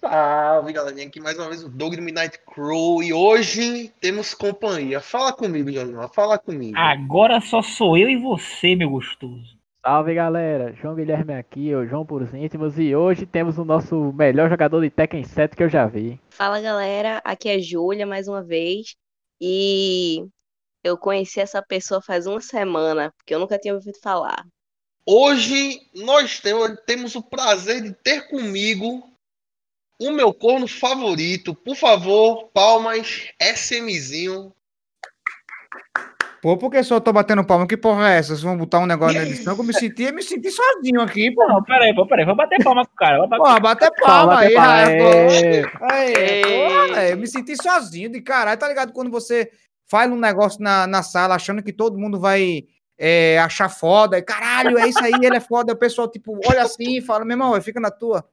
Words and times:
Salve, 0.00 0.74
galerinha. 0.74 1.06
Aqui 1.06 1.20
mais 1.20 1.38
uma 1.38 1.48
vez 1.48 1.64
o 1.64 1.70
Dog 1.70 1.96
do 1.96 2.02
Midnight 2.02 2.38
Crow. 2.44 3.02
E 3.02 3.14
hoje 3.14 3.90
temos 3.98 4.34
companhia. 4.34 5.00
Fala 5.00 5.32
comigo, 5.32 5.72
João. 5.72 6.08
Fala 6.08 6.38
comigo. 6.38 6.76
Agora 6.76 7.40
só 7.40 7.62
sou 7.62 7.96
eu 7.96 8.08
e 8.08 8.16
você, 8.16 8.76
meu 8.76 8.90
gostoso. 8.90 9.56
Salve 9.82 10.14
galera, 10.14 10.74
João 10.74 10.96
Guilherme 10.96 11.32
aqui, 11.34 11.72
o 11.72 11.86
João 11.86 12.04
por 12.04 12.20
íntimos, 12.34 12.76
e 12.76 12.94
hoje 12.94 13.24
temos 13.24 13.56
o 13.56 13.64
nosso 13.64 14.12
melhor 14.12 14.50
jogador 14.50 14.82
de 14.82 14.90
Tekken 14.90 15.22
7 15.22 15.54
que 15.54 15.62
eu 15.62 15.68
já 15.68 15.86
vi. 15.86 16.20
Fala 16.28 16.60
galera, 16.60 17.22
aqui 17.24 17.48
é 17.48 17.60
Júlia 17.60 18.04
mais 18.04 18.26
uma 18.26 18.42
vez. 18.42 18.96
E 19.40 20.26
eu 20.82 20.98
conheci 20.98 21.40
essa 21.40 21.62
pessoa 21.62 22.02
faz 22.02 22.26
uma 22.26 22.40
semana, 22.40 23.12
porque 23.16 23.32
eu 23.32 23.38
nunca 23.38 23.58
tinha 23.58 23.74
ouvido 23.74 23.96
falar. 24.02 24.44
Hoje 25.06 25.78
nós 25.94 26.40
temos, 26.40 26.76
temos 26.84 27.14
o 27.14 27.22
prazer 27.22 27.80
de 27.80 27.92
ter 27.92 28.28
comigo 28.28 29.15
o 29.98 30.10
meu 30.10 30.32
corno 30.32 30.66
favorito. 30.68 31.54
Por 31.54 31.76
favor, 31.76 32.48
palmas, 32.52 33.28
SMzinho. 33.40 34.52
Pô, 36.42 36.56
por 36.56 36.70
que 36.70 36.82
só 36.82 37.00
tô 37.00 37.12
batendo 37.12 37.44
palma? 37.44 37.66
Que 37.66 37.76
porra 37.76 38.12
é 38.12 38.18
essa? 38.18 38.28
Vocês 38.28 38.42
vão 38.42 38.56
botar 38.56 38.78
um 38.78 38.86
negócio 38.86 39.18
na 39.18 39.24
edição 39.26 39.54
que 39.54 39.60
eu 39.60 39.64
me 39.64 39.74
senti, 39.74 40.12
me 40.12 40.22
senti 40.22 40.50
sozinho 40.50 41.00
aqui, 41.00 41.30
pô. 41.32 41.46
Não, 41.48 41.62
peraí, 41.62 41.94
pô, 41.94 42.06
peraí, 42.06 42.24
vou 42.24 42.36
bater 42.36 42.62
palma 42.62 42.86
com 42.86 42.92
o 42.92 42.96
cara. 42.96 43.18
Vou 43.18 43.28
bater... 43.28 43.42
Pô, 43.42 43.60
bater 43.60 43.90
palma 44.00 44.38
aí, 44.38 44.54
palma, 44.54 44.70
rapaz. 44.70 45.42
é. 45.42 45.62
Aí, 45.80 46.12
velho, 46.94 47.10
eu 47.10 47.16
me 47.16 47.26
senti 47.26 47.56
sozinho 47.60 48.10
de 48.10 48.20
caralho, 48.20 48.60
tá 48.60 48.68
ligado? 48.68 48.92
Quando 48.92 49.10
você 49.10 49.50
faz 49.88 50.10
um 50.10 50.16
negócio 50.16 50.62
na, 50.62 50.86
na 50.86 51.02
sala 51.02 51.34
achando 51.34 51.62
que 51.62 51.72
todo 51.72 51.98
mundo 51.98 52.20
vai 52.20 52.64
é, 52.98 53.38
achar 53.38 53.68
foda, 53.68 54.18
e 54.18 54.22
caralho, 54.22 54.78
é 54.78 54.88
isso 54.88 55.02
aí, 55.02 55.12
ele 55.22 55.36
é 55.36 55.40
foda, 55.40 55.72
aí 55.72 55.74
o 55.74 55.78
pessoal, 55.78 56.08
tipo, 56.08 56.38
olha 56.46 56.62
assim 56.62 56.98
e 56.98 57.02
fala, 57.02 57.24
meu 57.24 57.34
irmão, 57.34 57.60
fica 57.60 57.80
na 57.80 57.90
tua. 57.90 58.24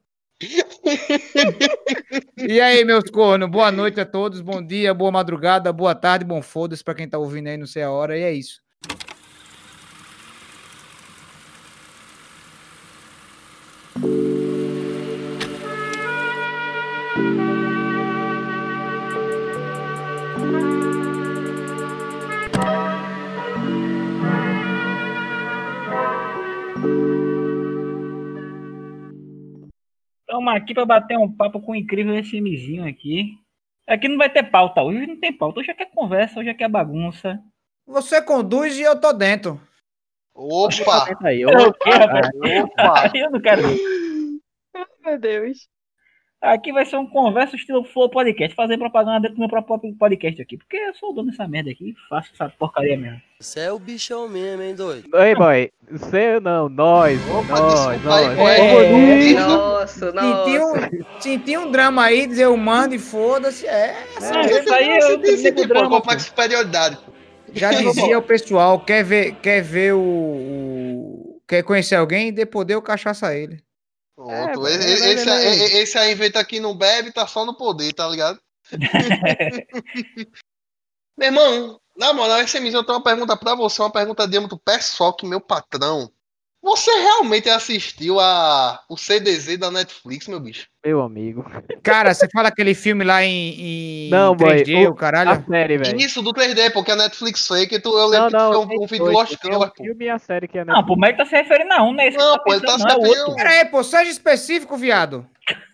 E 2.37 2.61
aí, 2.61 2.83
meus 2.85 3.09
cornos, 3.09 3.49
boa 3.49 3.71
noite 3.71 3.99
a 3.99 4.05
todos, 4.05 4.41
bom 4.41 4.65
dia, 4.65 4.93
boa 4.93 5.11
madrugada, 5.11 5.71
boa 5.71 5.95
tarde, 5.95 6.25
bom 6.25 6.41
foda-se 6.41 6.83
pra 6.83 6.95
quem 6.95 7.07
tá 7.07 7.17
ouvindo 7.17 7.47
aí, 7.47 7.57
não 7.57 7.67
sei 7.67 7.83
a 7.83 7.91
hora, 7.91 8.17
e 8.17 8.21
é 8.21 8.33
isso. 8.33 8.61
Estamos 30.33 30.55
aqui 30.55 30.73
pra 30.73 30.83
bater 30.83 31.15
um 31.15 31.31
papo 31.31 31.61
com 31.61 31.73
o 31.73 31.75
incrível 31.75 32.17
SMzinho 32.17 32.87
aqui. 32.87 33.37
Aqui 33.87 34.07
não 34.07 34.17
vai 34.17 34.31
ter 34.31 34.41
pauta, 34.41 34.81
hoje 34.81 35.05
não 35.05 35.19
tem 35.19 35.31
pauta. 35.31 35.59
Hoje 35.59 35.69
aqui 35.69 35.83
é 35.83 35.85
conversa, 35.85 36.39
hoje 36.39 36.49
aqui 36.49 36.63
é 36.63 36.67
bagunça. 36.67 37.39
Você 37.85 38.19
conduz 38.19 38.75
e 38.79 38.81
eu 38.81 38.99
tô 38.99 39.13
dentro. 39.13 39.61
Opa! 40.33 41.05
Tenta 41.05 41.27
aí, 41.27 41.43
É 41.43 41.45
ô, 41.45 41.69
o 41.69 41.73
quê, 41.73 41.91
rapaz? 41.91 42.27
Opa! 42.63 43.11
Eu 43.13 43.29
não 43.29 43.39
quero. 43.39 43.61
Meu 45.05 45.19
Deus. 45.19 45.69
Aqui 46.43 46.73
vai 46.73 46.85
ser 46.85 46.97
um 46.97 47.05
conversa 47.07 47.55
estilo 47.55 47.85
Flow 47.85 48.09
Podcast. 48.09 48.53
Fazer 48.53 48.77
propaganda 48.77 49.21
dentro 49.21 49.35
do 49.35 49.39
meu 49.39 49.47
próprio 49.47 49.95
podcast 49.95 50.41
aqui. 50.41 50.57
Porque 50.57 50.75
eu 50.75 50.93
sou 50.93 51.11
o 51.11 51.13
dono 51.13 51.31
dessa 51.31 51.47
merda 51.47 51.71
aqui. 51.71 51.95
Faço 52.09 52.31
essa 52.33 52.49
porcaria 52.49 52.97
mesmo. 52.97 53.21
Você 53.39 53.61
é 53.61 53.71
o 53.71 53.79
bichão 53.79 54.27
mesmo, 54.27 54.61
hein, 54.61 54.75
doido? 54.75 55.07
Ei, 55.17 55.33
boy, 55.35 55.69
você 55.89 56.41
não, 56.41 56.67
nós, 56.67 57.17
Opa, 57.29 57.59
nós, 57.59 57.73
desculpa 57.73 58.09
nós. 58.09 58.35
boy. 58.37 58.51
É, 58.51 59.33
Nossa, 59.39 60.05
Senti 60.11 60.57
nossa. 60.59 60.89
um, 60.89 61.21
senti 61.21 61.57
um 61.57 61.71
drama 61.71 62.03
aí, 62.03 62.27
dizer 62.27 62.43
eu 62.43 62.57
mando 62.57 62.93
e 62.93 62.99
foda-se. 62.99 63.65
É, 63.65 63.95
assim, 64.17 64.35
É, 64.35 64.59
isso 64.59 64.73
aí 64.73 64.97
eu 64.99 65.19
Você 65.21 65.43
tem 65.43 65.53
nego 65.53 65.67
drama, 65.67 65.89
complexo 65.89 66.25
de 66.25 66.29
superioridade. 66.29 66.97
já 67.53 67.71
dizia 67.79 68.17
o 68.17 68.21
pessoal, 68.21 68.79
quer 68.81 69.01
ver, 69.03 69.35
quer 69.35 69.61
ver 69.61 69.93
o, 69.93 69.99
o- 70.01 71.39
Quer 71.47 71.63
conhecer 71.63 71.95
alguém? 71.95 72.33
Dê 72.33 72.45
poder, 72.45 72.75
o 72.75 72.81
cachaça 72.81 73.33
ele. 73.33 73.59
Pronto. 74.15 74.67
É, 74.67 74.73
esse, 74.75 74.79
mas- 74.81 75.05
esse, 75.05 75.25
mas- 75.25 75.45
aí- 75.45 75.73
esse 75.79 75.97
aí 75.97 76.11
inventa 76.13 76.39
aqui 76.39 76.59
não 76.59 76.75
bebe, 76.75 77.11
tá 77.11 77.25
só 77.27 77.45
no 77.45 77.55
poder, 77.57 77.93
tá 77.93 78.07
ligado? 78.07 78.39
Meu 81.17 81.27
irmão, 81.27 81.79
na 81.97 82.11
moral, 82.13 82.39
SMzinho, 82.41 82.77
eu 82.79 82.83
tenho 82.83 82.97
uma 82.97 83.03
pergunta 83.03 83.37
pra 83.37 83.55
você, 83.55 83.81
uma 83.81 83.91
pergunta 83.91 84.27
de 84.27 84.37
âmbito 84.37 84.57
pessoal 84.57 85.15
que 85.15 85.27
meu 85.27 85.39
patrão. 85.39 86.11
Você 86.63 86.89
realmente 86.91 87.49
assistiu 87.49 88.21
a, 88.21 88.81
o 88.87 88.95
CDZ 88.95 89.57
da 89.57 89.69
Netflix, 89.69 90.29
meu 90.29 90.39
bicho? 90.39 90.65
Meu 90.85 91.01
amigo. 91.01 91.45
Cara, 91.83 92.13
você 92.13 92.25
fala 92.31 92.47
aquele 92.47 92.73
filme 92.73 93.03
lá 93.03 93.21
em, 93.21 93.53
em 93.59 94.09
Não, 94.09 94.33
boy, 94.33 94.63
3D, 94.63 94.87
o 94.87 94.91
o- 94.91 94.95
caralho. 94.95 95.31
A 95.31 95.43
série, 95.43 95.77
velho. 95.77 95.99
Isso, 95.99 96.21
do 96.21 96.31
3D, 96.33 96.71
porque 96.71 96.91
a 96.91 96.95
Netflix 96.95 97.45
foi 97.45 97.67
que 97.67 97.81
tu, 97.81 97.89
eu 97.97 98.07
lembro 98.07 98.31
Não, 98.31 98.37
que 98.39 98.45
não, 98.45 98.67
foi 98.67 98.77
um, 98.77 98.83
um 98.83 98.87
vídeo 98.87 99.05
do 99.05 99.11
Lost 99.11 99.37
Canvas, 99.39 99.71
pô. 99.75 99.83
filme 99.83 100.05
e 100.05 100.09
a 100.09 100.17
série 100.17 100.47
que 100.47 100.57
é 100.57 100.63
Não, 100.63 100.85
pô, 100.85 100.95
mas 100.95 101.09
ele 101.09 101.17
tá 101.17 101.25
se 101.25 101.35
referindo 101.35 101.73
a 101.73 101.83
um, 101.83 101.93
né? 101.93 102.07
Esse 102.07 102.17
Não, 102.17 102.37
tá 102.37 102.39
pô, 102.39 102.53
ele 102.53 102.61
tá 102.65 102.79
se 102.79 102.85
não, 102.85 103.01
referindo-. 103.01 103.35
Pera 103.35 103.49
aí, 103.49 103.65
pô, 103.65 103.83
seja 103.83 104.09
específico, 104.09 104.77
viado. 104.77 105.27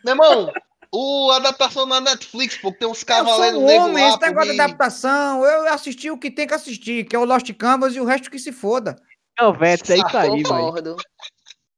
Meu 0.04 0.14
irmão, 0.14 0.52
o 0.92 1.30
a 1.32 1.36
adaptação 1.38 1.86
na 1.86 2.02
Netflix, 2.02 2.58
pô, 2.58 2.72
que 2.74 2.80
tem 2.80 2.88
uns 2.88 3.02
Eu 3.02 3.06
cavaleiros 3.06 3.52
sou 3.54 3.62
um 3.62 3.66
negros 3.68 3.86
homem, 3.90 4.04
lá, 4.04 4.10
esse 4.10 4.22
negócio 4.22 4.54
de 4.54 4.60
adaptação, 4.62 5.46
eu 5.46 5.72
assisti 5.72 6.10
o 6.10 6.18
que 6.18 6.32
tem 6.32 6.48
que 6.48 6.54
assistir, 6.56 7.04
que 7.06 7.16
é 7.16 7.20
o 7.20 7.26
Lost 7.26 7.48
Canvas 7.54 7.96
e 7.96 8.00
o 8.00 8.06
resto 8.06 8.32
que 8.32 8.40
se 8.40 8.52
foda. 8.52 8.96
Não, 9.40 9.54
Vete, 9.54 9.94
é 9.94 9.98
isso 9.98 10.18
aí. 10.18 10.44
Concordo. 10.44 10.96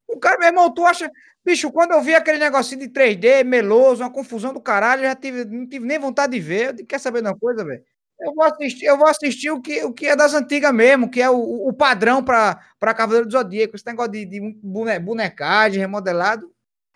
O 0.08 0.20
cara, 0.20 0.38
meu 0.40 0.48
irmão, 0.48 0.74
tu 0.74 0.86
acha. 0.86 1.10
Bicho, 1.44 1.72
quando 1.72 1.92
eu 1.92 2.02
vi 2.02 2.14
aquele 2.14 2.38
negocinho 2.38 2.82
de 2.82 2.90
3D, 2.90 3.44
meloso, 3.44 4.04
uma 4.04 4.12
confusão 4.12 4.54
do 4.54 4.62
caralho, 4.62 5.02
eu 5.02 5.06
já 5.10 5.16
tive, 5.16 5.46
não 5.46 5.68
tive 5.68 5.86
nem 5.86 5.98
vontade 5.98 6.34
de 6.34 6.40
ver. 6.40 6.80
Eu 6.80 6.86
quer 6.86 7.00
saber 7.00 7.22
de 7.22 7.28
uma 7.28 7.38
coisa, 7.38 7.66
velho? 7.66 7.84
Eu 8.20 8.36
vou 8.36 8.44
assistir, 8.44 8.86
eu 8.86 8.98
vou 8.98 9.08
assistir 9.08 9.50
o 9.50 9.60
que, 9.60 9.84
o 9.84 9.92
que 9.92 10.06
é 10.06 10.16
das 10.16 10.36
antigas 10.36 10.72
mesmo, 10.72 11.10
que 11.10 11.20
é 11.20 11.30
o, 11.30 11.68
o 11.68 11.74
padrão 11.74 12.24
pra, 12.24 12.60
pra 12.80 12.94
Cavaleiro 12.94 13.26
do 13.26 13.32
Zodíaco. 13.32 13.76
Esse 13.76 13.86
negócio 13.88 14.12
de, 14.12 14.26
de 14.26 14.40
bone- 14.62 15.00
bonecagem, 15.00 15.80
remodelado. 15.80 16.52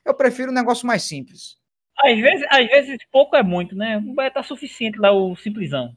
Eu 0.05 0.13
prefiro 0.13 0.51
um 0.51 0.53
negócio 0.53 0.85
mais 0.85 1.01
simples. 1.01 1.57
Às 2.03 2.19
vezes, 2.19 2.45
às 2.51 2.67
vezes 2.67 2.97
pouco 3.11 3.35
é 3.35 3.41
muito, 3.41 3.75
né? 3.75 3.99
Vai 4.15 4.27
estar 4.27 4.43
suficiente 4.43 4.99
lá 4.99 5.11
o 5.11 5.35
simplesão. 5.35 5.95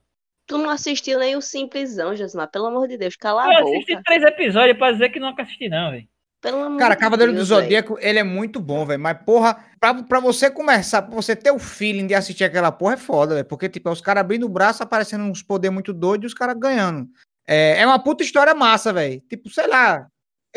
Tu 0.48 0.56
não 0.56 0.70
assistiu 0.70 1.19
nem 1.19 1.36
o 1.36 1.42
Simplesão, 1.42 2.16
Josmar. 2.16 2.50
Pelo 2.50 2.66
amor 2.66 2.88
de 2.88 2.97
Deus, 2.97 3.14
cala 3.16 3.44
a 3.44 3.53
Eu 3.53 3.69
assisti 3.69 3.92
boca. 3.92 4.03
três 4.06 4.22
episódios 4.25 4.78
pra 4.78 4.92
dizer 4.92 5.10
que 5.10 5.20
nunca 5.20 5.42
assisti, 5.42 5.69
não, 5.69 5.91
velho. 5.91 6.09
Pelo 6.41 6.62
amor 6.62 6.78
Cara, 6.78 6.97
Cavaleiro 6.97 7.32
do 7.32 7.36
Deus. 7.36 7.48
Zodíaco, 7.48 7.98
ele 8.00 8.19
é 8.19 8.22
muito 8.25 8.58
bom, 8.58 8.87
velho. 8.87 8.98
Mas, 8.98 9.19
porra, 9.26 9.62
pra, 9.78 10.03
pra 10.03 10.20
você 10.20 10.50
começar, 10.50 11.03
pra 11.03 11.14
você 11.14 11.37
ter 11.37 11.50
o 11.50 11.58
feeling 11.58 12.06
de 12.06 12.14
assistir 12.14 12.44
aquela 12.44 12.72
porra, 12.72 12.94
é 12.94 12.97
foda, 12.97 13.34
velho. 13.34 13.47
Porque, 13.47 13.69
tipo, 13.69 13.88
é 13.91 13.92
os 13.92 14.00
caras 14.00 14.22
abrindo 14.22 14.47
o 14.47 14.48
braço, 14.48 14.82
aparecendo 14.82 15.25
uns 15.25 15.42
poderes 15.42 15.75
muito 15.75 15.92
doidos 15.92 16.25
e 16.25 16.26
os 16.28 16.34
caras 16.34 16.56
ganhando. 16.58 17.08
É, 17.47 17.81
é 17.81 17.87
uma 17.87 17.98
puta 17.98 18.22
história 18.25 18.54
massa, 18.54 18.91
velho. 18.92 19.20
Tipo, 19.28 19.50
sei 19.50 19.66
lá. 19.66 20.06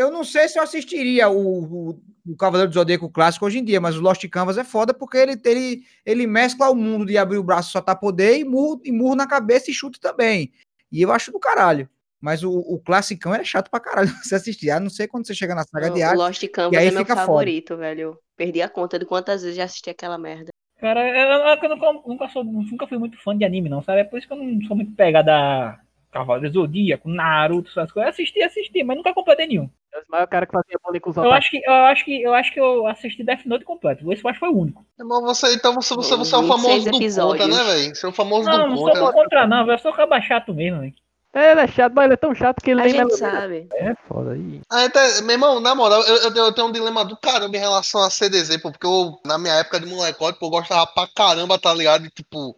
Eu 0.01 0.11
não 0.11 0.23
sei 0.23 0.47
se 0.47 0.57
eu 0.57 0.63
assistiria 0.63 1.29
o, 1.29 1.63
o, 1.91 2.01
o 2.27 2.35
Cavaleiro 2.35 2.69
do 2.69 2.73
Zodíaco 2.73 3.09
clássico 3.09 3.45
hoje 3.45 3.59
em 3.59 3.63
dia, 3.63 3.79
mas 3.79 3.95
o 3.95 4.01
Lost 4.01 4.27
Canvas 4.29 4.57
é 4.57 4.63
foda 4.63 4.93
porque 4.93 5.17
ele, 5.17 5.39
ele, 5.45 5.83
ele 6.05 6.27
mescla 6.27 6.69
o 6.69 6.75
mundo 6.75 7.05
de 7.05 7.17
abrir 7.17 7.37
o 7.37 7.43
braço 7.43 7.69
e 7.69 7.71
soltar 7.71 7.99
poder 7.99 8.39
e 8.39 8.43
murro, 8.43 8.81
e 8.83 8.91
murro 8.91 9.15
na 9.15 9.27
cabeça 9.27 9.69
e 9.69 9.73
chute 9.73 9.99
também. 9.99 10.51
E 10.91 11.01
eu 11.01 11.11
acho 11.11 11.31
do 11.31 11.39
caralho. 11.39 11.89
Mas 12.19 12.43
o, 12.43 12.51
o 12.51 12.79
classicão 12.79 13.33
é 13.33 13.43
chato 13.43 13.69
pra 13.69 13.79
caralho 13.79 14.09
você 14.23 14.35
assistir. 14.35 14.69
A 14.69 14.79
não 14.79 14.89
ser 14.89 15.07
quando 15.07 15.25
você 15.25 15.33
chega 15.33 15.55
na 15.55 15.63
saga 15.63 15.89
de 15.89 16.01
O 16.01 16.05
arte. 16.05 16.17
Lost 16.17 16.43
e 16.43 16.47
Canvas 16.47 16.79
aí 16.79 16.87
é 16.87 16.91
meu 16.91 17.01
fica 17.01 17.15
foda. 17.15 17.27
favorito, 17.27 17.75
velho. 17.75 18.17
Perdi 18.37 18.61
a 18.61 18.69
conta 18.69 18.99
de 18.99 19.05
quantas 19.05 19.41
vezes 19.41 19.57
já 19.57 19.63
assisti 19.63 19.89
aquela 19.89 20.17
merda. 20.17 20.49
Cara, 20.79 21.07
eu, 21.07 21.15
eu, 21.15 21.57
eu 21.61 21.69
nunca, 21.69 21.93
nunca, 22.07 22.29
sou, 22.29 22.43
nunca 22.43 22.87
fui 22.87 22.97
muito 22.97 23.17
fã 23.21 23.37
de 23.37 23.45
anime, 23.45 23.69
não, 23.69 23.81
sabe? 23.81 24.01
É 24.01 24.03
por 24.03 24.17
isso 24.17 24.27
que 24.27 24.33
eu 24.33 24.37
não 24.37 24.61
sou 24.67 24.75
muito 24.75 24.91
pegada 24.93 25.31
a 25.31 25.79
Cavaleiro 26.11 26.51
do 26.53 26.61
Zodíaco, 26.61 27.09
Naruto, 27.09 27.69
essas 27.69 27.91
coisas. 27.91 28.07
Eu 28.07 28.09
assisti, 28.13 28.41
assisti, 28.41 28.83
mas 28.83 28.97
nunca 28.97 29.13
completei 29.13 29.47
nenhum. 29.47 29.69
Mas 30.09 30.23
o 30.23 30.27
cara 30.27 30.45
que 30.45 30.51
fazia 30.53 30.77
bullying 30.83 30.99
com 30.99 31.09
os 31.09 31.17
Eu 31.17 31.31
acho 31.31 31.49
que 31.51 31.61
eu 31.65 31.73
acho 31.73 32.05
que 32.05 32.21
eu 32.21 32.33
acho 32.33 32.53
que 32.53 32.59
eu 32.59 32.87
assisti 32.87 33.23
Death 33.23 33.45
Note 33.45 33.65
completo. 33.65 34.11
Esse 34.11 34.23
eu 34.23 34.29
acho 34.29 34.39
que 34.39 34.45
foi 34.45 34.49
o 34.55 34.57
único. 34.59 34.85
Irmão, 34.99 35.21
você, 35.21 35.53
então 35.53 35.73
você, 35.73 35.95
você, 35.95 36.15
você 36.15 36.35
é 36.35 36.37
o 36.37 36.41
26 36.43 36.83
famoso 36.85 37.15
do 37.21 37.27
contra, 37.27 37.47
né, 37.47 37.63
velho? 37.63 37.95
Você 37.95 38.05
é 38.05 38.09
o 38.09 38.13
famoso 38.13 38.49
Não, 38.49 38.63
do 38.63 38.69
não 38.69 38.77
sou 38.77 38.85
contra. 38.87 39.01
né? 39.05 39.11
contra, 39.11 39.47
não, 39.47 39.65
velho. 39.65 39.75
Eu 39.75 39.79
sou 39.79 39.93
caba 39.93 40.21
chato 40.21 40.53
mesmo, 40.53 40.79
velho. 40.79 40.93
É, 41.33 41.51
ele 41.51 41.61
é 41.61 41.67
chato, 41.67 41.93
mas 41.93 42.05
ele 42.05 42.13
é 42.15 42.17
tão 42.17 42.35
chato 42.35 42.61
que 42.61 42.71
ele 42.71 42.81
A 42.81 42.83
nem 42.83 42.93
gente 42.93 43.15
sabe. 43.15 43.67
É 43.73 43.95
foda 44.05 44.31
aí. 44.33 44.59
Ah, 44.69 44.83
até, 44.83 45.21
meu 45.21 45.31
irmão, 45.31 45.61
na 45.61 45.73
moral, 45.73 46.01
eu, 46.03 46.15
eu 46.23 46.33
tenho- 46.33 46.45
eu 46.47 46.53
tenho 46.53 46.67
um 46.67 46.71
dilema 46.73 47.05
do 47.05 47.15
caramba 47.15 47.55
em 47.55 47.59
relação 47.59 48.01
a 48.03 48.09
CDZ, 48.09 48.57
pô, 48.61 48.69
porque 48.69 48.85
eu, 48.85 49.17
na 49.25 49.37
minha 49.37 49.53
época 49.53 49.79
de 49.79 49.85
molecote, 49.85 50.37
pô, 50.37 50.47
eu 50.47 50.49
gostava 50.51 50.85
pra 50.87 51.07
caramba, 51.07 51.57
tá 51.57 51.73
ligado? 51.73 52.05
E, 52.05 52.09
tipo, 52.09 52.53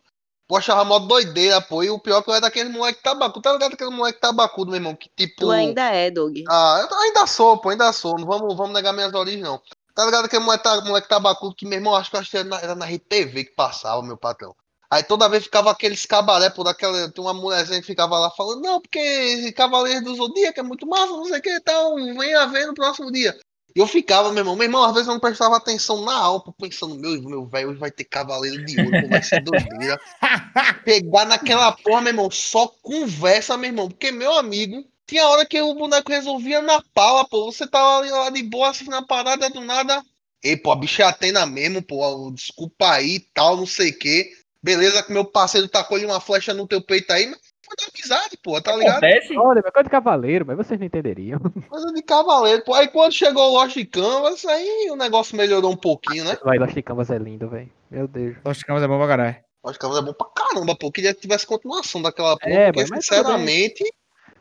eu 0.49 0.57
achava 0.57 0.83
mó 0.83 0.99
doideira, 0.99 1.61
pô, 1.61 1.83
e 1.83 1.89
o 1.89 1.99
pior 1.99 2.19
é 2.19 2.21
que 2.21 2.29
eu 2.29 2.33
era 2.33 2.41
daquele 2.41 2.69
moleque 2.69 3.01
tabacudo, 3.01 3.41
tá 3.41 3.53
ligado? 3.53 3.73
Aquele 3.73 3.89
moleque 3.89 4.19
tabacudo, 4.19 4.71
meu 4.71 4.77
irmão, 4.79 4.95
que 4.95 5.09
tipo... 5.15 5.41
Tu 5.41 5.51
ainda 5.51 5.89
é, 5.89 6.11
Doug. 6.11 6.37
Ah, 6.49 6.87
eu 6.89 6.97
ainda 6.99 7.25
sou, 7.25 7.57
pô, 7.57 7.69
ainda 7.69 7.91
sou, 7.93 8.17
não 8.17 8.25
vamos, 8.25 8.55
vamos 8.55 8.73
negar 8.73 8.93
minhas 8.93 9.13
origens, 9.13 9.43
não. 9.43 9.61
Tá 9.95 10.05
ligado? 10.05 10.25
Aquele 10.25 10.43
moleque, 10.43 10.67
moleque 10.85 11.07
tabacudo 11.07 11.55
que, 11.55 11.65
meu 11.65 11.77
irmão, 11.77 11.95
acho 11.95 12.09
que 12.09 12.15
eu 12.15 12.19
acho 12.19 12.31
que 12.31 12.37
era 12.37 12.47
na, 12.47 12.59
era 12.59 12.75
na 12.75 12.85
RTV 12.85 13.45
que 13.45 13.55
passava, 13.55 14.01
meu 14.01 14.17
patrão. 14.17 14.55
Aí 14.93 15.01
toda 15.01 15.27
vez 15.27 15.45
ficava 15.45 15.71
aqueles 15.71 16.05
cabaré 16.05 16.51
por 16.51 16.67
aquela. 16.67 17.11
Tem 17.11 17.23
uma 17.23 17.33
mulherzinha 17.33 17.81
que 17.81 17.87
ficava 17.87 18.19
lá 18.19 18.29
falando, 18.29 18.61
não, 18.61 18.79
porque 18.79 19.51
Cavaleiro 19.53 20.03
do 20.03 20.15
Zodíaco 20.15 20.59
é 20.59 20.63
muito 20.63 20.85
massa, 20.85 21.07
não 21.07 21.25
sei 21.25 21.39
o 21.39 21.41
que 21.41 21.49
e 21.49 21.59
tal, 21.61 21.95
venha 21.95 22.45
ver 22.45 22.67
no 22.67 22.75
próximo 22.75 23.11
dia. 23.11 23.35
E 23.75 23.79
eu 23.79 23.87
ficava, 23.87 24.31
meu 24.31 24.41
irmão, 24.41 24.55
meu 24.55 24.65
irmão, 24.65 24.83
às 24.83 24.93
vezes 24.93 25.07
eu 25.07 25.13
não 25.13 25.19
prestava 25.19 25.57
atenção 25.57 26.03
na 26.03 26.15
aula, 26.15 26.43
pensando, 26.59 26.95
meu, 26.95 27.21
meu 27.23 27.45
velho, 27.45 27.69
hoje 27.69 27.79
vai 27.79 27.89
ter 27.89 28.03
cavaleiro 28.03 28.63
de 28.65 28.79
ouro, 28.79 29.09
vai 29.09 29.23
ser 29.23 29.41
doideira. 29.41 29.99
Pegar 30.85 31.25
naquela 31.25 31.71
porra, 31.71 32.01
meu 32.01 32.11
irmão, 32.11 32.29
só 32.29 32.67
conversa, 32.81 33.57
meu 33.57 33.69
irmão, 33.69 33.89
porque 33.89 34.11
meu 34.11 34.33
amigo, 34.33 34.85
tinha 35.07 35.27
hora 35.27 35.45
que 35.45 35.59
o 35.59 35.73
boneco 35.73 36.11
resolvia 36.11 36.61
na 36.61 36.83
pala, 36.93 37.27
pô, 37.27 37.51
você 37.51 37.65
tava 37.65 37.99
ali 37.99 38.11
lá 38.11 38.29
de 38.29 38.43
boa, 38.43 38.69
assim, 38.69 38.85
na 38.89 39.01
parada, 39.01 39.49
do 39.49 39.61
nada, 39.61 40.03
ei, 40.43 40.57
pô, 40.57 40.71
a 40.71 40.75
bicha 40.75 41.03
é 41.03 41.05
Atena 41.05 41.45
mesmo, 41.45 41.81
pô, 41.81 42.29
desculpa 42.31 42.91
aí, 42.91 43.21
tal, 43.33 43.57
não 43.57 43.65
sei 43.65 43.89
o 43.91 43.97
quê. 43.97 44.31
Beleza 44.61 45.03
que 45.03 45.11
meu 45.11 45.25
parceiro 45.25 45.67
tacou-lhe 45.67 46.05
uma 46.05 46.21
flecha 46.21 46.53
no 46.53 46.67
teu 46.67 46.81
peito 46.81 47.11
aí, 47.11 47.27
mas 47.27 47.39
da 47.77 47.85
amizade, 47.93 48.37
pô, 48.43 48.61
tá 48.61 48.75
ligado? 48.75 48.97
Acontece. 49.03 49.37
Olha, 49.37 49.61
mas 49.63 49.73
coisa 49.73 49.83
de 49.83 49.89
cavaleiro, 49.89 50.45
mas 50.45 50.57
vocês 50.57 50.79
não 50.79 50.85
entenderiam. 50.87 51.39
Coisa 51.69 51.93
de 51.93 52.01
cavaleiro, 52.03 52.63
pô. 52.63 52.73
Aí 52.73 52.87
quando 52.87 53.11
chegou 53.11 53.51
o 53.51 53.53
Lost 53.53 53.77
Canvas, 53.91 54.45
aí 54.45 54.89
o 54.91 54.95
negócio 54.95 55.35
melhorou 55.35 55.71
um 55.71 55.77
pouquinho, 55.77 56.23
né? 56.25 56.37
Vai, 56.43 56.57
Lost 56.57 56.79
Canvas 56.81 57.09
é 57.09 57.17
lindo, 57.17 57.49
velho. 57.49 57.69
Meu 57.89 58.07
Deus. 58.07 58.35
Lost 58.45 58.63
Canvas 58.63 58.83
é 58.83 58.87
bom 58.87 58.97
pra 58.97 59.07
caralho. 59.07 59.35
Lost 59.63 59.79
Canvas 59.79 59.97
é 59.97 60.01
bom 60.01 60.13
pra 60.13 60.27
caramba, 60.35 60.75
pô. 60.75 60.91
Queria 60.91 61.13
que 61.13 61.21
tivesse 61.21 61.45
continuação 61.47 62.01
daquela 62.01 62.37
porra, 62.37 62.51
É, 62.53 62.65
porque 62.71 62.81
mas 62.81 62.89
bem. 62.89 63.01
sinceramente, 63.01 63.83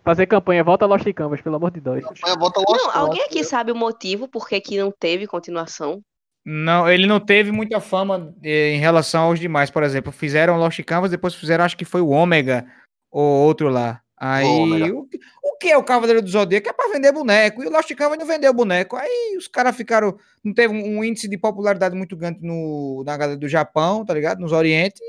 Fazer 0.04 0.26
campanha, 0.26 0.64
volta 0.64 0.84
Lost 0.84 1.06
Canvas, 1.14 1.40
pelo 1.40 1.56
amor 1.56 1.70
de 1.70 1.80
Deus. 1.80 2.02
a 2.24 2.36
volta 2.36 2.60
Lost 2.60 2.82
Não, 2.82 2.90
alguém 3.02 3.22
aqui 3.22 3.44
sabe 3.44 3.70
o 3.70 3.76
motivo 3.76 4.26
por 4.26 4.48
que 4.48 4.60
que 4.60 4.76
não 4.78 4.90
teve 4.90 5.26
continuação? 5.28 6.00
Não, 6.44 6.90
ele 6.90 7.06
não 7.06 7.20
teve 7.20 7.52
muita 7.52 7.78
fama 7.80 8.34
eh, 8.42 8.70
em 8.74 8.78
relação 8.80 9.26
aos 9.26 9.38
demais, 9.38 9.70
por 9.70 9.84
exemplo. 9.84 10.10
Fizeram 10.10 10.56
Lost 10.58 10.82
Canvas, 10.82 11.12
depois 11.12 11.36
fizeram, 11.36 11.64
acho 11.64 11.76
que 11.76 11.84
foi 11.84 12.00
o 12.00 12.08
Ômega 12.08 12.66
ou 13.12 13.46
outro 13.46 13.68
lá. 13.68 14.00
Aí, 14.16 14.46
o, 14.92 15.08
o 15.42 15.56
que 15.58 15.68
é 15.68 15.76
o 15.76 15.84
Cavaleiro 15.84 16.22
do 16.22 16.28
Zodíaco? 16.28 16.68
É 16.68 16.72
pra 16.72 16.88
vender 16.88 17.12
boneco. 17.12 17.62
E 17.62 17.66
o 17.66 17.70
Lost 17.70 17.92
Canvas 17.94 18.18
não 18.18 18.26
vendeu 18.26 18.54
boneco. 18.54 18.96
Aí 18.96 19.36
os 19.36 19.48
caras 19.48 19.76
ficaram. 19.76 20.16
Não 20.42 20.54
teve 20.54 20.72
um, 20.72 21.04
índice 21.04 21.28
de 21.28 21.36
popularidade 21.36 21.96
muito 21.96 22.16
grande 22.16 22.38
no, 22.40 23.02
na 23.04 23.16
galera 23.16 23.36
do 23.36 23.48
Japão, 23.48 24.04
tá 24.04 24.14
ligado? 24.14 24.40
Nos 24.40 24.52
Oriente, 24.52 25.02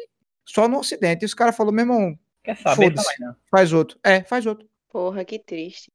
só 0.44 0.68
no 0.68 0.80
Ocidente. 0.80 1.24
E 1.24 1.26
os 1.26 1.34
caras 1.34 1.56
falaram, 1.56 1.76
meu 1.76 1.84
irmão, 1.84 2.18
Quer 2.44 2.58
saber 2.58 2.90
Foda-se. 2.90 3.06
também, 3.06 3.28
não. 3.28 3.36
faz 3.50 3.72
outro. 3.72 3.98
É, 4.04 4.22
faz 4.22 4.46
outro. 4.46 4.68
Porra, 4.90 5.24
que 5.24 5.40
triste. 5.40 5.92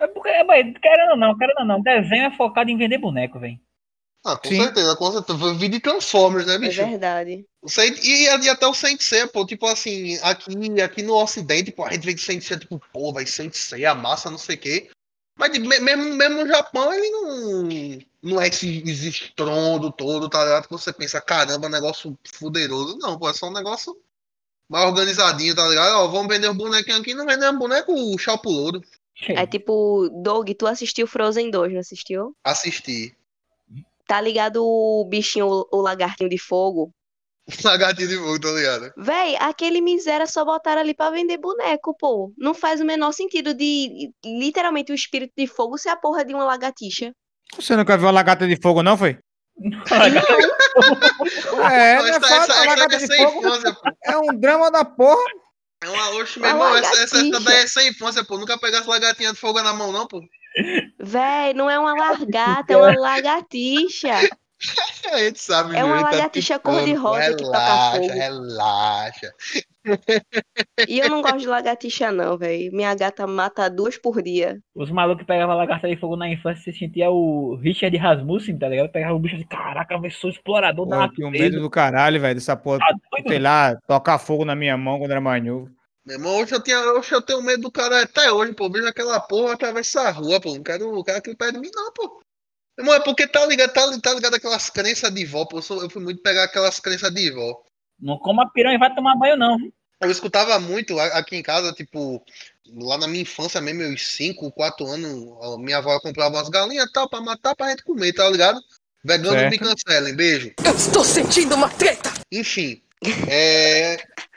É 0.00 0.06
porque, 0.08 0.28
é, 0.28 0.42
mas, 0.42 0.66
querendo 0.78 1.10
ou 1.10 1.16
não, 1.16 1.38
querendo 1.38 1.60
ou 1.60 1.64
não, 1.64 1.80
desenho 1.80 2.24
é 2.24 2.36
focado 2.36 2.70
em 2.70 2.76
vender 2.76 2.98
boneco, 2.98 3.38
velho. 3.38 3.58
Ah, 4.24 4.36
com 4.36 4.48
Sim. 4.48 4.62
certeza, 4.62 4.94
com 4.96 5.10
certeza. 5.12 5.54
Vídeo 5.54 5.70
de 5.70 5.80
Transformers, 5.80 6.46
né, 6.46 6.54
É 6.54 6.58
bicho? 6.58 6.80
verdade. 6.86 7.44
O 7.60 7.68
Saint- 7.68 7.98
e, 8.04 8.24
e 8.26 8.48
até 8.48 8.66
o 8.66 8.74
Saint 8.74 9.00
Seiya, 9.00 9.26
pô, 9.26 9.44
tipo 9.44 9.66
assim, 9.66 10.16
aqui, 10.22 10.80
aqui 10.80 11.02
no 11.02 11.14
Ocidente, 11.14 11.72
pô, 11.72 11.84
a 11.84 11.92
gente 11.92 12.04
vê 12.04 12.14
que 12.14 12.20
Saint 12.20 12.40
Seiya, 12.42 12.60
tipo, 12.60 12.80
pô, 12.92 13.12
vai 13.12 13.26
Saint 13.26 13.52
Seiya, 13.54 13.94
massa, 13.94 14.30
não 14.30 14.38
sei 14.38 14.54
o 14.56 14.58
quê. 14.58 14.90
Mas 15.36 15.52
de- 15.52 15.58
me- 15.58 15.80
mesmo, 15.80 16.04
mesmo 16.14 16.42
no 16.44 16.46
Japão, 16.46 16.92
ele 16.92 17.10
não, 17.10 18.32
não 18.34 18.40
é 18.40 18.46
esse, 18.48 18.82
esse 18.86 19.08
estrondo 19.08 19.90
todo, 19.90 20.28
tá 20.28 20.44
ligado? 20.44 20.64
Que 20.68 20.70
você 20.72 20.92
pensa, 20.92 21.20
caramba, 21.20 21.68
negócio 21.68 22.16
fuderoso. 22.32 22.98
Não, 22.98 23.18
pô, 23.18 23.28
é 23.28 23.32
só 23.34 23.48
um 23.48 23.52
negócio 23.52 23.96
mais 24.68 24.86
organizadinho, 24.86 25.54
tá 25.56 25.66
ligado? 25.68 25.96
Ó, 25.96 26.08
vamos 26.08 26.28
vender 26.32 26.48
os 26.48 26.56
bonequinhos 26.56 27.00
aqui, 27.00 27.14
não 27.14 27.26
vendemos 27.26 27.58
boneco, 27.58 27.92
o 27.92 28.16
Chapo 28.18 28.50
Louro. 28.50 28.80
É 29.28 29.46
tipo, 29.46 30.08
Doug, 30.22 30.48
tu 30.56 30.66
assistiu 30.66 31.06
Frozen 31.06 31.50
2, 31.50 31.72
não 31.72 31.80
assistiu? 31.80 32.36
Assistir. 32.44 33.16
Tá 34.12 34.20
ligado 34.20 34.62
o 34.62 35.06
bichinho, 35.08 35.46
o, 35.72 35.80
lagartinho 35.80 36.28
de 36.28 36.36
fogo? 36.36 36.92
Lagartinho 37.64 38.08
de 38.08 38.18
fogo, 38.18 38.38
tá 38.38 38.50
ligado? 38.50 38.92
Véi, 38.94 39.36
aquele 39.40 39.80
miséria 39.80 40.26
só 40.26 40.44
botaram 40.44 40.82
ali 40.82 40.92
pra 40.92 41.08
vender 41.08 41.38
boneco, 41.38 41.96
pô. 41.96 42.30
Não 42.36 42.52
faz 42.52 42.82
o 42.82 42.84
menor 42.84 43.12
sentido 43.12 43.54
de 43.54 44.12
literalmente 44.22 44.92
o 44.92 44.94
espírito 44.94 45.32
de 45.34 45.46
fogo 45.46 45.78
ser 45.78 45.88
a 45.88 45.96
porra 45.96 46.26
de 46.26 46.34
uma 46.34 46.44
lagartixa. 46.44 47.10
Você 47.56 47.74
nunca 47.74 47.96
viu 47.96 48.06
a 48.06 48.10
lagarta 48.10 48.46
de 48.46 48.60
fogo, 48.60 48.82
não, 48.82 48.98
foi? 48.98 49.18
É, 51.72 51.96
não 51.96 52.06
é 52.06 52.10
essa, 52.10 52.20
fácil, 52.20 52.36
essa, 52.36 52.36
a 52.36 52.38
essa 52.42 52.64
lagarta 52.66 52.94
é 52.94 52.98
de 52.98 53.06
sem 53.06 53.24
fogo 53.24 53.38
infância, 53.38 53.74
pô. 53.74 53.80
é 54.04 54.18
um 54.18 54.38
drama 54.38 54.70
da 54.70 54.84
porra. 54.84 55.24
É 55.82 55.88
uma 55.88 56.10
oxe, 56.16 56.38
meu 56.38 56.54
Uma 56.54 56.66
irmão, 56.66 56.76
essa, 56.76 57.02
essa, 57.02 57.40
daí 57.40 57.62
é 57.62 57.66
sem 57.66 57.88
infância, 57.88 58.22
pô. 58.22 58.36
Nunca 58.36 58.58
pegasse 58.58 58.86
lagartinha 58.86 59.32
de 59.32 59.38
fogo 59.38 59.62
na 59.62 59.72
mão, 59.72 59.90
não, 59.90 60.06
pô. 60.06 60.20
Véi, 60.98 61.54
não 61.54 61.70
é 61.70 61.78
uma 61.78 61.94
largata, 61.94 62.72
é 62.72 62.76
uma 62.76 62.98
lagartixa. 62.98 64.10
A 65.12 65.18
gente 65.18 65.40
sabe, 65.40 65.76
É 65.76 65.82
uma 65.82 65.96
tá 65.96 66.10
lagartixa 66.10 66.58
cor-de-rosa 66.58 67.34
que 67.34 67.42
toca 67.42 67.90
fogo. 67.92 68.06
Relaxa, 68.12 69.32
E 70.88 71.00
eu 71.00 71.10
não 71.10 71.20
gosto 71.20 71.38
de 71.38 71.46
lagartixa, 71.46 72.12
não, 72.12 72.38
véi. 72.38 72.70
Minha 72.70 72.94
gata 72.94 73.26
mata 73.26 73.68
duas 73.68 73.98
por 73.98 74.22
dia. 74.22 74.60
Os 74.74 74.90
malucos 74.90 75.22
que 75.22 75.26
pegavam 75.26 75.56
lagarta 75.56 75.88
de 75.88 75.96
fogo 75.96 76.16
na 76.16 76.28
infância, 76.28 76.62
você 76.62 76.78
sentia 76.78 77.10
o 77.10 77.56
Richard 77.56 77.96
Rasmussen, 77.96 78.56
tá 78.56 78.68
ligado? 78.68 78.90
Pegava 78.90 79.14
o 79.14 79.18
bicho 79.18 79.34
assim, 79.34 79.46
caraca, 79.46 79.94
eu 79.94 80.10
sou 80.12 80.30
explorador 80.30 80.86
da 80.86 80.98
Pô, 80.98 81.02
eu 81.04 81.12
tinha 81.12 81.26
um 81.26 81.30
medo 81.30 81.60
do 81.60 81.68
caralho, 81.68 82.20
velho, 82.20 82.34
dessa 82.36 82.56
porra. 82.56 82.78
Tá 82.78 82.94
doido? 83.10 83.28
Sei 83.28 83.38
lá, 83.38 83.76
tocar 83.86 84.18
fogo 84.18 84.44
na 84.44 84.54
minha 84.54 84.76
mão 84.76 84.98
quando 84.98 85.10
era 85.10 85.20
mais 85.20 85.44
novo. 85.44 85.68
Meu 86.04 86.16
irmão, 86.16 86.36
hoje 86.40 86.52
eu, 86.54 86.60
tinha, 86.60 86.80
hoje 86.92 87.12
eu 87.12 87.22
tenho 87.22 87.42
medo 87.42 87.62
do 87.62 87.70
cara 87.70 88.02
até 88.02 88.30
hoje, 88.32 88.52
pô. 88.54 88.68
Vejo 88.68 88.86
aquela 88.88 89.20
porra 89.20 89.54
atravessar 89.54 90.08
a 90.08 90.10
rua, 90.10 90.40
pô. 90.40 90.54
Não 90.54 90.62
quero 90.62 90.92
o 90.98 91.04
cara 91.04 91.18
aqui 91.18 91.34
perto 91.34 91.54
de 91.54 91.60
mim, 91.60 91.70
não, 91.74 91.92
pô. 91.92 92.20
Meu 92.76 92.84
irmão, 92.86 92.94
é 92.94 93.00
porque 93.00 93.26
tá 93.26 93.44
ligado, 93.46 93.72
tá, 93.72 94.00
tá 94.00 94.14
ligado 94.14 94.34
aquelas 94.34 94.68
crenças 94.70 95.12
de 95.14 95.24
vó, 95.24 95.44
pô. 95.44 95.58
Eu, 95.58 95.62
sou- 95.62 95.82
eu 95.82 95.88
fui 95.90 96.02
muito 96.02 96.20
pegar 96.22 96.44
aquelas 96.44 96.80
crenças 96.80 97.12
de 97.14 97.30
vó. 97.30 97.62
Não 98.00 98.18
coma 98.18 98.50
piranha 98.52 98.74
e 98.74 98.78
vai 98.78 98.92
tomar 98.94 99.14
banho, 99.16 99.36
não. 99.36 99.56
viu? 99.58 99.72
Eu 100.00 100.10
escutava 100.10 100.58
muito 100.58 100.98
aqui 100.98 101.36
em 101.36 101.42
casa, 101.44 101.72
tipo, 101.72 102.20
lá 102.74 102.98
na 102.98 103.06
minha 103.06 103.22
infância 103.22 103.60
mesmo, 103.60 103.82
meus 103.82 104.08
5, 104.16 104.50
4 104.50 104.84
anos, 104.84 105.28
a 105.44 105.56
minha 105.58 105.78
avó 105.78 106.00
comprava 106.00 106.34
umas 106.34 106.48
galinhas 106.48 106.86
e 106.88 106.92
tal, 106.92 107.08
pra 107.08 107.20
matar, 107.20 107.54
pra 107.54 107.68
gente 107.70 107.84
comer, 107.84 108.12
tá 108.12 108.28
ligado? 108.28 108.60
Vegano 109.04 109.38
Certo. 109.38 109.50
me 109.52 109.58
cancelem, 109.58 110.16
beijo. 110.16 110.52
Eu 110.64 110.74
estou 110.74 111.04
sentindo 111.04 111.54
uma 111.54 111.68
treta! 111.68 112.12
Enfim, 112.32 112.82
é, 113.28 113.96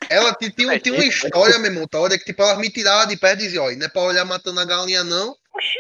ela 0.10 0.34
ti- 0.34 0.52
tinha, 0.52 0.80
tinha 0.80 0.96
uma 0.96 1.06
história, 1.06 1.58
meu 1.60 1.72
irmão, 1.72 1.88
tá? 1.88 2.00
Olha 2.00 2.18
que 2.18 2.26
tipo, 2.26 2.42
ela 2.42 2.58
me 2.58 2.70
tirava 2.70 3.06
de 3.08 3.18
pé 3.18 3.34
e 3.34 3.38
dizia, 3.38 3.62
ó, 3.62 3.72
não 3.72 3.86
é 3.86 3.90
pra 3.90 4.02
olhar 4.02 4.26
matando 4.26 4.60
a 4.60 4.66
galinha, 4.66 5.04
não. 5.04 5.36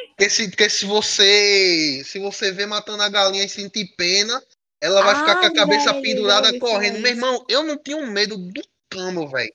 Porque 0.10 0.30
se, 0.30 0.48
porque 0.50 0.70
se 0.70 0.86
você 0.86 2.02
se 2.06 2.20
você 2.20 2.52
vê 2.52 2.66
matando 2.66 3.04
a 3.04 3.10
galinha 3.10 3.44
e 3.44 3.50
sentir 3.50 3.94
pena, 3.98 4.42
ela 4.82 5.02
vai 5.02 5.16
ficar 5.16 5.36
com 5.36 5.46
a 5.46 5.54
cabeça 5.54 5.92
velho, 5.92 6.02
pendurada 6.02 6.60
correndo. 6.60 7.00
Meu 7.00 7.12
irmão, 7.12 7.46
eu 7.50 7.64
não 7.64 7.78
tinha 7.78 7.98
um 7.98 8.08
medo 8.10 8.38
do 8.38 8.62
camo, 8.90 9.28
velho. 9.28 9.52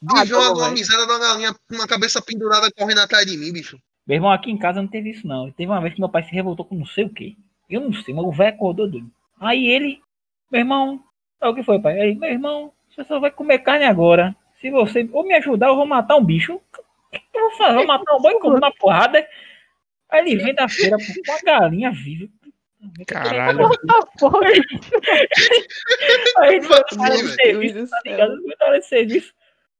De 0.00 0.14
Ah, 0.14 0.24
ver 0.24 0.34
uma, 0.34 0.44
não, 0.44 0.54
uma 0.54 0.62
velho. 0.64 0.74
miséria 0.74 1.06
da 1.06 1.18
galinha 1.18 1.54
com 1.54 1.74
uma 1.74 1.86
cabeça 1.86 2.20
pendurada 2.20 2.70
correndo 2.76 3.00
atrás 3.00 3.26
de 3.26 3.36
mim, 3.36 3.52
bicho. 3.52 3.78
Meu 4.06 4.16
irmão, 4.16 4.30
aqui 4.30 4.50
em 4.50 4.58
casa 4.58 4.82
não 4.82 4.88
teve 4.88 5.10
isso, 5.10 5.26
não. 5.26 5.50
Teve 5.52 5.70
uma 5.70 5.80
vez 5.80 5.94
que 5.94 6.00
meu 6.00 6.08
pai 6.08 6.22
se 6.24 6.30
revoltou 6.32 6.66
com 6.66 6.74
não 6.74 6.86
sei 6.86 7.04
o 7.04 7.12
quê. 7.12 7.34
Eu 7.70 7.80
não 7.80 7.92
sei, 7.94 8.12
mas 8.12 8.24
o 8.24 8.32
velho 8.32 8.54
acordou 8.54 8.90
doido. 8.90 9.10
Aí 9.40 9.66
ele, 9.68 10.00
meu 10.50 10.60
irmão, 10.60 11.02
é 11.42 11.48
o 11.48 11.54
que 11.54 11.62
foi, 11.62 11.80
pai? 11.80 12.00
Aí, 12.00 12.14
meu 12.14 12.30
irmão, 12.30 12.72
você 12.88 13.04
só 13.04 13.18
vai 13.18 13.30
comer 13.30 13.58
carne 13.58 13.84
agora. 13.84 14.34
Se 14.60 14.70
você 14.70 15.08
ou 15.12 15.24
me 15.24 15.34
ajudar, 15.34 15.68
eu 15.68 15.76
vou 15.76 15.86
matar 15.86 16.16
um 16.16 16.24
bicho. 16.24 16.54
O 16.54 16.60
que 17.10 17.18
que 17.18 17.38
eu 17.38 17.48
vou 17.48 17.58
fazer? 17.58 17.74
Vou 17.74 17.86
matar 17.86 18.14
um 18.14 18.20
boi 18.20 18.38
com 18.38 18.48
uma 18.48 18.72
porrada. 18.72 19.26
Aí 20.08 20.20
ele 20.20 20.36
vem 20.36 20.54
da 20.54 20.68
feira 20.68 20.96
com 20.96 21.32
uma 21.32 21.40
galinha 21.42 21.90
viva. 21.90 22.28
Caralho. 23.06 23.70
Aí 26.38 26.56
ele 26.56 26.66
hora 26.66 27.16
de 27.16 27.28
serviço, 27.28 27.90
tá 27.90 28.00
céu. 28.00 28.12
ligado? 28.12 28.36
Na 28.60 28.66
hora 28.66 28.80
de 28.80 28.86
serviço. 28.86 29.34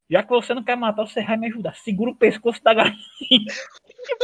Já 0.09 0.21
que 0.21 0.29
você 0.29 0.53
não 0.53 0.63
quer 0.63 0.75
matar, 0.75 1.07
você 1.07 1.23
vai 1.23 1.37
me 1.37 1.47
ajudar. 1.47 1.75
Segura 1.75 2.11
o 2.11 2.15
pescoço 2.15 2.63
da 2.63 2.73
galinha. 2.73 2.97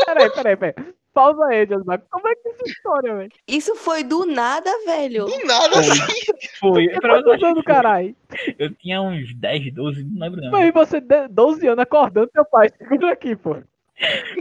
peraí, 0.05 0.29
peraí, 0.31 0.58
peraí. 0.58 0.93
Pausa 1.13 1.43
aí, 1.47 1.65
Josmar. 1.67 2.01
Como 2.09 2.27
é 2.27 2.35
que 2.35 2.47
é 2.47 2.51
essa 2.51 2.63
história, 2.65 3.15
velho? 3.15 3.31
Isso 3.47 3.75
foi 3.75 4.03
do 4.03 4.25
nada, 4.25 4.69
velho. 4.85 5.25
Do 5.25 5.45
nada, 5.45 5.73
Foi. 5.73 5.79
assim. 5.91 6.33
Foi. 6.59 6.87
Quantos 6.99 7.43
anos, 7.43 7.63
caralho? 7.63 8.15
Eu 8.57 8.73
tinha 8.75 9.01
uns 9.01 9.33
10, 9.35 9.73
12, 9.73 10.03
não 10.05 10.21
lembro 10.21 10.41
não. 10.41 10.51
Mas 10.51 10.73
você, 10.73 11.01
de- 11.01 11.27
12 11.29 11.67
anos, 11.67 11.79
acordando 11.79 12.27
teu 12.33 12.45
pai. 12.45 12.69
Segura 12.77 13.11
aqui, 13.13 13.35
pô. 13.35 13.55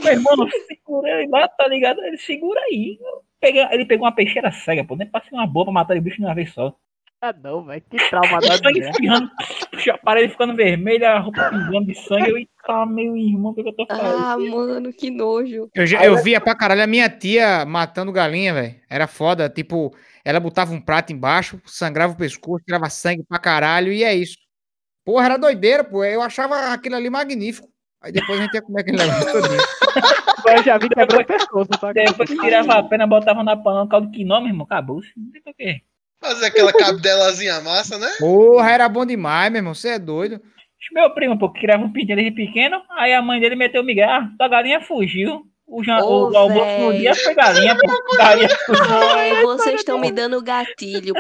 Meu 0.02 0.12
irmão, 0.12 0.48
segura 0.68 1.08
ele 1.22 1.28
lá, 1.30 1.48
tá 1.48 1.66
ligado? 1.66 2.00
Ele 2.04 2.18
segura 2.18 2.60
aí. 2.70 2.98
Peguei- 3.40 3.66
ele 3.72 3.86
pegou 3.86 4.06
uma 4.06 4.14
peixeira 4.14 4.52
cega, 4.52 4.84
pô. 4.84 4.94
Nem 4.94 5.08
passei 5.10 5.30
uma 5.32 5.46
boa 5.46 5.64
pra 5.64 5.72
matar 5.74 5.96
o 5.96 6.00
bicho 6.00 6.16
de 6.18 6.24
uma 6.24 6.34
vez 6.34 6.52
só. 6.52 6.72
Ah, 7.20 7.32
não, 7.32 7.64
velho. 7.64 7.82
Que 7.90 7.96
trauma 8.08 8.38
O 8.38 8.40
da 8.40 8.52
sangue 8.56 8.74
mulher. 8.78 8.90
espirrando, 8.90 9.30
puxa, 9.72 9.92
a 9.94 9.98
parede 9.98 10.30
ficando 10.32 10.54
vermelha, 10.54 11.10
a 11.14 11.18
roupa 11.18 11.50
pingando 11.50 11.86
de 11.86 11.94
sangue. 11.96 12.30
Eu, 12.30 12.38
eita, 12.68 12.86
meu 12.86 13.16
irmão, 13.16 13.52
o 13.52 13.54
que, 13.54 13.62
que 13.62 13.68
eu 13.70 13.72
tô 13.72 13.86
fazendo? 13.86 14.24
Ah, 14.24 14.36
mano, 14.38 14.92
que 14.92 15.10
nojo. 15.10 15.70
Eu, 15.74 15.86
já, 15.86 16.04
eu 16.04 16.22
via 16.22 16.40
pra 16.40 16.54
caralho 16.54 16.82
a 16.82 16.86
minha 16.86 17.08
tia 17.08 17.64
matando 17.64 18.12
galinha, 18.12 18.52
velho. 18.54 18.74
Era 18.88 19.06
foda. 19.06 19.48
Tipo, 19.48 19.94
ela 20.24 20.38
botava 20.38 20.72
um 20.72 20.80
prato 20.80 21.12
embaixo, 21.12 21.60
sangrava 21.64 22.12
o 22.12 22.16
pescoço, 22.16 22.64
tirava 22.64 22.90
sangue 22.90 23.24
pra 23.24 23.38
caralho, 23.38 23.92
e 23.92 24.04
é 24.04 24.14
isso. 24.14 24.36
Porra, 25.04 25.26
era 25.26 25.36
doideira, 25.38 25.82
pô. 25.82 26.04
Eu 26.04 26.20
achava 26.20 26.72
aquilo 26.72 26.96
ali 26.96 27.08
magnífico. 27.08 27.68
Aí 28.00 28.12
depois 28.12 28.38
a 28.38 28.42
gente 28.42 28.54
ia 28.54 28.62
comer 28.62 28.82
aquele 28.82 28.98
negócio 28.98 29.32
todinho. 29.32 29.60
Eu 30.46 30.62
já 30.62 30.78
vi 30.78 30.88
quebrando 30.88 31.20
o 31.20 31.26
pescoço, 31.26 31.68
tá? 31.68 31.92
Depois 31.92 32.30
que 32.30 32.38
tirava 32.38 32.74
a 32.74 32.82
pena, 32.82 33.06
botava 33.06 33.42
na 33.42 33.56
panela, 33.56 33.88
caldo 33.88 34.10
quinó, 34.10 34.40
meu 34.40 34.48
irmão, 34.48 34.64
acabou. 34.64 35.00
Não 35.16 35.30
tem 35.32 35.42
pra 35.42 35.52
quê. 35.52 35.82
Fazer 36.20 36.46
aquela 36.46 36.72
cabidelazinha 36.72 37.60
massa, 37.60 37.98
né? 37.98 38.08
Porra, 38.18 38.70
era 38.70 38.88
bom 38.88 39.04
demais, 39.04 39.50
meu 39.50 39.58
irmão. 39.58 39.74
Você 39.74 39.90
é 39.90 39.98
doido. 39.98 40.40
Meu 40.92 41.10
primo, 41.10 41.38
pô, 41.38 41.50
que 41.52 41.60
criava 41.60 41.84
um 41.84 41.92
pintinho 41.92 42.16
desde 42.16 42.32
pequeno, 42.34 42.82
aí 42.90 43.12
a 43.12 43.20
mãe 43.20 43.40
dele 43.40 43.56
meteu 43.56 43.82
o 43.82 43.84
Miguel, 43.84 44.08
ah, 44.08 44.28
tua 44.38 44.48
galinha 44.48 44.80
fugiu. 44.80 45.42
O, 45.66 45.84
jan- 45.84 46.02
Ô, 46.02 46.30
o 46.30 46.36
almoço 46.36 46.78
no 46.80 46.96
dia 46.96 47.14
foi 47.14 47.34
galinha, 47.34 47.76
pô. 47.76 48.16
Galinha. 48.16 48.48
Véi, 49.14 49.42
vocês 49.42 49.80
estão 49.80 49.98
me 49.98 50.10
dando 50.10 50.42
gatilho. 50.42 51.12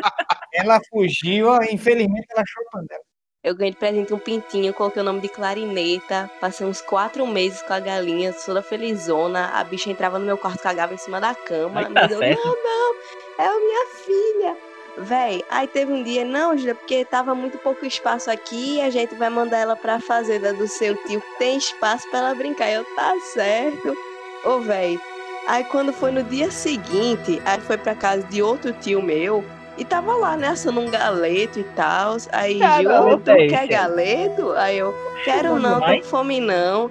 Ela 0.54 0.80
fugiu, 0.88 1.48
ó, 1.48 1.58
infelizmente 1.70 2.26
ela 2.30 2.40
achou 2.42 2.62
o 2.64 2.70
panela. 2.70 3.02
Eu 3.44 3.54
ganhei 3.54 3.72
de 3.72 3.78
presente 3.78 4.12
um 4.14 4.18
pintinho, 4.18 4.72
coloquei 4.74 5.00
o 5.02 5.04
nome 5.04 5.20
de 5.20 5.28
Clarineta. 5.28 6.30
Passei 6.40 6.66
uns 6.66 6.80
quatro 6.80 7.26
meses 7.26 7.60
com 7.62 7.72
a 7.72 7.78
galinha, 7.80 8.32
toda 8.32 8.62
felizona. 8.62 9.50
A 9.54 9.62
bicha 9.64 9.90
entrava 9.90 10.18
no 10.18 10.24
meu 10.26 10.36
quarto, 10.38 10.62
cagava 10.62 10.94
em 10.94 10.98
cima 10.98 11.20
da 11.20 11.34
cama. 11.34 11.80
Aí 11.80 11.84
tá 11.86 11.90
Mas 11.92 12.10
eu, 12.12 12.18
certo. 12.18 12.38
não, 12.44 12.54
não, 12.54 12.94
é 13.38 13.46
a 13.46 13.60
minha 13.60 13.86
filha. 14.04 14.56
Véi, 15.00 15.44
aí 15.50 15.66
teve 15.66 15.92
um 15.92 16.02
dia, 16.02 16.24
não, 16.24 16.56
Júlia, 16.56 16.74
porque 16.74 17.04
tava 17.04 17.34
muito 17.34 17.56
pouco 17.58 17.86
espaço 17.86 18.30
aqui, 18.30 18.80
a 18.80 18.90
gente 18.90 19.14
vai 19.14 19.30
mandar 19.30 19.58
ela 19.58 19.76
pra 19.76 20.00
fazenda 20.00 20.52
do 20.52 20.66
seu 20.66 20.96
tio, 21.06 21.20
que 21.20 21.38
tem 21.38 21.56
espaço 21.56 22.08
pra 22.10 22.18
ela 22.18 22.34
brincar. 22.34 22.68
Eu, 22.70 22.84
tá 22.96 23.14
certo. 23.32 23.96
Ô, 24.44 24.60
véi, 24.60 24.98
aí 25.46 25.64
quando 25.64 25.92
foi 25.92 26.10
no 26.10 26.22
dia 26.22 26.50
seguinte, 26.50 27.40
aí 27.44 27.60
foi 27.60 27.78
pra 27.78 27.94
casa 27.94 28.24
de 28.24 28.42
outro 28.42 28.72
tio 28.72 29.00
meu, 29.00 29.44
e 29.76 29.84
tava 29.84 30.16
lá, 30.16 30.36
né, 30.36 30.48
assando 30.48 30.80
um 30.80 30.90
galeto 30.90 31.60
e 31.60 31.64
tal. 31.64 32.16
Aí, 32.32 32.58
Júlia, 32.58 33.18
tu 33.18 33.30
é 33.30 33.46
quer 33.46 33.62
isso. 33.64 33.72
galeto? 33.72 34.52
Aí 34.56 34.78
eu, 34.78 34.92
quero 35.24 35.58
não, 35.60 35.80
tô 35.80 35.86
com 35.86 36.02
fome 36.02 36.40
não. 36.40 36.90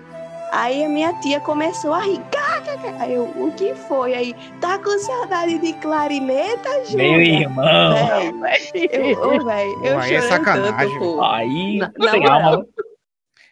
Aí 0.52 0.84
a 0.84 0.90
minha 0.90 1.14
tia 1.20 1.40
começou 1.42 1.94
a 1.94 2.02
rir. 2.02 2.20
"Cá, 2.32 2.62
cá, 2.62 2.78
cá." 2.78 2.96
Aí 3.00 3.14
eu, 3.14 3.24
o 3.26 3.52
que 3.56 3.76
foi? 3.76 4.14
Aí, 4.14 4.36
tá 4.62 4.78
com 4.80 4.98
saudade 5.00 5.58
de 5.60 5.74
clarineta, 5.74 6.70
Meu 6.70 6.86
Júlia? 6.86 7.40
irmão. 7.42 7.94
Véi, 8.42 8.90
eu, 8.92 9.46
véi, 9.46 9.74
eu 9.84 9.94
Pô, 9.94 10.00
aí 10.00 10.14
é 10.16 10.22
sacanagem, 10.22 11.00
tanto. 11.00 11.22
Aí, 11.24 11.78
Na- 11.78 11.92
na 11.98 12.18
moral. 12.18 12.66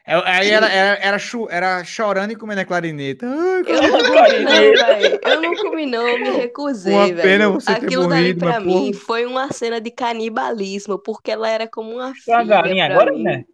É, 0.08 0.14
Aí 0.24 0.52
era, 0.52 0.68
era, 0.68 1.00
era, 1.02 1.18
era 1.50 1.84
chorando 1.84 2.30
e 2.32 2.36
comendo 2.36 2.62
a 2.62 2.66
clarineta. 2.66 3.26
Ai, 3.26 3.64
Eu 3.66 3.82
não 3.82 4.04
comi 4.06 4.40
não. 4.44 5.32
Eu 5.32 5.42
não 5.42 5.56
comi 5.56 5.86
não, 5.88 6.08
eu 6.08 6.20
me 6.20 6.30
recusei, 6.38 6.94
velho. 7.12 7.22
pena 7.28 7.50
você 7.50 7.74
ter 7.74 7.86
Aquilo 7.88 8.08
dali 8.08 8.22
morrido, 8.22 8.40
pra 8.40 8.60
mas, 8.60 8.64
mim 8.66 8.92
porra. 8.92 9.04
foi 9.06 9.26
uma 9.26 9.52
cena 9.52 9.82
de 9.82 9.90
canibalismo, 9.90 11.00
porque 11.00 11.32
ela 11.32 11.50
era 11.50 11.68
como 11.68 11.90
uma 11.96 12.14
filha 12.14 12.44
galinha 12.44 12.86
pra 12.86 12.96
agora, 12.98 13.14
mim. 13.14 13.24
né? 13.24 13.46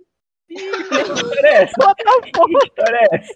Que 0.53 1.01
história 1.13 1.47
é 1.47 1.63
essa? 1.63 1.95
Que 1.95 2.67
história 2.67 2.99
é 2.99 3.15
essa? 3.15 3.35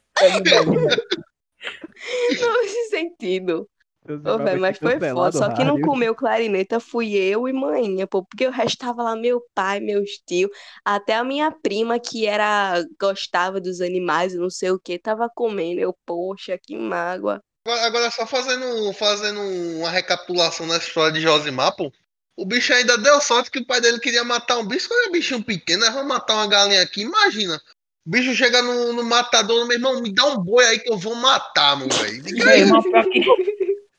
Não 2.42 2.64
esse 2.64 2.90
sentido. 2.90 3.68
Ô, 4.08 4.38
velho, 4.38 4.62
mas 4.62 4.78
foi 4.78 5.00
foda. 5.00 5.32
Só 5.32 5.52
que 5.54 5.64
não 5.64 5.82
comeu 5.82 6.14
clarineta 6.14 6.80
fui 6.80 7.16
eu 7.16 7.48
e 7.48 7.54
manhã, 7.54 8.06
pô. 8.06 8.24
Porque 8.24 8.46
o 8.46 8.52
resto 8.52 8.78
tava 8.78 9.02
lá 9.02 9.16
meu 9.16 9.42
pai, 9.56 9.80
meus 9.80 10.12
tios. 10.28 10.52
Até 10.84 11.16
a 11.16 11.24
minha 11.24 11.52
prima, 11.52 12.00
que 12.00 12.28
era 12.28 12.84
gostava 13.00 13.60
dos 13.60 13.82
animais 13.82 14.34
e 14.34 14.38
não 14.38 14.50
sei 14.50 14.70
o 14.70 14.80
que, 14.80 15.00
tava 15.00 15.28
comendo. 15.34 15.82
Eu, 15.82 15.96
poxa, 16.06 16.58
que 16.62 16.78
mágoa. 16.78 17.42
Agora, 17.66 17.86
agora 17.88 18.12
só 18.12 18.28
fazendo, 18.28 18.94
fazendo 18.94 19.40
uma 19.80 19.90
recapitulação 19.90 20.68
nessa 20.68 20.88
história 20.88 21.12
de 21.12 21.22
Josimar, 21.22 21.76
pô. 21.76 21.92
O 22.38 22.46
bicho 22.46 22.74
ainda 22.74 22.98
deu 22.98 23.22
sorte 23.22 23.50
que 23.50 23.60
o 23.60 23.66
pai 23.66 23.80
dele 23.80 24.00
queria 24.00 24.24
matar 24.24 24.58
um 24.58 24.68
bicho. 24.68 24.90
Quando 24.90 25.08
é 25.08 25.12
bichinho 25.12 25.44
pequeno, 25.44 25.86
nós 25.86 25.94
vamos 25.94 26.10
matar 26.10 26.34
uma 26.34 26.48
galinha 26.48 26.82
aqui. 26.82 27.02
Imagina. 27.02 27.62
O 28.06 28.10
bicho 28.10 28.36
chega 28.36 28.62
no, 28.62 28.94
no 28.94 29.04
matador, 29.04 29.66
meu 29.66 29.78
irmão, 29.78 30.02
me 30.02 30.14
dá 30.14 30.26
um 30.26 30.38
boi 30.38 30.64
aí 30.66 30.80
que 30.80 30.92
eu 30.92 30.98
vou 30.98 31.16
matar, 31.16 31.78
meu 31.78 31.88
velho. 31.90 32.24
Pior 32.24 33.06
que, 33.10 33.26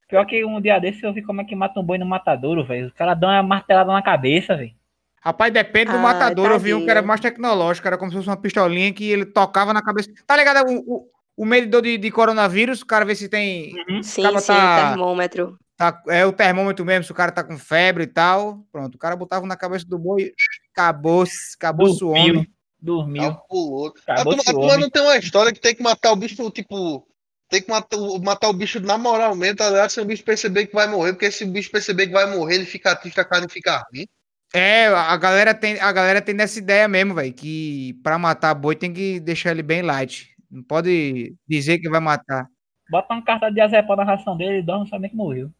pior 0.08 0.26
que 0.26 0.44
um 0.44 0.60
dia 0.60 0.78
desse 0.78 1.02
eu 1.02 1.12
vi 1.12 1.22
como 1.22 1.40
é 1.40 1.44
que 1.44 1.56
mata 1.56 1.80
um 1.80 1.82
boi 1.82 1.98
no 1.98 2.06
matadouro, 2.06 2.64
velho. 2.64 2.86
Os 2.88 2.92
caras 2.92 3.18
dão 3.18 3.28
uma 3.28 3.42
martelada 3.42 3.90
na 3.92 4.02
cabeça, 4.02 4.54
velho. 4.54 4.72
Rapaz, 5.20 5.52
depende 5.52 5.90
do 5.90 5.96
Ai, 5.96 6.02
matador. 6.02 6.52
Eu 6.52 6.60
vi 6.60 6.72
um 6.72 6.84
que 6.84 6.90
era 6.90 7.00
tadinho. 7.00 7.08
mais 7.08 7.20
tecnológico, 7.20 7.88
era 7.88 7.98
como 7.98 8.10
se 8.12 8.16
fosse 8.16 8.28
uma 8.28 8.36
pistolinha 8.36 8.92
que 8.92 9.10
ele 9.10 9.26
tocava 9.26 9.72
na 9.72 9.82
cabeça. 9.82 10.08
Tá 10.24 10.36
ligado? 10.36 10.70
O, 10.70 10.84
o, 10.86 11.10
o 11.38 11.44
medidor 11.44 11.82
de, 11.82 11.98
de 11.98 12.10
coronavírus, 12.12 12.82
o 12.82 12.86
cara 12.86 13.04
vê 13.04 13.14
se 13.16 13.28
tem. 13.28 13.72
Sim, 14.02 14.24
Acaba 14.24 14.40
sim, 14.40 14.46
tá- 14.52 14.84
o 14.84 14.88
termômetro. 14.90 15.58
Tá- 15.76 16.02
é 16.08 16.24
o 16.26 16.32
termômetro 16.32 16.84
mesmo, 16.84 17.04
se 17.04 17.12
o 17.12 17.14
cara 17.14 17.30
tá 17.32 17.44
com 17.44 17.58
febre 17.58 18.04
e 18.04 18.06
tal. 18.06 18.66
Pronto, 18.72 18.94
o 18.94 18.98
cara 18.98 19.14
botava 19.16 19.46
na 19.46 19.56
cabeça 19.56 19.84
do 19.86 19.98
boi, 19.98 20.32
acabou-se, 20.72 21.54
acabou-se 21.56 22.02
o 22.04 22.08
Dormiu. 22.08 22.34
homem. 22.34 22.52
Dormiu. 22.80 23.22
Calculou. 23.22 23.92
A 24.06 24.12
Acabou 24.12 24.34
turma, 24.34 24.42
esse 24.42 24.50
a 24.50 24.54
turma 24.54 24.78
não 24.78 24.90
tem 24.90 25.02
uma 25.02 25.16
história 25.16 25.52
que 25.52 25.60
tem 25.60 25.74
que 25.74 25.82
matar 25.82 26.12
o 26.12 26.16
bicho, 26.16 26.50
tipo. 26.50 27.06
Tem 27.48 27.62
que 27.62 27.70
matar, 27.70 27.96
o- 27.96 28.18
matar 28.20 28.48
o 28.48 28.52
bicho 28.52 28.80
na 28.80 28.98
moral 28.98 29.34
mesmo, 29.36 29.56
tá 29.56 29.68
ligado? 29.70 29.90
Se 29.90 30.00
o 30.00 30.04
bicho 30.04 30.24
perceber 30.24 30.66
que 30.66 30.74
vai 30.74 30.88
morrer, 30.88 31.12
porque 31.12 31.30
se 31.30 31.44
o 31.44 31.50
bicho 31.50 31.70
perceber 31.70 32.08
que 32.08 32.12
vai 32.12 32.28
morrer, 32.28 32.56
ele 32.56 32.64
fica 32.66 32.94
triste, 32.96 33.20
a 33.20 33.24
carne 33.24 33.46
fica 33.48 33.82
ruim. 33.92 34.04
É, 34.52 34.86
a 34.88 35.16
galera 35.16 35.54
tem, 35.54 35.78
a 35.80 35.92
galera 35.92 36.20
tem 36.20 36.34
dessa 36.34 36.58
ideia 36.58 36.88
mesmo, 36.88 37.14
velho, 37.14 37.32
que 37.32 37.94
pra 38.02 38.18
matar 38.18 38.52
boi 38.54 38.74
tem 38.74 38.92
que 38.92 39.20
deixar 39.20 39.52
ele 39.52 39.62
bem 39.62 39.80
light. 39.82 40.28
Não 40.50 40.62
pode 40.62 41.34
dizer 41.48 41.78
que 41.78 41.88
vai 41.88 42.00
matar. 42.00 42.46
Bota 42.90 43.14
uma 43.14 43.24
carta 43.24 43.50
de 43.50 43.60
azepam 43.60 43.96
na 43.96 44.04
ração 44.04 44.36
dele 44.36 44.58
e 44.58 44.62
dorme 44.62 44.88
sabendo 44.88 45.10
que 45.10 45.16
morreu. 45.16 45.50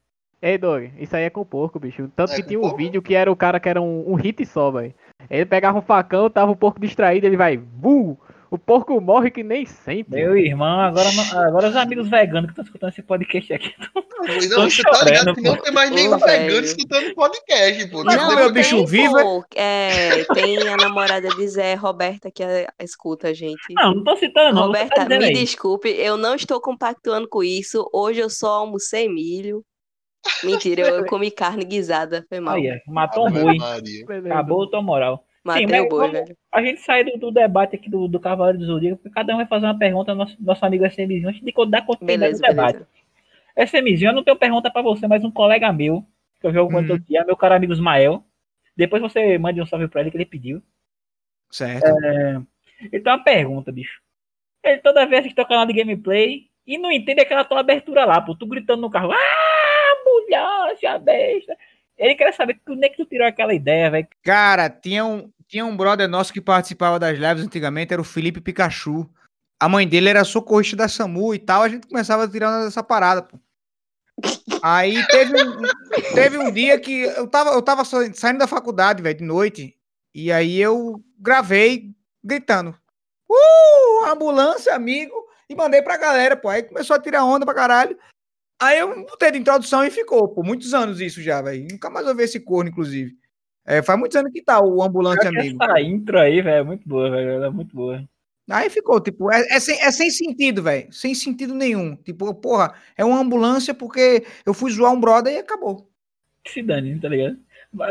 Ei, 0.49 0.57
Doug, 0.59 0.85
isso 0.99 1.17
aí 1.17 1.25
é 1.25 1.31
com 1.31 1.45
porco, 1.45 1.81
bicho. 1.81 2.09
Tanto 2.15 2.33
É 2.33 2.37
que 2.37 2.43
tinha 2.45 2.59
um 2.59 2.63
porco? 2.63 2.77
vídeo 2.77 3.03
que 3.03 3.15
era 3.15 3.31
o 3.33 3.35
cara 3.37 3.59
que 3.59 3.69
era 3.69 3.81
um, 3.83 4.05
um 4.13 4.15
hit 4.15 4.45
só, 4.47 4.71
velho. 4.71 4.95
Ele 5.29 5.45
pegava 5.45 5.79
um 5.79 5.83
facão, 5.83 6.31
tava 6.31 6.53
o 6.53 6.57
porco 6.57 6.79
distraído, 6.81 7.27
ele 7.27 7.37
vai, 7.37 7.57
vu! 7.57 8.17
O 8.49 8.57
porco 8.57 9.01
morre 9.01 9.29
que 9.33 9.43
nem 9.43 9.67
sempre. 9.67 10.23
Meu 10.23 10.37
irmão, 10.37 10.81
agora, 10.81 11.09
não- 11.11 11.41
agora 11.43 11.69
os 11.69 11.75
amigos 11.75 12.09
veganos 12.09 12.45
que 12.45 12.53
estão 12.53 12.65
escutando 12.65 12.91
esse 12.91 13.03
podcast 13.03 13.53
aqui. 13.53 13.75
Não, 14.25 14.71
você 14.71 14.83
tá 14.85 14.95
chorando, 14.95 15.09
ligado 15.11 15.35
que 15.35 15.41
não 15.41 15.57
tem 15.57 15.73
mais 15.73 15.91
nenhum 15.91 16.15
Ô, 16.15 16.19
vegano 16.19 16.47
velho. 16.49 16.65
escutando 16.65 17.15
podcast, 17.17 17.89
pô. 17.89 18.05
Mas 18.05 18.15
Tipo, 18.15 18.27
como 18.29 18.39
é 18.39 18.47
o 18.47 18.53
bicho 18.53 18.77
tem, 18.77 18.87
vivo, 18.87 19.15
pô, 19.21 19.45
é, 19.57 20.25
tem 20.33 20.59
a 20.69 20.77
namorada 20.77 21.29
de 21.29 21.49
Zé, 21.49 21.75
Roberta, 21.75 22.31
que 22.31 22.45
é- 22.45 22.69
escuta 22.81 23.29
a 23.29 23.35
gente. 23.35 23.75
Não, 23.75 23.95
não 23.97 24.05
tô 24.05 24.17
citando, 24.17 24.55
não. 24.55 24.61
tá 24.61 24.67
Roberta, 24.69 25.03
dizendo 25.03 25.19
me 25.23 25.27
aí. 25.27 25.33
desculpe, 25.33 25.89
eu 25.89 26.17
não 26.17 26.37
estou 26.37 26.61
compactuando 26.61 27.29
com 27.29 27.43
isso. 27.43 27.91
Hoje 27.93 28.21
eu 28.21 28.31
só 28.31 28.61
almocei 28.61 29.09
milho. 29.09 29.65
Mentira, 30.45 30.83
eu, 30.83 30.95
eu 31.03 31.07
comi 31.07 31.31
carne 31.31 31.65
guisada, 31.65 32.25
foi 32.29 32.41
mal. 32.41 32.57
Aí, 32.57 32.69
é, 32.69 32.83
matou 32.87 33.29
um 33.29 33.33
boi. 33.33 33.57
Acabou 34.27 34.65
a 34.65 34.71
tua 34.71 34.83
moral. 34.83 35.25
Matei 35.45 35.67
mas 35.67 35.81
o 35.81 35.89
boi, 35.89 36.11
velho. 36.11 36.37
A 36.53 36.61
gente 36.61 36.81
sai 36.81 37.05
do, 37.05 37.17
do 37.19 37.31
debate 37.31 37.77
aqui 37.77 37.89
do, 37.89 38.09
do 38.09 38.19
Cavaleiro 38.19 38.59
do 38.59 38.67
Zodíaco, 38.67 38.97
porque 38.97 39.15
cada 39.15 39.33
um 39.33 39.37
vai 39.37 39.47
fazer 39.47 39.67
uma 39.67 39.79
pergunta 39.79 40.11
ao 40.11 40.17
nosso, 40.17 40.37
nosso 40.41 40.67
amigo 40.67 40.85
SMzinho 40.85 41.29
antes 41.29 41.41
de 41.41 41.53
dar 41.69 41.87
continuidade 41.87 42.33
Beleza, 42.33 42.43
no 42.43 42.49
debate. 42.49 42.73
beleza. 42.73 42.89
SMzinho, 43.57 44.11
eu 44.11 44.15
não 44.15 44.25
tenho 44.25 44.37
pergunta 44.37 44.71
pra 44.71 44.83
você, 44.83 45.07
mas 45.07 45.23
um 45.25 45.31
colega 45.31 45.73
meu, 45.73 46.05
que 46.41 46.47
eu 46.47 46.53
jogo 46.53 46.77
ele 46.79 46.93
Uhum. 46.93 46.99
dia, 46.99 47.25
meu 47.25 47.37
caro 47.37 47.55
amigo 47.55 47.73
Ismael. 47.73 48.25
Depois 48.77 49.01
você 49.01 49.39
mande 49.39 49.61
um 49.63 49.67
salve 49.67 49.89
pra 49.89 50.01
ele 50.01 50.11
que 50.11 50.17
ele 50.17 50.27
pediu. 50.27 50.61
Certo. 51.51 51.87
Ele 52.93 53.03
tem 53.03 53.13
uma 53.13 53.23
pergunta, 53.23 53.73
bicho. 53.73 54.01
Ele 54.63 54.79
toda 54.79 55.07
vez 55.07 55.27
que 55.27 55.35
tá 55.35 55.45
canal 55.45 55.65
de 55.65 55.73
gameplay 55.73 56.49
e 56.67 56.77
não 56.77 56.91
entende 56.91 57.21
aquela 57.21 57.45
tua 57.45 57.61
abertura 57.61 58.05
lá, 58.05 58.21
pô. 58.21 58.35
Tu 58.35 58.45
gritando 58.47 58.83
no 58.83 58.91
carro, 58.91 59.13
ah, 59.13 59.17
besta. 60.99 61.57
Ele 61.97 62.15
quer 62.15 62.33
saber 62.35 62.61
onde 62.69 62.87
é 62.87 62.89
que 62.91 62.97
tu 62.97 63.07
tirou 63.07 63.27
aquela 63.27 63.55
ideia, 63.55 63.91
velho. 63.91 64.07
Cara, 64.23 64.69
tinha 64.69 65.05
um, 65.05 65.31
tinha 65.49 65.65
um 65.65 65.77
brother 65.77 66.09
nosso 66.09 66.33
que 66.33 66.41
participava 66.41 66.99
das 66.99 67.19
lives 67.19 67.45
antigamente, 67.45 67.93
era 67.93 68.03
o 68.03 68.05
Felipe 68.05 68.41
Pikachu. 68.41 69.09
A 69.59 69.69
mãe 69.69 69.89
dele 69.89 70.11
era 70.11 70.23
socorrista 70.25 70.77
da 70.77 70.89
SAMU 70.89 71.35
e 71.35 71.39
tal, 71.39 71.63
a 71.63 71.69
gente 71.69 71.87
começava 71.87 72.25
a 72.25 72.29
tirar 72.29 72.67
essa 72.67 72.83
parada, 72.83 73.23
pô. 73.23 73.39
Aí 74.63 75.07
teve 75.09 75.43
um, 75.43 75.63
teve 76.15 76.39
um 76.39 76.51
dia 76.51 76.79
que 76.79 77.03
eu 77.03 77.27
tava, 77.27 77.51
eu 77.51 77.63
tava 77.63 77.85
sa- 77.85 78.13
saindo 78.13 78.39
da 78.39 78.47
faculdade, 78.47 79.03
velho, 79.03 79.17
de 79.19 79.25
noite, 79.25 79.77
e 80.15 80.31
aí 80.33 80.61
eu 80.61 81.03
gravei 81.19 81.95
gritando, 82.23 82.75
uh, 83.31 84.07
ambulância, 84.07 84.75
amigo, 84.75 85.15
e 85.49 85.55
mandei 85.55 85.81
pra 85.83 85.97
galera, 85.97 86.37
pô. 86.37 86.49
Aí 86.49 86.63
começou 86.63 86.97
a 86.97 87.01
tirar 87.01 87.25
onda 87.25 87.45
pra 87.47 87.55
caralho. 87.55 87.97
Aí 88.61 88.79
eu 88.79 88.89
botei 89.05 89.31
de 89.31 89.39
introdução 89.39 89.85
e 89.85 89.91
ficou, 89.91 90.29
pô, 90.29 90.43
muitos 90.43 90.73
anos 90.73 91.01
isso 91.01 91.23
já, 91.23 91.43
velho. 91.43 91.67
Nunca 91.71 91.91
mais 91.91 92.07
ouvi 92.07 92.23
esse 92.23 92.41
corno, 92.41 92.71
inclusive. 92.71 93.15
É, 93.67 93.83
faz 93.83 93.99
muitos 93.99 94.17
anos 94.17 94.33
que 94.33 94.43
tá 94.43 94.61
o 94.61 94.83
ambulante 94.83 95.27
amigo. 95.27 95.63
Essa 95.63 95.81
intro 95.81 96.19
aí, 96.19 96.41
velho, 96.41 96.57
é 96.57 96.63
muito 96.63 96.89
boa, 96.89 97.11
velho. 97.11 97.31
Ela 97.31 97.47
é 97.47 97.51
muito 97.51 97.75
boa. 97.75 98.03
Aí 98.49 98.71
ficou, 98.71 99.01
tipo, 99.01 99.31
é, 99.31 99.41
é 99.51 99.61
sem, 99.61 99.81
é 99.83 99.91
sem 99.91 100.11
sentido, 100.11 100.63
velho. 100.63 100.91
Sem 100.93 101.15
sentido 101.15 101.53
nenhum. 101.53 101.97
Tipo, 101.97 102.33
porra, 102.35 102.75
é 102.97 103.05
uma 103.05 103.19
ambulância 103.19 103.75
porque 103.75 104.25
eu 104.47 104.55
fui 104.55 104.71
zoar 104.71 104.93
um 104.93 105.01
brother 105.01 105.35
e 105.35 105.39
acabou. 105.39 105.91
Se 106.47 106.63
dane, 106.63 106.99
tá 107.01 107.09
ligado? 107.09 107.37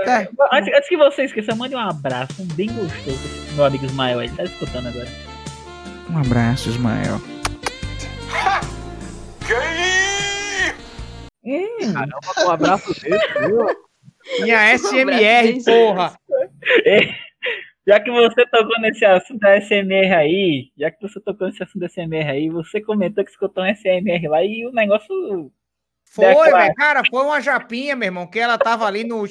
É. 0.07 0.29
Antes, 0.53 0.74
antes 0.74 0.89
que 0.89 0.98
você 0.98 1.25
esqueça, 1.25 1.53
mande 1.53 1.75
um 1.75 1.79
abraço, 1.79 2.41
um 2.41 2.48
bem 2.55 2.67
gostoso 2.67 3.45
meu 3.55 3.65
amigo 3.65 3.86
Ismael. 3.86 4.22
Ele 4.22 4.36
tá 4.36 4.43
escutando 4.43 4.88
agora. 4.88 5.07
Um 6.10 6.17
abraço, 6.17 6.69
Ismael. 6.69 7.19
Um 11.46 12.50
abraço 12.50 13.02
dele, 13.02 13.20
viu? 13.48 13.66
Minha 14.42 14.75
SMR, 14.78 15.64
porra. 15.64 16.18
Já 17.88 18.00
que 18.00 18.10
você 18.10 18.44
tocou 18.48 18.80
nesse 18.80 19.06
assunto 19.06 19.40
da 19.40 19.62
SMR 19.62 20.16
aí, 20.16 20.72
já 20.75 20.90
que 20.90 21.00
você 21.00 21.20
tocou 21.20 21.46
nesse 21.46 21.62
assunto 21.62 21.82
da 21.82 21.88
SMR 21.88 22.32
aí, 22.32 22.50
você 22.50 22.82
comentou 22.82 23.24
que 23.24 23.30
escutou 23.30 23.64
um 23.64 23.75
SMR 23.75 24.28
lá 24.28 24.44
e 24.44 24.66
o 24.66 24.72
negócio 24.72 25.52
Foi, 26.10 26.52
velho. 26.52 26.74
Cara, 26.74 27.04
foi 27.08 27.24
uma 27.24 27.40
japinha, 27.40 27.96
meu 27.96 28.08
irmão, 28.08 28.25
que 28.25 28.40
ela 28.40 28.58
tava 28.58 28.88
ali 28.88 29.04
no. 29.04 29.24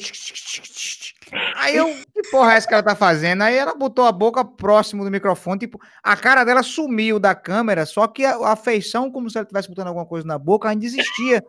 Aí 1.56 1.74
eu, 1.74 1.86
que 2.12 2.30
porra 2.30 2.52
é 2.52 2.56
essa 2.56 2.68
que 2.68 2.74
ela 2.74 2.82
tá 2.84 2.94
fazendo? 2.94 3.42
Aí 3.42 3.56
ela 3.56 3.74
botou 3.74 4.06
a 4.06 4.12
boca 4.12 4.44
próximo 4.44 5.02
do 5.02 5.10
microfone, 5.10 5.58
tipo, 5.58 5.80
a 6.00 6.16
cara 6.16 6.44
dela 6.44 6.62
sumiu 6.62 7.18
da 7.18 7.34
câmera, 7.34 7.84
só 7.84 8.06
que 8.06 8.24
a, 8.24 8.36
a 8.52 8.54
feição, 8.54 9.10
como 9.10 9.28
se 9.28 9.36
ela 9.36 9.42
estivesse 9.42 9.68
botando 9.68 9.88
alguma 9.88 10.06
coisa 10.06 10.24
na 10.24 10.38
boca, 10.38 10.68
ainda 10.68 10.84
existia. 10.84 11.44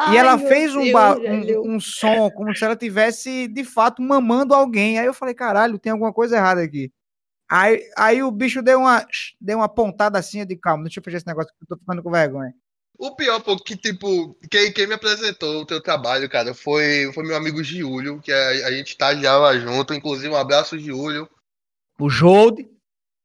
Ai, 0.00 0.14
e 0.14 0.16
ela 0.16 0.38
fez 0.38 0.76
um, 0.76 0.84
Deus, 0.84 1.66
um, 1.66 1.74
um 1.74 1.80
som 1.80 2.30
como 2.30 2.54
se 2.54 2.64
ela 2.64 2.76
tivesse, 2.76 3.48
de 3.48 3.64
fato, 3.64 4.00
mamando 4.00 4.54
alguém. 4.54 4.96
Aí 4.96 5.06
eu 5.06 5.12
falei, 5.12 5.34
caralho, 5.34 5.76
tem 5.76 5.90
alguma 5.90 6.12
coisa 6.12 6.36
errada 6.36 6.62
aqui. 6.62 6.92
Aí, 7.50 7.82
aí 7.96 8.22
o 8.22 8.30
bicho 8.30 8.62
deu 8.62 8.78
uma, 8.78 9.04
deu 9.40 9.58
uma 9.58 9.68
pontada 9.68 10.16
assim, 10.16 10.46
de 10.46 10.54
calma, 10.54 10.84
deixa 10.84 11.00
eu 11.00 11.02
fechar 11.04 11.16
esse 11.16 11.26
negócio 11.26 11.50
que 11.50 11.64
eu 11.64 11.76
tô 11.76 11.80
ficando 11.80 12.00
com 12.00 12.12
vergonha. 12.12 12.54
O 12.96 13.16
pior, 13.16 13.40
pô, 13.40 13.56
que 13.56 13.76
tipo, 13.76 14.36
quem, 14.48 14.72
quem 14.72 14.86
me 14.86 14.94
apresentou 14.94 15.62
o 15.62 15.66
teu 15.66 15.82
trabalho, 15.82 16.28
cara, 16.28 16.54
foi, 16.54 17.10
foi 17.12 17.24
meu 17.24 17.36
amigo 17.36 17.62
Giulio, 17.64 18.20
que 18.20 18.32
a, 18.32 18.48
a 18.68 18.70
gente 18.70 18.88
estagiava 18.88 19.58
junto. 19.58 19.94
Inclusive, 19.94 20.28
um 20.28 20.36
abraço, 20.36 20.78
Giulio. 20.78 21.28
O 21.98 22.08
Jolde, 22.08 22.68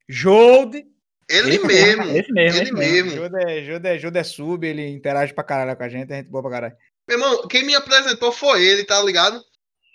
Jolde, 0.10 0.88
Ele 1.30 1.56
Esse 1.56 1.66
mesmo, 1.66 2.04
Esse 2.04 2.32
mesmo, 2.32 2.62
ele 2.62 2.72
mesmo. 2.72 2.78
mesmo. 2.78 3.24
Juda 3.24 3.42
é, 3.42 3.64
Juda, 3.64 3.90
é, 3.90 4.00
Juda 4.00 4.20
é 4.20 4.24
sub, 4.24 4.68
ele 4.68 4.88
interage 4.90 5.34
pra 5.34 5.44
caralho 5.44 5.76
com 5.76 5.84
a 5.84 5.90
gente, 5.90 6.12
a 6.12 6.18
gente 6.18 6.30
boa 6.30 6.42
pra 6.42 6.52
caralho. 6.52 6.76
Meu 7.08 7.18
irmão, 7.18 7.48
quem 7.48 7.64
me 7.64 7.76
apresentou 7.76 8.32
foi 8.32 8.64
ele, 8.64 8.84
tá 8.84 9.02
ligado? 9.02 9.42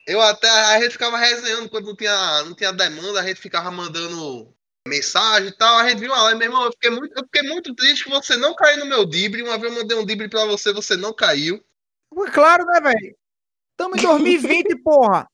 Eu 0.07 0.21
até, 0.21 0.49
a 0.49 0.81
gente 0.81 0.93
ficava 0.93 1.19
resenhando 1.19 1.69
quando 1.69 1.87
não 1.87 1.97
tinha, 1.97 2.43
não 2.45 2.55
tinha 2.55 2.73
demanda, 2.73 3.21
a 3.21 3.27
gente 3.27 3.41
ficava 3.41 3.71
mandando 3.71 4.55
mensagem 4.87 5.49
e 5.49 5.57
tal. 5.57 5.79
A 5.79 5.89
gente 5.89 6.01
viu 6.01 6.11
uma 6.11 6.23
live, 6.25 6.39
meu 6.39 6.49
irmão, 6.49 6.65
eu 6.65 6.73
fiquei, 6.73 6.91
muito, 6.91 7.13
eu 7.19 7.25
fiquei 7.25 7.43
muito 7.49 7.75
triste 7.75 8.05
que 8.05 8.11
você 8.11 8.37
não 8.37 8.55
caiu 8.55 8.79
no 8.79 8.87
meu 8.87 9.05
dibre. 9.05 9.43
Uma 9.43 9.59
vez 9.59 9.73
eu 9.73 9.79
mandei 9.79 9.97
um 9.97 10.07
dibre 10.07 10.29
pra 10.29 10.47
você, 10.47 10.73
você 10.73 10.97
não 10.97 11.13
caiu. 11.13 11.63
Claro, 12.33 12.65
né, 12.65 12.81
velho? 12.81 13.17
Tamo 13.77 13.97
em 13.97 14.03
2020, 14.03 14.77
porra. 14.83 15.29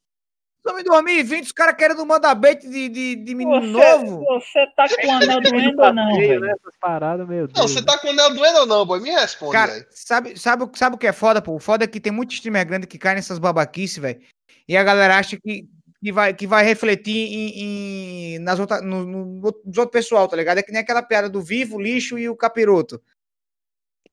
Tamo 0.64 0.78
em 0.80 0.82
2020, 0.84 1.44
os 1.44 1.52
caras 1.52 1.76
querendo 1.76 2.06
mandar 2.06 2.34
bait 2.34 2.58
de, 2.66 2.88
de, 2.88 3.16
de 3.16 3.34
menino 3.34 3.60
Você, 3.60 3.66
novo. 3.98 4.24
você 4.24 4.66
tá 4.74 4.86
com 4.88 5.06
o 5.06 5.10
anel 5.12 5.40
doendo 5.42 5.82
ou 5.82 5.92
não, 5.92 6.16
velho? 6.16 6.40
né, 6.40 6.52
essas 6.58 6.74
paradas, 6.80 7.28
meu 7.28 7.46
Deus. 7.46 7.58
Não, 7.58 7.68
você 7.68 7.84
tá 7.84 7.98
com 7.98 8.06
o 8.06 8.10
anel 8.10 8.34
doendo 8.34 8.58
ou 8.60 8.66
não, 8.66 8.86
boy? 8.86 8.98
Me 8.98 9.10
responde, 9.10 9.52
Cara, 9.52 9.72
velho. 9.72 9.86
sabe, 9.90 10.38
sabe, 10.40 10.64
o- 10.64 10.70
sabe 10.74 10.96
o 10.96 10.98
que 10.98 11.06
é 11.06 11.12
foda, 11.12 11.42
pô? 11.42 11.52
O 11.54 11.58
foda 11.60 11.84
é 11.84 11.86
que 11.86 12.00
tem 12.00 12.10
muito 12.10 12.32
streamer 12.32 12.66
grande 12.66 12.86
que 12.86 12.96
cai 12.98 13.14
nessas 13.14 13.38
babaquices, 13.38 13.98
velho. 13.98 14.22
E 14.66 14.74
a 14.74 14.82
galera 14.82 15.18
acha 15.18 15.36
que, 15.38 15.68
que, 16.02 16.10
vai, 16.10 16.32
que 16.32 16.46
vai 16.46 16.64
refletir 16.64 17.14
em, 17.14 18.34
em- 18.34 18.38
nas 18.38 18.58
outra, 18.58 18.80
no, 18.80 19.04
no, 19.04 19.24
nos 19.26 19.76
outros 19.78 19.90
pessoal, 19.92 20.26
tá 20.26 20.34
ligado? 20.36 20.58
É 20.58 20.62
que 20.62 20.72
nem 20.72 20.80
aquela 20.80 21.02
piada 21.02 21.28
do 21.28 21.42
vivo, 21.42 21.78
lixo 21.78 22.18
e 22.18 22.26
o 22.26 22.34
capiroto. 22.34 23.02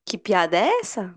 Que 0.06 0.18
piada 0.18 0.58
é 0.58 0.80
essa? 0.82 1.16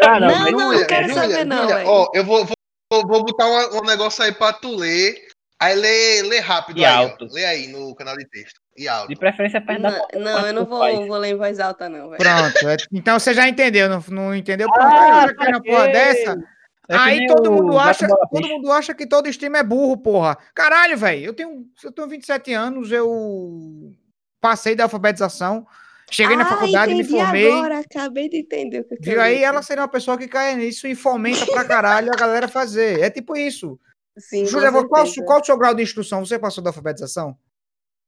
Cara, 0.00 0.20
Não, 0.20 0.50
não, 0.52 0.60
Júlia, 0.72 0.86
quero 0.86 1.12
saber 1.12 1.44
não. 1.44 1.66
Ó, 1.86 2.10
eu 2.14 2.24
vou, 2.24 2.46
vou, 2.92 3.06
vou 3.06 3.24
botar 3.24 3.46
um, 3.46 3.78
um 3.78 3.84
negócio 3.84 4.22
aí 4.24 4.32
pra 4.32 4.52
tu 4.52 4.74
ler. 4.74 5.26
Aí 5.58 5.74
lê, 5.74 6.22
lê 6.22 6.38
rápido 6.38 6.78
E 6.80 6.84
aí, 6.84 6.94
ó. 6.94 7.08
alto. 7.10 7.26
Lê 7.32 7.44
aí 7.44 7.68
no 7.68 7.94
canal 7.94 8.16
de 8.16 8.28
texto. 8.28 8.60
E 8.76 8.86
alto. 8.86 9.08
De 9.08 9.16
preferência 9.16 9.58
perto 9.60 9.80
da 9.82 9.90
Não, 9.90 9.98
porta 9.98 10.18
não, 10.18 10.46
eu 10.46 10.52
não 10.52 10.64
vou, 10.66 11.06
vou 11.06 11.16
ler 11.16 11.30
em 11.30 11.36
voz 11.36 11.58
alta, 11.58 11.88
não, 11.88 12.10
velho. 12.10 12.18
Pronto. 12.18 12.68
é- 12.68 12.76
então 12.92 13.18
você 13.18 13.32
já 13.32 13.48
entendeu, 13.48 13.88
não, 13.88 14.04
não 14.10 14.34
entendeu? 14.34 14.68
Pronto, 14.70 14.86
Ah, 14.94 15.34
cai 15.34 15.50
na 15.50 15.62
porra 15.62 15.86
dessa. 15.88 16.36
É 16.88 16.94
aí 16.96 17.26
todo 17.26 17.50
mundo 17.50 17.76
acha, 17.78 18.06
todo 18.06 18.46
mundo 18.46 18.70
acha 18.70 18.94
que 18.94 19.06
todo 19.06 19.28
streamer 19.28 19.62
é 19.62 19.64
burro, 19.64 19.96
porra. 19.96 20.36
Caralho, 20.54 20.96
velho. 20.96 21.24
Eu 21.24 21.32
tenho, 21.34 21.64
eu 21.82 21.90
tenho 21.90 22.06
27 22.06 22.52
anos, 22.52 22.92
eu 22.92 23.90
passei 24.42 24.76
da 24.76 24.84
alfabetização, 24.84 25.66
cheguei 26.10 26.36
na 26.36 26.44
ah, 26.44 26.46
faculdade, 26.46 26.94
me 26.94 27.04
formei. 27.04 27.50
agora, 27.50 27.80
acabei 27.80 28.28
de 28.28 28.38
entender 28.38 28.80
o 28.80 28.84
que 28.84 28.94
eu 28.94 28.98
Viu 29.00 29.14
quero 29.14 29.22
aí? 29.22 29.42
Ela 29.42 29.62
seria 29.62 29.82
uma 29.82 29.88
pessoa 29.88 30.16
que 30.16 30.28
cai 30.28 30.54
nisso 30.56 30.86
e 30.86 30.94
fomenta 30.94 31.46
pra 31.46 31.64
caralho 31.64 32.12
a 32.12 32.16
galera 32.16 32.48
fazer. 32.48 33.00
É 33.00 33.10
tipo 33.10 33.36
isso. 33.36 33.78
Sim, 34.18 34.46
Júlia, 34.46 34.70
qual, 34.72 35.06
qual 35.24 35.40
o 35.40 35.44
seu 35.44 35.58
grau 35.58 35.74
de 35.74 35.82
instrução? 35.82 36.24
Você 36.24 36.38
passou 36.38 36.62
da 36.62 36.70
alfabetização? 36.70 37.36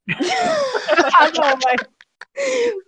Ah, 1.20 1.30
não, 1.32 1.58
mas 1.64 1.88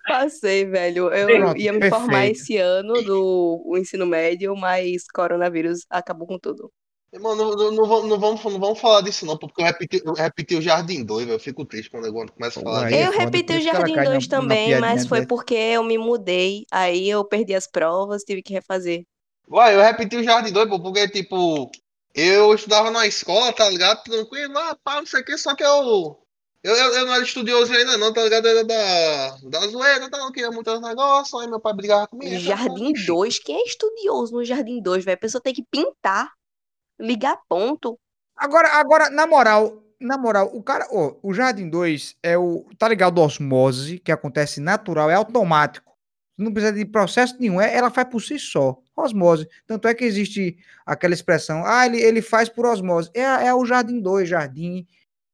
Passei, 0.06 0.64
velho. 0.64 1.12
Eu 1.12 1.26
Pronto, 1.26 1.60
ia 1.60 1.72
me 1.72 1.88
formar 1.88 2.06
perfeito. 2.06 2.40
esse 2.40 2.56
ano 2.56 3.02
do 3.02 3.62
o 3.64 3.76
ensino 3.76 4.06
médio, 4.06 4.54
mas 4.56 5.04
coronavírus 5.12 5.84
acabou 5.90 6.26
com 6.26 6.38
tudo. 6.38 6.72
Irmão, 7.12 7.34
não, 7.34 7.50
não, 7.50 7.72
não, 7.72 7.86
vamos, 7.86 8.08
não, 8.08 8.18
vamos, 8.20 8.44
não 8.44 8.60
vamos 8.60 8.78
falar 8.80 9.00
disso, 9.00 9.26
não, 9.26 9.36
porque 9.36 9.60
eu 9.60 9.66
repeti, 9.66 10.00
eu 10.04 10.12
repeti 10.12 10.54
o 10.54 10.62
Jardim 10.62 11.04
2, 11.04 11.26
velho. 11.26 11.34
Eu 11.34 11.40
fico 11.40 11.64
triste 11.64 11.90
quando 11.90 12.06
eu 12.06 12.12
começo 12.12 12.60
a 12.60 12.62
falar 12.62 12.86
Aí 12.86 12.92
disso. 12.92 13.02
é 13.02 13.06
eu 13.08 13.10
repeti 13.18 13.52
o 13.54 13.60
Jardim 13.60 13.94
cai 13.94 14.04
na- 14.04 14.10
2 14.10 14.28
na 14.28 14.38
também, 14.38 14.78
mas 14.80 15.06
foi 15.08 15.18
dessa. 15.18 15.28
porque 15.28 15.54
eu 15.54 15.82
me 15.82 15.98
mudei, 15.98 16.64
aí 16.70 17.08
eu 17.10 17.24
perdi 17.24 17.52
as 17.54 17.66
provas, 17.66 18.22
tive 18.22 18.42
que 18.42 18.52
refazer. 18.52 19.04
Vai, 19.48 19.74
eu 19.74 19.80
repeti 19.80 20.16
o 20.16 20.22
Jardim 20.22 20.52
2, 20.52 20.68
pô, 20.68 20.78
porque, 20.80 21.08
tipo, 21.08 21.68
eu 22.14 22.54
estudava 22.54 22.92
na 22.92 23.04
escola, 23.08 23.52
tá 23.52 23.68
ligado? 23.68 24.04
Tranquilo, 24.04 24.54
lá, 24.54 24.76
pá, 24.84 24.96
não 25.00 25.06
sei 25.06 25.22
o 25.22 25.24
que, 25.24 25.36
só 25.36 25.54
que 25.56 25.64
eu. 25.64 26.16
Eu, 26.62 26.76
eu, 26.76 26.94
eu 26.94 27.06
não 27.06 27.14
era 27.14 27.24
estudioso 27.24 27.72
ainda, 27.72 27.96
não, 27.96 28.12
tá 28.12 28.22
ligado? 28.22 28.46
Era 28.46 28.62
da, 28.62 29.36
da 29.48 29.66
zoeira, 29.66 30.10
tá? 30.10 30.18
não 30.18 30.30
queria 30.30 30.50
muito 30.50 30.70
os 30.70 30.80
negócios, 30.80 31.40
aí 31.40 31.48
meu 31.48 31.58
pai 31.58 31.72
brigava 31.74 32.06
comigo. 32.06 32.30
tá? 32.32 32.38
Jardim 32.38 32.92
2, 33.06 33.38
quem 33.40 33.56
é 33.56 33.64
estudioso 33.64 34.34
no 34.34 34.44
Jardim 34.44 34.80
2, 34.80 35.04
velho? 35.04 35.14
A 35.16 35.20
pessoa 35.20 35.40
tem 35.42 35.54
que 35.54 35.64
pintar, 35.68 36.30
ligar 37.00 37.38
ponto. 37.48 37.98
Agora, 38.36 38.68
agora, 38.74 39.10
na 39.10 39.26
moral, 39.26 39.82
na 40.00 40.16
moral, 40.16 40.50
o 40.54 40.62
cara, 40.62 40.86
ó, 40.90 41.14
o 41.22 41.32
Jardim 41.32 41.68
2 41.68 42.16
é 42.22 42.38
o, 42.38 42.66
tá 42.78 42.88
ligado, 42.88 43.14
do 43.14 43.22
osmose, 43.22 43.98
que 43.98 44.12
acontece 44.12 44.60
natural, 44.60 45.10
é 45.10 45.14
automático. 45.14 45.90
Não 46.38 46.52
precisa 46.52 46.72
de 46.72 46.86
processo 46.86 47.36
nenhum, 47.38 47.60
é, 47.60 47.74
ela 47.74 47.90
faz 47.90 48.08
por 48.08 48.20
si 48.20 48.38
só, 48.38 48.78
osmose. 48.96 49.46
Tanto 49.66 49.86
é 49.86 49.94
que 49.94 50.04
existe 50.04 50.56
aquela 50.86 51.12
expressão, 51.12 51.62
ah, 51.66 51.84
ele, 51.84 52.00
ele 52.00 52.22
faz 52.22 52.48
por 52.48 52.64
osmose. 52.64 53.10
É, 53.14 53.22
é 53.22 53.54
o 53.54 53.64
Jardim 53.64 54.00
2, 54.00 54.28
Jardim. 54.28 54.86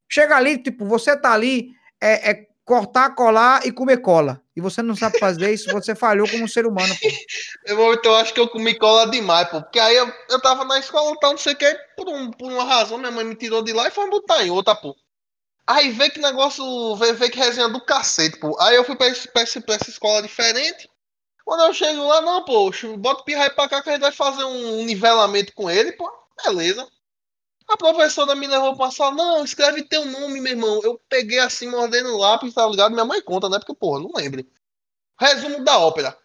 Chega 0.08 0.36
ali, 0.36 0.58
tipo, 0.58 0.84
você 0.84 1.16
tá 1.16 1.32
ali, 1.32 1.70
é, 2.00 2.30
é 2.30 2.46
cortar, 2.66 3.14
colar 3.14 3.64
e 3.64 3.70
comer 3.70 3.98
cola. 3.98 4.42
E 4.54 4.60
você 4.60 4.82
não 4.82 4.96
sabe 4.96 5.20
fazer 5.20 5.54
isso, 5.54 5.70
você 5.70 5.94
falhou 5.94 6.28
como 6.28 6.48
ser 6.48 6.66
humano, 6.66 6.94
pô. 7.00 7.08
Eu, 7.64 7.94
então 7.94 8.14
acho 8.16 8.34
que 8.34 8.40
eu 8.40 8.48
comi 8.48 8.76
cola 8.78 9.10
demais, 9.10 9.48
pô. 9.48 9.62
Porque 9.62 9.78
aí 9.78 9.96
eu, 9.96 10.12
eu 10.30 10.40
tava 10.40 10.64
na 10.64 10.78
escola, 10.78 11.16
tal, 11.20 11.32
não 11.32 11.38
sei 11.38 11.54
o 11.54 11.56
que, 11.56 11.74
por, 11.96 12.08
um, 12.08 12.30
por 12.30 12.50
uma 12.50 12.64
razão, 12.64 12.98
minha 12.98 13.10
mãe 13.10 13.24
me 13.24 13.34
tirou 13.34 13.62
de 13.62 13.72
lá 13.72 13.88
e 13.88 13.90
foi 13.90 14.08
botar 14.10 14.44
em 14.44 14.50
outra, 14.50 14.74
pô. 14.74 14.96
Aí 15.66 15.90
vê 15.90 16.10
que 16.10 16.20
negócio, 16.20 16.94
vê, 16.96 17.12
vê 17.12 17.28
que 17.28 17.38
resenha 17.38 17.68
do 17.68 17.84
cacete, 17.84 18.38
pô. 18.38 18.56
Aí 18.60 18.76
eu 18.76 18.84
fui 18.84 18.96
pra, 18.96 19.08
esse, 19.08 19.28
pra, 19.28 19.42
esse, 19.42 19.60
pra 19.60 19.74
essa 19.76 19.90
escola 19.90 20.22
diferente. 20.22 20.88
Quando 21.44 21.64
eu 21.64 21.74
chego 21.74 22.06
lá, 22.06 22.20
não, 22.20 22.44
pô, 22.44 22.70
bota 22.98 23.22
o 23.22 23.24
pirraia 23.24 23.50
pra 23.50 23.68
cá 23.68 23.82
que 23.82 23.88
a 23.88 23.92
gente 23.92 24.02
vai 24.02 24.12
fazer 24.12 24.44
um 24.44 24.84
nivelamento 24.84 25.52
com 25.54 25.70
ele, 25.70 25.92
pô. 25.92 26.10
Beleza. 26.44 26.86
A 27.68 27.76
professora 27.76 28.34
me 28.34 28.46
levou 28.46 28.76
pra 28.76 28.90
sala, 28.90 29.14
não, 29.14 29.44
escreve 29.44 29.82
teu 29.82 30.04
nome, 30.04 30.40
meu 30.40 30.52
irmão. 30.52 30.80
Eu 30.84 31.00
peguei 31.08 31.38
assim, 31.40 31.68
mordendo 31.68 32.10
o 32.14 32.18
lápis, 32.18 32.54
tá 32.54 32.66
ligado? 32.66 32.92
Minha 32.92 33.04
mãe 33.04 33.20
conta, 33.22 33.48
né? 33.48 33.58
Porque, 33.58 33.74
porra, 33.74 34.00
não 34.00 34.10
lembro. 34.14 34.44
Resumo 35.20 35.64
da 35.64 35.78
ópera. 35.78 36.16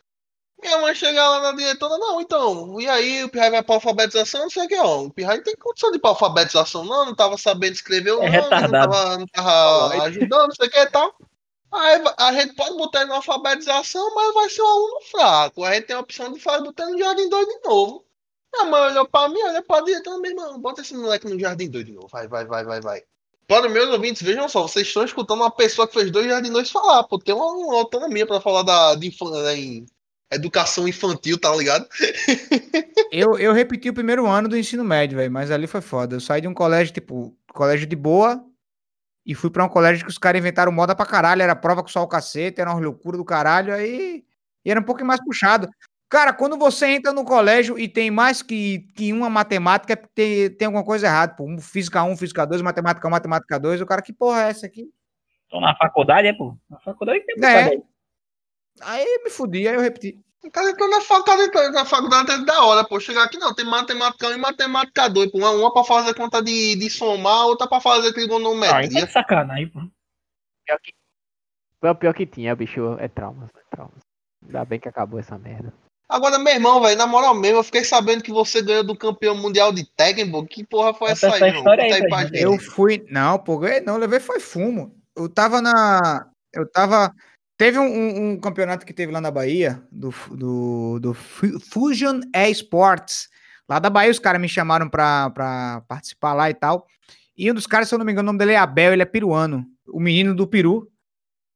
Minha 0.62 0.80
mãe 0.80 0.96
chega 0.96 1.28
lá 1.30 1.42
na 1.42 1.54
diretora, 1.54 1.98
não, 1.98 2.22
então, 2.22 2.80
e 2.82 2.88
aí 2.88 3.24
o 3.24 3.30
Pirrai 3.30 3.50
vai 3.52 3.64
pra 3.64 3.76
alfabetização, 3.76 4.42
não 4.44 4.50
sei 4.50 4.66
o 4.66 4.68
que, 4.68 4.76
ó. 4.78 5.02
O 5.04 5.12
Pirrai 5.12 5.38
não 5.38 5.44
tem 5.44 5.56
condição 5.56 5.92
de 5.92 5.98
ir 5.98 6.02
pra 6.02 6.12
alfabetização, 6.12 6.86
não, 6.86 7.06
não 7.08 7.16
tava 7.16 7.38
sabendo 7.38 7.74
escrever 7.74 8.12
o 8.14 8.22
É 8.22 8.30
nome, 8.30 8.38
não 8.38 8.44
retardado. 8.44 8.92
tava, 8.94 9.18
não 9.18 9.26
tava 9.28 10.04
ajudando, 10.06 10.48
não 10.50 10.56
sei 10.56 10.68
o 10.68 10.72
que 10.72 10.80
e 10.80 10.90
tal. 10.92 11.16
Aí 11.72 12.02
a 12.18 12.34
gente 12.34 12.56
pode 12.56 12.78
botar 12.78 13.02
ele 13.02 13.10
na 13.10 13.16
alfabetização, 13.18 14.14
mas 14.16 14.34
vai 14.36 14.50
ser 14.50 14.62
um 14.62 14.68
aluno 14.68 15.02
fraco. 15.12 15.64
A 15.64 15.74
gente 15.74 15.88
tem 15.88 15.96
a 15.96 16.00
opção 16.02 16.32
de 16.32 16.40
fazer 16.40 16.64
botar 16.64 16.88
no 16.88 16.98
Jardim 17.00 17.30
2 17.30 17.48
de 17.48 17.60
novo. 17.68 18.06
Minha 18.54 18.66
mãe 18.70 18.82
olhou 18.92 19.08
pra 19.08 19.30
mim, 19.30 19.42
olhou 19.42 19.64
pra 19.64 19.82
meu 19.84 20.32
irmão, 20.32 20.60
bota 20.60 20.82
esse 20.82 20.94
moleque 20.94 21.28
no 21.28 21.40
Jardim 21.40 21.70
2 21.70 21.86
de 21.86 21.94
novo. 21.94 22.08
Vai, 22.12 22.28
vai, 22.28 22.46
vai, 22.46 22.64
vai, 22.64 22.82
vai. 22.82 23.02
Para 23.48 23.68
os 23.68 23.74
meus 23.74 23.90
ouvintes, 23.90 24.22
vejam 24.22 24.48
só, 24.48 24.62
vocês 24.62 24.88
estão 24.88 25.04
escutando 25.04 25.42
uma 25.42 25.52
pessoa 25.52 25.88
que 25.88 25.94
fez 25.94 26.12
dois 26.12 26.28
Jardim 26.28 26.52
2 26.52 26.70
falar, 26.70 27.04
pô, 27.04 27.20
tem 27.20 27.34
uma, 27.34 27.46
uma 27.46 27.78
autonomia 27.78 28.26
pra 28.26 28.40
falar 28.40 28.64
da, 28.64 28.96
de 28.96 29.10
né, 29.10 29.86
educação 30.32 30.88
infantil, 30.88 31.38
tá 31.40 31.54
ligado? 31.56 31.88
Eu, 33.14 33.38
eu 33.38 33.52
repeti 33.52 33.90
o 33.90 33.94
primeiro 33.94 34.26
ano 34.26 34.48
do 34.48 34.58
ensino 34.58 34.86
médio, 34.86 35.18
velho, 35.18 35.30
mas 35.30 35.52
ali 35.52 35.68
foi 35.68 35.82
foda. 35.82 36.16
Eu 36.16 36.22
saí 36.22 36.40
de 36.40 36.48
um 36.48 36.54
colégio, 36.54 36.94
tipo, 36.94 37.36
colégio 37.50 37.86
de 37.86 37.96
boa, 37.96 38.42
e 39.26 39.36
fui 39.36 39.50
pra 39.50 39.66
um 39.66 39.70
colégio 39.70 40.06
que 40.06 40.10
os 40.10 40.18
caras 40.18 40.40
inventaram 40.40 40.72
moda 40.72 40.96
pra 40.96 41.06
caralho, 41.06 41.42
era 41.42 41.54
prova 41.54 41.82
com 41.82 41.90
só 41.90 42.02
o 42.02 42.08
cacete, 42.08 42.62
era 42.62 42.72
uma 42.72 42.80
loucura 42.80 43.18
do 43.18 43.26
caralho, 43.26 43.74
aí 43.74 44.24
e 44.64 44.72
era 44.72 44.80
um 44.80 44.84
pouco 44.84 45.04
mais 45.04 45.24
puxado. 45.24 45.68
Cara, 46.12 46.34
quando 46.34 46.58
você 46.58 46.88
entra 46.88 47.14
no 47.14 47.24
colégio 47.24 47.80
e 47.80 47.88
tem 47.88 48.12
mais 48.12 48.42
que, 48.42 48.80
que 48.98 49.14
uma 49.14 49.30
matemática, 49.30 49.94
é 49.94 49.96
tem, 49.96 50.54
tem 50.54 50.66
alguma 50.66 50.84
coisa 50.84 51.08
errada, 51.08 51.34
pô. 51.38 51.46
Um 51.46 51.58
física 51.58 52.04
1, 52.04 52.18
física 52.18 52.46
2, 52.46 52.62
matemática 52.62 53.08
1, 53.08 53.10
matemática 53.10 53.58
2, 53.58 53.80
o 53.80 53.86
cara, 53.86 54.02
que 54.02 54.12
porra 54.12 54.44
é 54.44 54.50
essa 54.50 54.66
aqui? 54.66 54.92
Tô 55.50 55.62
na 55.62 55.74
faculdade, 55.74 56.28
é, 56.28 56.34
pô? 56.34 56.58
Na 56.70 56.82
faculdade 56.82 57.24
tem 57.26 57.42
É. 57.46 57.64
aí. 57.64 57.84
Aí 58.82 59.24
me 59.24 59.30
fudi, 59.30 59.66
aí 59.66 59.76
eu 59.76 59.80
repeti. 59.80 60.20
O 60.44 60.52
cara 60.52 60.72
entrou 60.72 60.90
na 60.90 61.00
faculdade, 61.00 61.44
entrou 61.44 61.72
na 61.72 61.86
faculdade 61.86 62.32
é 62.32 62.44
da 62.44 62.66
hora, 62.66 62.86
pô. 62.86 63.00
Chegar 63.00 63.24
aqui 63.24 63.38
não, 63.38 63.56
tem 63.56 63.66
matemática 63.66 64.28
1 64.28 64.32
e 64.34 64.38
matemática 64.38 65.08
2, 65.08 65.32
pô. 65.32 65.38
Uma, 65.38 65.52
uma 65.52 65.72
pra 65.72 65.86
fazer 65.86 66.14
conta 66.14 66.44
de, 66.44 66.76
de 66.76 66.90
somar, 66.90 67.46
outra 67.46 67.70
pra 67.70 67.80
fazer 67.80 68.08
Ah, 68.08 68.08
aí 68.08 68.14
tá 68.14 68.20
trigonometria. 68.20 69.06
de 69.06 69.12
sacanagem, 69.14 69.70
pô. 69.70 69.80
Pior 70.66 70.80
que... 70.84 70.94
Foi 71.80 71.90
o 71.90 71.96
pior 71.96 72.14
que 72.14 72.26
tinha, 72.26 72.54
bicho. 72.54 72.98
É 73.00 73.08
trauma. 73.08 73.50
É 73.56 73.62
trauma. 73.74 73.94
Ainda 74.44 74.66
bem 74.66 74.78
que 74.78 74.90
acabou 74.90 75.18
essa 75.18 75.38
merda. 75.38 75.74
Agora, 76.12 76.38
meu 76.38 76.54
irmão, 76.54 76.82
velho, 76.82 76.98
na 76.98 77.08
moral 77.08 77.34
mesmo, 77.34 77.60
eu 77.60 77.64
fiquei 77.64 77.84
sabendo 77.86 78.22
que 78.22 78.32
você 78.32 78.62
ganhou 78.62 78.84
do 78.84 78.96
campeão 78.96 79.34
mundial 79.36 79.72
de 79.72 79.86
Tekken, 79.96 80.30
pô. 80.30 80.46
Que 80.46 80.64
porra 80.66 80.94
foi 80.94 81.12
essa 81.12 81.28
essa 81.28 81.46
aí, 81.46 81.52
irmão? 81.52 81.64
aí 81.72 81.94
aí 81.94 82.08
pra 82.10 82.24
gente. 82.26 82.42
Eu 82.42 82.58
fui. 82.60 83.06
Não, 83.10 83.40
pô, 83.40 83.58
ganhei 83.58 83.80
não, 83.82 83.96
levei 83.98 84.20
foi 84.20 84.40
fumo. 84.40 84.94
Eu 85.16 85.30
tava 85.30 85.62
na. 85.62 86.28
Eu 86.54 86.70
tava. 86.70 87.14
Teve 87.58 87.80
um, 87.80 87.84
um- 87.86 88.32
um 88.32 88.40
campeonato 88.40 88.86
que 88.86 88.94
teve 88.94 89.12
lá 89.12 89.22
na 89.22 89.32
Bahia, 89.32 89.82
do, 89.92 90.14
do, 90.32 91.00
do 91.00 91.14
Fu- 91.14 91.60
Fusion 91.60 92.20
Esports. 92.36 93.30
Lá 93.70 93.80
da 93.80 93.90
Bahia, 93.90 94.12
os 94.12 94.20
caras 94.20 94.42
me 94.42 94.50
chamaram 94.50 94.90
pra, 94.90 95.30
pra 95.30 95.82
participar 95.88 96.34
lá 96.34 96.50
e 96.50 96.54
tal. 96.54 96.86
E 97.38 97.50
um 97.50 97.54
dos 97.54 97.66
caras, 97.68 97.88
se 97.88 97.96
eu 97.96 98.00
não 98.00 98.06
me 98.06 98.12
engano, 98.12 98.26
o 98.28 98.32
nome 98.34 98.40
dele 98.40 98.52
é 98.52 98.58
Abel, 98.58 98.92
ele 98.94 99.02
é 99.02 99.06
peruano. 99.06 99.66
O 99.88 100.00
menino 100.00 100.36
do 100.36 100.46
Peru. 100.46 100.91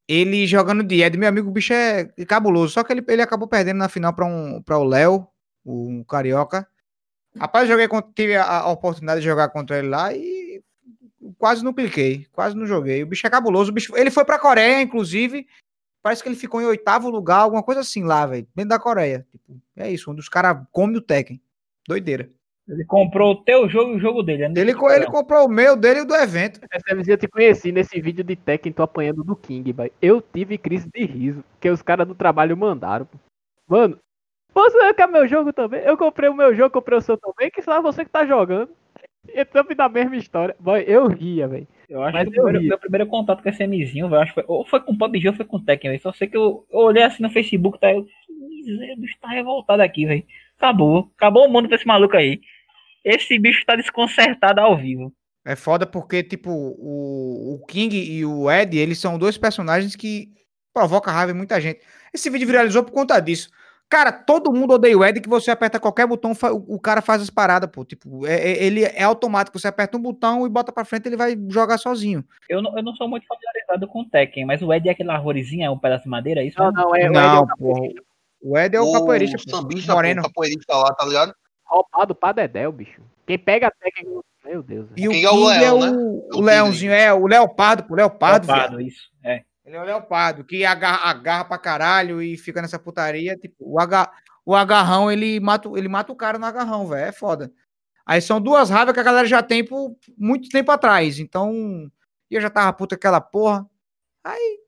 Ele 0.08 0.46
jogando 0.46 0.84
de 0.84 1.02
Ed. 1.02 1.18
Meu 1.18 1.30
amigo, 1.30 1.50
o 1.50 1.52
bicho 1.52 1.74
é 1.74 2.06
cabuloso. 2.28 2.74
Só 2.74 2.84
que 2.84 2.94
ele, 2.94 3.04
ele 3.08 3.22
acabou 3.22 3.48
perdendo 3.48 3.78
na 3.78 3.90
final 3.90 4.14
pra, 4.14 4.26
um, 4.26 4.62
pra 4.62 4.78
o 4.78 4.84
Léo, 4.84 5.28
o 5.64 6.06
carioca. 6.06 6.68
Rapaz, 7.38 7.68
joguei 7.68 7.88
contra, 7.88 8.12
tive 8.16 8.36
a, 8.36 8.44
a 8.44 8.70
oportunidade 8.70 9.22
de 9.22 9.26
jogar 9.26 9.50
contra 9.50 9.78
ele 9.78 9.90
lá 9.90 10.14
e 10.14 10.64
quase 11.38 11.64
não 11.64 11.74
cliquei, 11.74 12.28
quase 12.32 12.56
não 12.56 12.66
joguei. 12.66 13.04
O 13.04 13.08
bicho 13.08 13.26
é 13.26 13.30
cabuloso. 13.30 13.72
O 13.72 13.74
bicho, 13.74 13.96
ele 13.98 14.12
foi 14.12 14.24
pra 14.24 14.40
Coreia, 14.40 14.82
inclusive. 14.82 15.46
Parece 16.02 16.22
que 16.22 16.30
ele 16.30 16.36
ficou 16.36 16.62
em 16.62 16.66
oitavo 16.66 17.10
lugar, 17.10 17.40
alguma 17.40 17.64
coisa 17.64 17.82
assim 17.82 18.04
lá, 18.04 18.26
velho. 18.26 18.48
Dentro 18.56 18.70
da 18.70 18.80
Coreia. 18.80 19.26
Tipo, 19.32 19.60
é 19.76 19.92
isso, 19.92 20.12
um 20.12 20.16
dos 20.16 20.30
caras 20.30 20.64
come 20.72 20.98
o 20.98 21.02
Tekken. 21.02 21.42
Doideira. 21.88 22.30
Ele 22.68 22.84
comprou 22.86 23.34
o 23.34 23.44
teu 23.44 23.70
jogo 23.70 23.94
e 23.94 23.96
o 23.96 24.00
jogo 24.00 24.24
dele. 24.24 24.48
né? 24.48 24.60
Ele, 24.60 24.74
co- 24.74 24.90
ele 24.92 25.06
comprou 25.06 25.46
o 25.46 25.50
meu, 25.50 25.76
dele 25.76 26.00
e 26.00 26.02
o 26.02 26.06
do 26.08 26.16
evento. 26.16 26.60
Essa 26.72 27.12
eu 27.12 27.18
te 27.18 27.28
conheci 27.28 27.72
nesse 27.72 28.02
vídeo 28.02 28.24
de 28.24 28.36
Tekken, 28.36 28.72
tô 28.72 28.82
apanhando 28.82 29.24
do 29.24 29.36
King, 29.36 29.72
vai. 29.72 29.92
Eu 30.02 30.20
tive 30.22 30.58
crise 30.58 30.90
de 30.92 31.06
riso, 31.06 31.44
que 31.60 31.70
os 31.70 31.82
caras 31.84 32.08
do 32.08 32.16
trabalho 32.16 32.58
mandaram. 32.58 33.08
Mano, 33.68 34.00
você 34.54 34.94
quer 34.94 35.08
meu 35.08 35.28
jogo 35.28 35.54
também? 35.54 35.82
Eu 35.82 35.98
comprei 35.98 36.30
o 36.30 36.34
meu 36.34 36.56
jogo, 36.56 36.72
comprei 36.72 36.98
o 36.98 37.02
seu 37.02 37.18
também, 37.18 37.52
que 37.52 37.62
só 37.62 37.82
você 37.82 38.04
que 38.04 38.12
tá 38.12 38.26
jogando. 38.26 38.70
E 39.28 39.44
também 39.44 39.76
da 39.76 39.90
mesma 39.90 40.16
história. 40.16 40.56
Boy, 40.60 40.84
eu 40.88 41.08
ria, 41.08 41.48
velho. 41.48 41.68
Eu 41.90 42.02
acho 42.04 42.14
Mas 42.18 42.30
que 42.30 42.40
o 42.40 42.44
meu 42.62 42.78
primeiro 42.80 43.08
contato 43.08 43.44
com 43.44 43.50
esse 43.50 43.66
Mzinho, 43.68 44.10
velho, 44.10 44.22
acho 44.22 44.34
que 44.34 44.42
foi, 44.42 44.46
ou 44.48 44.66
foi 44.66 44.80
com 44.80 44.94
o 44.94 44.98
PUBG 44.98 45.28
ou 45.30 45.34
foi 45.36 45.46
com 45.46 45.58
o 45.58 45.64
Tekken, 45.64 45.92
velho. 45.92 46.02
Só 46.02 46.12
sei 46.14 46.28
que 46.28 46.38
eu, 46.38 46.66
eu 46.72 46.80
olhei 46.80 47.04
assim 47.04 47.22
no 47.22 47.30
Facebook, 47.30 47.80
tá? 47.80 47.92
Eu, 47.92 48.00
o 48.02 49.00
bicho 49.00 49.18
tá 49.22 49.28
revoltado 49.30 49.82
aqui, 49.82 50.06
velho. 50.06 50.24
Acabou. 50.58 51.12
Acabou 51.18 51.46
o 51.48 51.52
mundo 51.52 51.68
pra 51.68 51.76
esse 51.76 51.86
maluco 51.86 52.16
aí. 52.16 52.40
Esse 53.06 53.38
bicho 53.38 53.64
tá 53.66 53.76
desconcertado 53.76 54.60
ao 54.60 54.76
vivo. 54.76 55.14
É 55.46 55.56
foda 55.56 55.86
porque, 55.86 56.24
tipo, 56.24 56.50
o, 56.50 57.54
o 57.54 57.66
King 57.68 57.96
e 57.96 58.26
o 58.26 58.50
Ed, 58.50 58.76
eles 58.76 58.98
são 58.98 59.16
dois 59.20 59.38
personagens 59.38 59.96
que 59.96 60.30
provocam 60.74 61.14
raiva 61.14 61.32
em 61.32 61.36
muita 61.36 61.62
gente. 61.62 61.82
Esse 62.12 62.32
vídeo 62.32 62.48
viralizou 62.48 62.84
por 62.84 62.92
conta 62.92 63.20
disso. 63.20 63.50
Cara, 63.88 64.12
todo 64.12 64.52
mundo 64.52 64.74
odeia 64.74 64.98
o 64.98 65.06
Ed 65.06 65.22
que 65.22 65.30
você 65.30 65.52
aperta 65.52 65.80
qualquer 65.80 66.08
botão, 66.08 66.32
o 66.32 66.76
o 66.76 66.80
cara 66.80 67.00
faz 67.04 67.22
as 67.22 67.30
paradas, 67.30 67.70
pô. 67.72 67.86
Tipo, 67.86 68.26
é- 68.26 68.34
é- 68.34 68.64
ele 68.64 68.84
é 68.84 69.04
automático. 69.04 69.60
Você 69.60 69.68
aperta 69.68 69.96
um 69.96 70.02
botão 70.02 70.48
e 70.48 70.50
bota 70.50 70.72
pra 70.72 70.84
frente, 70.84 71.08
ele 71.08 71.16
vai 71.16 71.38
jogar 71.50 71.78
sozinho. 71.78 72.26
Eu 72.50 72.64
não, 72.64 72.76
eu 72.76 72.82
não 72.82 72.96
sou 72.96 73.08
muito 73.08 73.28
familiarizado 73.28 73.88
com 73.88 74.02
o 74.02 74.10
Tekken, 74.10 74.46
mas 74.46 74.64
o 74.64 74.74
Ed 74.74 74.90
é 74.90 74.92
aquela 74.92 75.14
arvorezinha, 75.14 75.72
um 75.72 75.78
pedaço 75.78 76.06
de 76.06 76.10
madeira, 76.10 76.42
é 76.42 76.46
isso? 76.46 76.58
Não, 76.58 76.72
não, 76.72 76.96
é, 76.96 77.04
o 77.04 77.06
Ed 77.06 77.06
é 77.06 77.10
Não, 77.12 77.44
o 77.44 77.58
porra. 77.58 77.90
O 78.42 78.58
Ed 78.58 78.76
é 78.76 78.82
o, 78.82 78.92
capoeirista, 78.92 79.38
pô. 79.38 79.58
sambista, 79.58 79.94
moreno. 79.94 80.22
pô, 80.24 80.28
capoeirista 80.30 80.76
lá, 80.76 80.94
tá 80.96 81.06
ligado? 81.06 81.36
Roubado 81.66 82.16
pra 82.16 82.32
Dedéu, 82.32 82.72
bicho. 82.72 83.02
Quem 83.26 83.38
pega 83.40 83.68
a 83.68 83.72
Tekken. 83.72 84.22
Meu 84.44 84.62
Deus. 84.62 84.88
E 84.96 85.08
o 85.08 85.12
King 85.12 85.26
é 85.26 85.32
o 85.32 85.50
é 85.50 85.60
leão, 85.60 85.78
o, 85.78 85.82
né? 85.82 85.92
o 85.92 86.38
o 86.38 86.42
leãozinho, 86.42 86.92
é 86.92 87.14
o 87.14 87.26
leopardo, 87.26 87.84
pô. 87.84 87.96
Leopardo, 87.96 88.48
Leopardo, 88.48 88.78
viado. 88.78 88.88
isso. 88.88 89.10
É. 89.24 89.44
Ele 89.66 89.76
é 89.76 89.82
o 89.82 89.86
leopardo, 89.86 90.44
que 90.44 90.64
agarra, 90.64 91.10
agarra 91.10 91.46
pra 91.46 91.58
caralho 91.58 92.22
e 92.22 92.38
fica 92.38 92.62
nessa 92.62 92.78
putaria. 92.78 93.36
Tipo, 93.36 93.56
o, 93.60 93.80
aga, 93.80 94.12
o 94.46 94.54
agarrão, 94.56 95.12
ele 95.12 95.40
mata, 95.40 95.68
ele 95.76 95.88
mata 95.88 96.12
o 96.12 96.16
cara 96.16 96.38
no 96.38 96.46
agarrão, 96.46 96.88
velho. 96.88 97.06
É 97.06 97.12
foda. 97.12 97.52
Aí 98.06 98.22
são 98.22 98.40
duas 98.40 98.70
raivas 98.70 98.94
que 98.94 99.00
a 99.00 99.04
galera 99.04 99.28
já 99.28 99.42
tem 99.42 99.66
por 99.66 99.96
muito 100.16 100.48
tempo 100.50 100.72
atrás. 100.72 101.18
Então, 101.18 101.90
eu 102.30 102.40
já 102.40 102.52
tava 102.52 102.72
puta 102.74 102.96
com 102.96 103.00
aquela 103.00 103.20
porra. 103.20 103.68
Aí. 104.24 104.60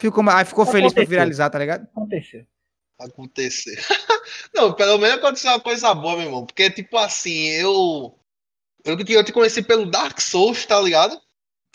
Ficou, 0.00 0.28
aí 0.28 0.44
ficou 0.44 0.66
feliz 0.66 0.92
pra 0.92 1.02
Aconteceu. 1.02 1.06
viralizar, 1.08 1.50
tá 1.50 1.58
ligado? 1.60 1.82
Aconteceu. 1.84 2.44
Acontecer. 3.04 3.78
Não, 4.54 4.72
pelo 4.72 4.98
menos 4.98 5.16
aconteceu 5.18 5.50
uma 5.50 5.60
coisa 5.60 5.94
boa, 5.94 6.16
meu 6.16 6.26
irmão. 6.26 6.46
Porque, 6.46 6.70
tipo 6.70 6.96
assim, 6.96 7.48
eu. 7.48 8.14
Eu, 8.84 8.96
te- 9.04 9.12
eu 9.12 9.24
te 9.24 9.32
conheci 9.32 9.62
pelo 9.62 9.86
Dark 9.86 10.20
Souls, 10.20 10.66
tá 10.66 10.80
ligado? 10.80 11.20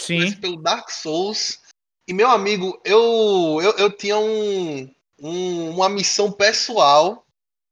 Conheci 0.06 0.34
Sim. 0.36 0.42
pelo 0.42 0.58
Dark 0.62 0.90
Souls. 0.90 1.60
E, 2.08 2.14
meu 2.14 2.30
amigo, 2.30 2.80
eu, 2.86 3.60
eu, 3.62 3.72
eu 3.78 3.92
tinha 3.92 4.18
um, 4.18 4.94
um- 5.20 5.70
uma 5.72 5.90
missão 5.90 6.32
pessoal. 6.32 7.26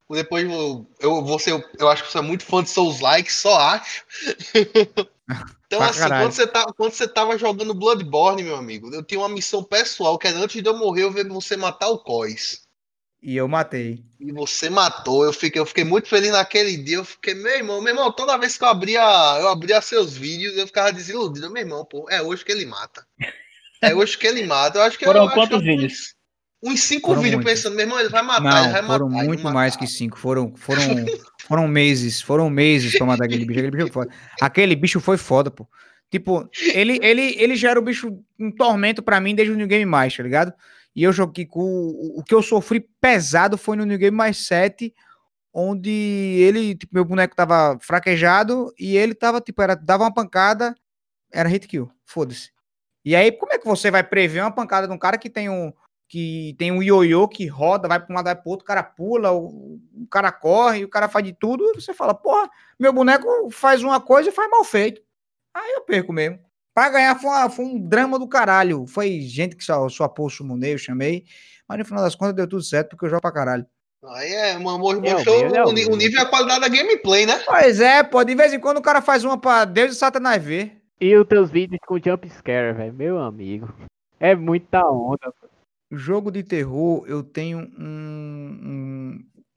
Depois 0.10 0.50
eu, 0.50 0.86
eu, 1.00 1.24
você, 1.24 1.52
eu, 1.52 1.64
eu 1.80 1.90
acho 1.90 2.04
que 2.04 2.12
você 2.12 2.20
é 2.20 2.22
muito 2.22 2.46
fã 2.46 2.62
de 2.64 2.70
Souls 2.70 3.00
Like, 3.00 3.32
só 3.32 3.58
acho. 3.60 4.06
então, 5.66 5.82
assim, 5.82 6.00
caralho. 6.00 6.24
quando 6.26 6.32
você, 6.34 6.48
tá, 6.48 6.66
quando 6.78 6.92
você 6.94 7.08
tava 7.08 7.38
jogando 7.38 7.74
Bloodborne, 7.74 8.44
meu 8.44 8.56
amigo, 8.56 8.94
eu 8.94 9.04
tinha 9.04 9.20
uma 9.20 9.30
missão 9.30 9.64
pessoal, 9.64 10.20
que 10.20 10.28
era 10.28 10.38
antes 10.38 10.62
de 10.62 10.70
eu 10.70 10.78
morrer, 10.78 11.04
eu 11.04 11.12
ver 11.12 11.28
você 11.28 11.58
matar 11.58 11.90
o 11.90 11.98
Cois. 11.98 12.65
E 13.28 13.36
eu 13.36 13.48
matei. 13.48 14.04
E 14.20 14.32
você 14.32 14.70
matou, 14.70 15.26
eu 15.26 15.34
fiquei, 15.34 15.60
eu 15.60 15.66
fiquei 15.66 15.84
muito 15.84 16.08
feliz 16.08 16.30
naquele 16.32 16.78
dia. 16.78 16.98
Eu 16.98 17.04
fiquei, 17.06 17.34
meu 17.34 17.52
irmão, 17.58 17.82
meu 17.82 17.92
irmão, 17.92 18.12
toda 18.12 18.38
vez 18.38 18.56
que 18.56 18.64
eu 18.64 18.68
abria, 18.68 19.02
eu 19.40 19.48
abria 19.50 19.82
seus 19.82 20.16
vídeos, 20.16 20.56
eu 20.56 20.68
ficava 20.68 20.94
desiludido. 20.94 21.50
Meu 21.50 21.64
irmão, 21.64 21.84
pô, 21.84 22.06
é 22.08 22.22
hoje 22.22 22.46
que 22.46 22.52
ele 22.52 22.68
mata. 22.68 23.04
É 23.82 23.96
hoje 23.96 24.16
que 24.16 24.28
ele 24.28 24.46
mata. 24.46 24.78
Eu 24.78 24.84
acho 24.84 25.00
que 25.00 25.06
Foram 25.06 25.24
eu 25.24 25.32
quantos 25.32 25.58
eu- 25.58 25.60
vídeos? 25.60 26.14
Uns 26.64 26.82
cinco 26.82 27.10
Foram 27.10 27.22
vídeos 27.24 27.44
muitos. 27.44 27.54
pensando, 27.62 27.76
meu 27.76 27.86
irmão, 27.86 28.00
ele 28.00 28.10
vai 28.10 28.22
matar, 28.22 28.64
ele 28.64 28.72
vai 28.74 28.82
Não, 28.82 28.88
matar. 28.88 28.94
foram 28.94 29.10
muito 29.10 29.44
matar. 29.44 29.54
mais 29.56 29.76
que 29.76 29.88
cinco. 29.88 30.20
Foram, 30.20 30.56
foram, 30.56 30.82
foram 31.48 31.68
meses. 31.68 32.22
Foram 32.22 32.48
meses 32.50 32.96
pra 32.96 33.08
matar 33.08 33.26
aquele 33.26 33.44
bicho. 33.46 33.60
Aquele 33.60 33.72
bicho 33.72 33.92
foi 33.92 34.04
foda. 34.06 34.16
Aquele 34.40 34.76
bicho 34.76 35.00
foi 35.00 35.18
foda, 35.18 35.50
pô. 35.52 35.68
Tipo, 36.12 36.48
ele, 36.74 37.00
ele, 37.02 37.36
ele 37.40 37.56
já 37.56 37.72
era 37.72 37.80
o 37.80 37.84
bicho 37.84 38.20
um 38.40 38.52
tormento 38.52 39.02
pra 39.04 39.20
mim 39.20 39.34
desde 39.34 39.52
o 39.54 39.58
New 39.58 39.68
Game 39.68 39.86
Mais, 39.86 40.16
tá 40.16 40.22
ligado? 40.24 40.54
E 40.96 41.04
eu 41.04 41.12
joguei 41.12 41.46
com. 41.46 41.62
O 42.16 42.24
que 42.24 42.34
eu 42.34 42.42
sofri 42.42 42.80
pesado 43.02 43.58
foi 43.58 43.76
no 43.76 43.86
New 43.86 43.98
Game 43.98 44.16
Mais 44.16 44.48
7, 44.48 44.94
onde 45.54 45.90
ele, 45.92 46.76
tipo, 46.76 46.94
meu 46.96 47.04
boneco 47.04 47.36
tava 47.36 47.78
fraquejado 47.82 48.74
e 48.80 48.96
ele 48.96 49.14
tava, 49.14 49.42
tipo, 49.42 49.62
era, 49.62 49.76
dava 49.76 50.06
uma 50.06 50.14
pancada, 50.14 50.74
era 51.32 51.50
hit 51.50 51.68
kill. 51.68 51.92
Foda-se. 52.06 52.52
E 53.04 53.16
aí, 53.16 53.32
como 53.32 53.54
é 53.54 53.58
que 53.58 53.66
você 53.66 53.92
vai 53.92 54.04
prever 54.04 54.42
uma 54.42 54.52
pancada 54.52 54.88
de 54.88 54.94
um 54.94 54.98
cara 54.98 55.18
que 55.18 55.30
tem 55.30 55.50
um. 55.50 55.74
Que 56.08 56.56
tem 56.60 56.72
um 56.72 56.84
ioiô 56.84 57.28
que 57.28 57.48
roda, 57.48 57.88
vai 57.88 58.00
pra 58.00 58.14
um 58.14 58.16
lado, 58.16 58.26
vai 58.26 58.36
pro 58.36 58.52
outro, 58.52 58.64
o 58.64 58.68
cara 58.68 58.84
pula, 58.84 59.32
o, 59.32 59.80
o 60.04 60.08
cara 60.10 60.32
corre, 60.32 60.86
o 60.86 60.90
cara 60.90 61.10
faz 61.10 61.26
de 61.26 61.34
tudo, 61.34 61.64
e 61.72 61.82
você 61.82 61.96
fala, 61.96 62.14
porra, 62.14 62.48
meu 62.80 62.94
boneco 62.94 63.50
faz 63.50 63.84
uma 63.84 64.00
coisa 64.00 64.30
e 64.30 64.32
faz 64.32 64.50
mal 64.50 64.64
feito. 64.64 65.02
Aí 65.54 65.74
eu 65.74 65.82
perco 65.82 66.14
mesmo. 66.14 66.40
Pra 66.76 66.90
ganhar 66.90 67.16
foi, 67.18 67.30
uma- 67.30 67.50
foi 67.50 67.64
um 67.66 67.80
drama 67.80 68.20
do 68.20 68.28
caralho. 68.28 68.86
Foi 68.86 69.22
gente 69.22 69.56
que 69.56 69.64
só, 69.64 69.88
só 69.88 70.10
pôs 70.10 70.34
o 70.34 70.38
sumonei, 70.38 70.74
eu 70.74 70.78
chamei. 70.78 71.24
Mas 71.68 71.80
no 71.80 71.86
final 71.86 72.04
das 72.04 72.14
contas 72.16 72.36
deu 72.36 72.48
tudo 72.48 72.62
certo, 72.62 72.90
porque 72.90 73.06
eu 73.06 73.10
jogo 73.10 73.22
pra 73.22 73.32
caralho. 73.32 73.66
Aí 74.04 74.32
é, 74.34 74.58
mano, 74.60 74.78
mo- 74.80 74.92
É 74.94 74.98
o 74.98 75.02
mostrou 75.02 75.38
meu, 75.40 75.56
é 75.56 75.64
o 75.66 75.74
meu. 75.74 75.90
o 75.90 75.96
nível 75.96 76.20
e 76.20 76.22
a 76.22 76.26
qualidade 76.30 76.60
da 76.60 76.68
gameplay, 76.68 77.26
né? 77.26 77.40
Pois 77.46 77.80
é, 77.80 78.04
pô, 78.04 78.24
de 78.24 78.36
vez 78.36 78.54
em 78.54 78.60
quando 78.60 78.78
o 78.78 78.82
cara 78.82 79.02
faz 79.02 79.24
uma 79.24 79.38
pra 79.40 79.64
Deus 79.66 79.94
e 79.94 79.96
Satanás 79.96 80.44
ver. 80.44 80.80
E 81.00 81.16
os 81.18 81.26
teus 81.28 81.50
vídeos 81.50 81.80
com 81.88 81.98
jump 81.98 82.30
scare, 82.30 82.74
velho. 82.74 82.94
Meu 82.94 83.18
amigo. 83.20 83.74
É 84.20 84.36
muita 84.36 84.86
onda. 84.88 85.34
Jogo 85.92 86.30
de 86.30 86.44
terror, 86.44 87.04
eu 87.08 87.24
tenho 87.24 87.60
um, 87.80 88.60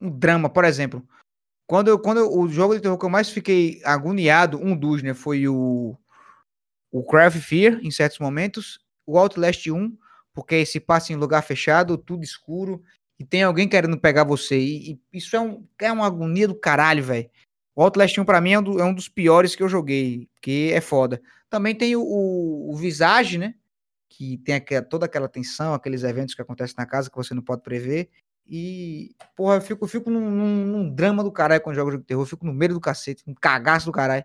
um, 0.00 0.06
um 0.06 0.10
drama, 0.10 0.48
por 0.48 0.64
exemplo. 0.64 1.02
Quando, 1.66 1.88
eu, 1.88 1.98
quando 1.98 2.18
eu- 2.18 2.32
o 2.32 2.48
jogo 2.48 2.74
de 2.74 2.80
terror 2.80 2.96
que 2.96 3.04
eu 3.04 3.10
mais 3.10 3.28
fiquei 3.28 3.80
agoniado, 3.84 4.58
um 4.58 4.74
dos, 4.76 5.02
né, 5.02 5.12
foi 5.14 5.46
o, 5.48 5.94
o 6.90 7.00
of 7.00 7.38
Fear, 7.40 7.80
em 7.82 7.90
certos 7.90 8.18
momentos, 8.18 8.78
o 9.06 9.18
Outlast 9.18 9.66
1, 9.70 9.96
porque 10.34 10.64
se 10.64 10.80
passa 10.80 11.12
em 11.12 11.16
lugar 11.16 11.42
fechado, 11.42 11.98
tudo 11.98 12.22
escuro, 12.22 12.82
e 13.18 13.24
tem 13.24 13.42
alguém 13.42 13.68
querendo 13.68 13.98
pegar 13.98 14.24
você, 14.24 14.58
e, 14.58 14.92
e 14.92 15.00
isso 15.18 15.34
é, 15.36 15.40
um, 15.40 15.66
é 15.80 15.90
uma 15.90 16.06
agonia 16.06 16.46
do 16.46 16.54
caralho, 16.54 17.02
velho. 17.02 17.28
O 17.74 17.82
Outlast 17.82 18.16
1 18.18 18.24
pra 18.24 18.40
mim 18.40 18.52
é 18.52 18.58
um, 18.58 18.62
do- 18.62 18.80
é 18.80 18.84
um 18.84 18.94
dos 18.94 19.08
piores 19.08 19.54
que 19.54 19.62
eu 19.62 19.68
joguei, 19.68 20.28
porque 20.34 20.70
é 20.72 20.80
foda. 20.80 21.20
Também 21.50 21.74
tem 21.74 21.96
o, 21.96 22.02
o, 22.02 22.72
o 22.72 22.76
Visage, 22.76 23.38
né, 23.38 23.54
que 24.08 24.38
tem 24.38 24.54
aquela- 24.56 24.84
toda 24.84 25.06
aquela 25.06 25.28
tensão, 25.28 25.74
aqueles 25.74 26.02
eventos 26.04 26.34
que 26.34 26.42
acontecem 26.42 26.74
na 26.78 26.86
casa 26.86 27.10
que 27.10 27.16
você 27.16 27.34
não 27.34 27.42
pode 27.42 27.62
prever. 27.62 28.08
E, 28.46 29.14
porra, 29.36 29.56
eu 29.56 29.60
fico, 29.60 29.86
fico 29.86 30.10
num, 30.10 30.30
num- 30.30 30.64
num 30.66 30.90
drama 30.94 31.22
do 31.22 31.30
caralho 31.30 31.60
quando 31.60 31.76
jogo 31.76 31.90
jogo 31.90 32.02
de 32.02 32.06
terror. 32.08 32.22
Eu 32.22 32.26
fico 32.26 32.46
no 32.46 32.54
meio 32.54 32.72
do 32.74 32.80
cacete, 32.80 33.22
um 33.26 33.34
cagaço 33.34 33.86
do 33.86 33.92
caralho. 33.92 34.24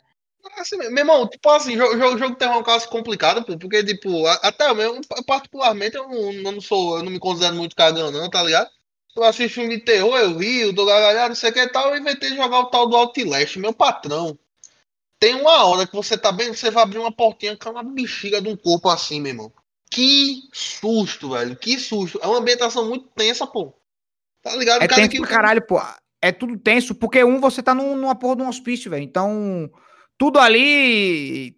Assim, 0.58 0.78
meu 0.78 0.98
irmão, 1.00 1.28
tipo 1.28 1.50
assim, 1.50 1.76
jogo, 1.78 1.98
jogo, 1.98 2.18
jogo 2.18 2.36
terror 2.36 2.56
é 2.56 2.60
um 2.60 2.64
caso 2.64 2.88
complicado, 2.90 3.44
pô, 3.44 3.58
porque, 3.58 3.84
tipo, 3.84 4.28
até 4.28 4.70
eu 4.70 4.76
mesmo, 4.76 5.02
particularmente, 5.26 5.96
eu 5.96 6.08
não, 6.08 6.32
eu 6.32 6.52
não 6.52 6.62
sou, 6.62 6.98
eu 6.98 7.04
não 7.04 7.12
me 7.12 7.20
considero 7.20 7.56
muito 7.56 7.76
cagão, 7.76 8.12
não, 8.12 8.30
tá 8.30 8.44
ligado? 8.44 8.70
Eu 9.16 9.24
assisto 9.24 9.56
filme 9.56 9.78
de 9.78 9.84
terror, 9.86 10.18
eu 10.18 10.38
rio, 10.38 10.74
dou 10.74 10.86
gargalhada, 10.86 11.30
não 11.30 11.36
sei 11.36 11.50
o 11.50 11.54
que 11.54 11.60
e 11.60 11.68
tal, 11.70 11.90
eu 11.90 11.98
inventei 11.98 12.32
de 12.32 12.36
jogar 12.36 12.60
o 12.60 12.66
tal 12.66 12.88
do 12.88 12.96
Outlast, 12.96 13.58
meu 13.58 13.74
patrão. 13.74 14.38
Tem 15.20 15.36
uma 15.36 15.66
hora 15.66 15.88
que 15.88 15.96
você 15.96 16.18
tá 16.18 16.32
bem, 16.32 16.54
você 16.54 16.70
vai 16.70 16.84
abrir 16.84 17.00
uma 17.00 17.12
portinha 17.12 17.56
com 17.56 17.70
uma 17.70 17.84
bexiga 17.84 18.42
de 18.42 18.50
um 18.50 18.58
corpo 18.58 18.90
assim, 18.90 19.22
meu 19.22 19.32
irmão. 19.32 19.54
Que 19.90 20.42
susto, 20.52 21.30
velho, 21.30 21.56
que 21.56 21.78
susto. 21.78 22.20
É 22.22 22.28
uma 22.28 22.40
ambientação 22.40 22.88
muito 22.90 23.08
tensa, 23.16 23.48
pô. 23.48 23.74
Tá 24.42 24.56
ligado? 24.56 24.82
É 24.84 24.88
tenso 24.88 25.10
que- 25.10 25.22
caralho, 25.22 25.66
pô. 25.66 25.80
É 26.22 26.32
tudo 26.32 26.58
tenso, 26.58 26.96
porque 26.96 27.24
um, 27.24 27.40
você 27.40 27.62
tá 27.62 27.74
num- 27.76 27.96
numa 27.96 28.16
porra 28.16 28.38
de 28.38 28.42
um 28.42 28.50
hospício, 28.50 28.90
velho. 28.90 29.04
Então, 29.04 29.70
tudo 30.18 30.40
ali 30.40 31.56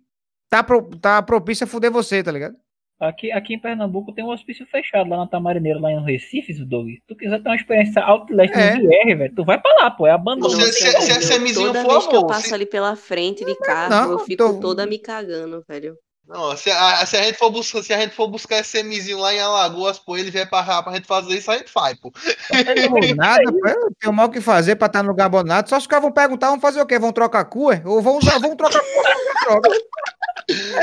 tá, 0.49 0.63
pro- 0.63 0.89
tá 0.99 1.21
propício 1.21 1.63
a 1.65 1.67
fuder 1.67 1.91
você, 1.91 2.23
tá 2.23 2.31
ligado? 2.31 2.55
Aqui, 2.97 3.29
aqui 3.29 3.53
em 3.53 3.59
Pernambuco 3.59 4.13
tem 4.13 4.23
um 4.23 4.29
hospício 4.29 4.65
fechado 4.67 5.09
lá 5.09 5.17
na 5.17 5.27
Tamarineira, 5.27 5.79
lá 5.81 5.91
em 5.91 6.01
Recife, 6.01 6.53
Doug. 6.63 6.87
Se 6.87 7.01
tu 7.05 7.13
quiser 7.15 7.43
ter 7.43 7.49
uma 7.49 7.55
experiência 7.57 8.01
Outlast 8.01 8.53
É. 8.55 8.75
no 8.77 8.83
VR, 8.87 9.17
velho, 9.17 9.35
tu 9.35 9.43
vai 9.43 9.59
pra 9.59 9.73
lá, 9.83 9.91
pô. 9.91 10.07
É 10.07 10.11
abandono. 10.11 10.49
Se- 10.49 10.71
se- 10.71 11.01
se 11.01 11.11
a 11.11 11.21
semizinho 11.21 11.67
Toda 11.67 11.81
for 11.83 11.91
vez 11.91 12.07
que 12.07 12.15
eu 12.15 12.25
passo 12.25 12.47
se- 12.47 12.53
ali 12.53 12.65
pela 12.65 12.95
frente 12.95 13.43
de 13.43 13.53
carro, 13.57 13.89
não, 13.89 14.11
eu 14.13 14.19
fico 14.19 14.37
tô- 14.53 14.59
toda 14.61 14.85
me 14.85 14.97
cagando, 14.97 15.61
velho. 15.67 15.97
Não, 16.27 16.57
se 16.57 16.71
a, 16.71 17.05
se 17.05 17.15
a 17.15 17.23
gente 17.23 17.37
for 17.37 17.51
buscar, 17.51 17.83
se 17.83 17.93
a 17.93 17.99
gente 17.99 18.15
for 18.15 18.27
buscar 18.27 18.57
esse 18.57 18.71
semizinho 18.71 19.19
lá 19.19 19.31
em 19.33 19.39
Alagoas, 19.39 19.99
pô, 19.99 20.17
ele 20.17 20.31
vier 20.31 20.49
pra 20.49 20.81
pra 20.81 20.93
gente 20.93 21.05
fazer 21.07 21.37
isso, 21.37 21.51
a 21.51 21.57
gente 21.57 21.71
faz, 21.71 21.95
pô. 21.99 22.11
Pô, 22.11 22.17
nada, 23.15 23.43
pô, 23.51 23.67
eu 23.67 23.91
tenho 23.99 24.13
mal 24.13 24.25
o 24.27 24.31
que 24.31 24.41
fazer 24.41 24.75
pra 24.75 24.87
estar 24.87 25.03
no 25.03 25.09
lugar 25.09 25.25
abandonado. 25.25 25.69
Só 25.69 25.77
os 25.77 25.85
caras 25.85 26.01
vão 26.01 26.11
perguntar, 26.11 26.49
vão 26.49 26.59
fazer 26.59 26.81
o 26.81 26.85
quê? 26.85 26.97
Vão 26.97 27.11
trocar 27.13 27.45
cu, 27.45 27.71
é? 27.71 27.81
Ou 27.85 28.01
vão 28.01 28.17
usar, 28.17 28.39
vão 28.39 28.55
trocar 28.55 28.79
cu, 28.79 28.85
vão 28.87 29.01
usar 29.01 29.45
droga. 29.45 29.69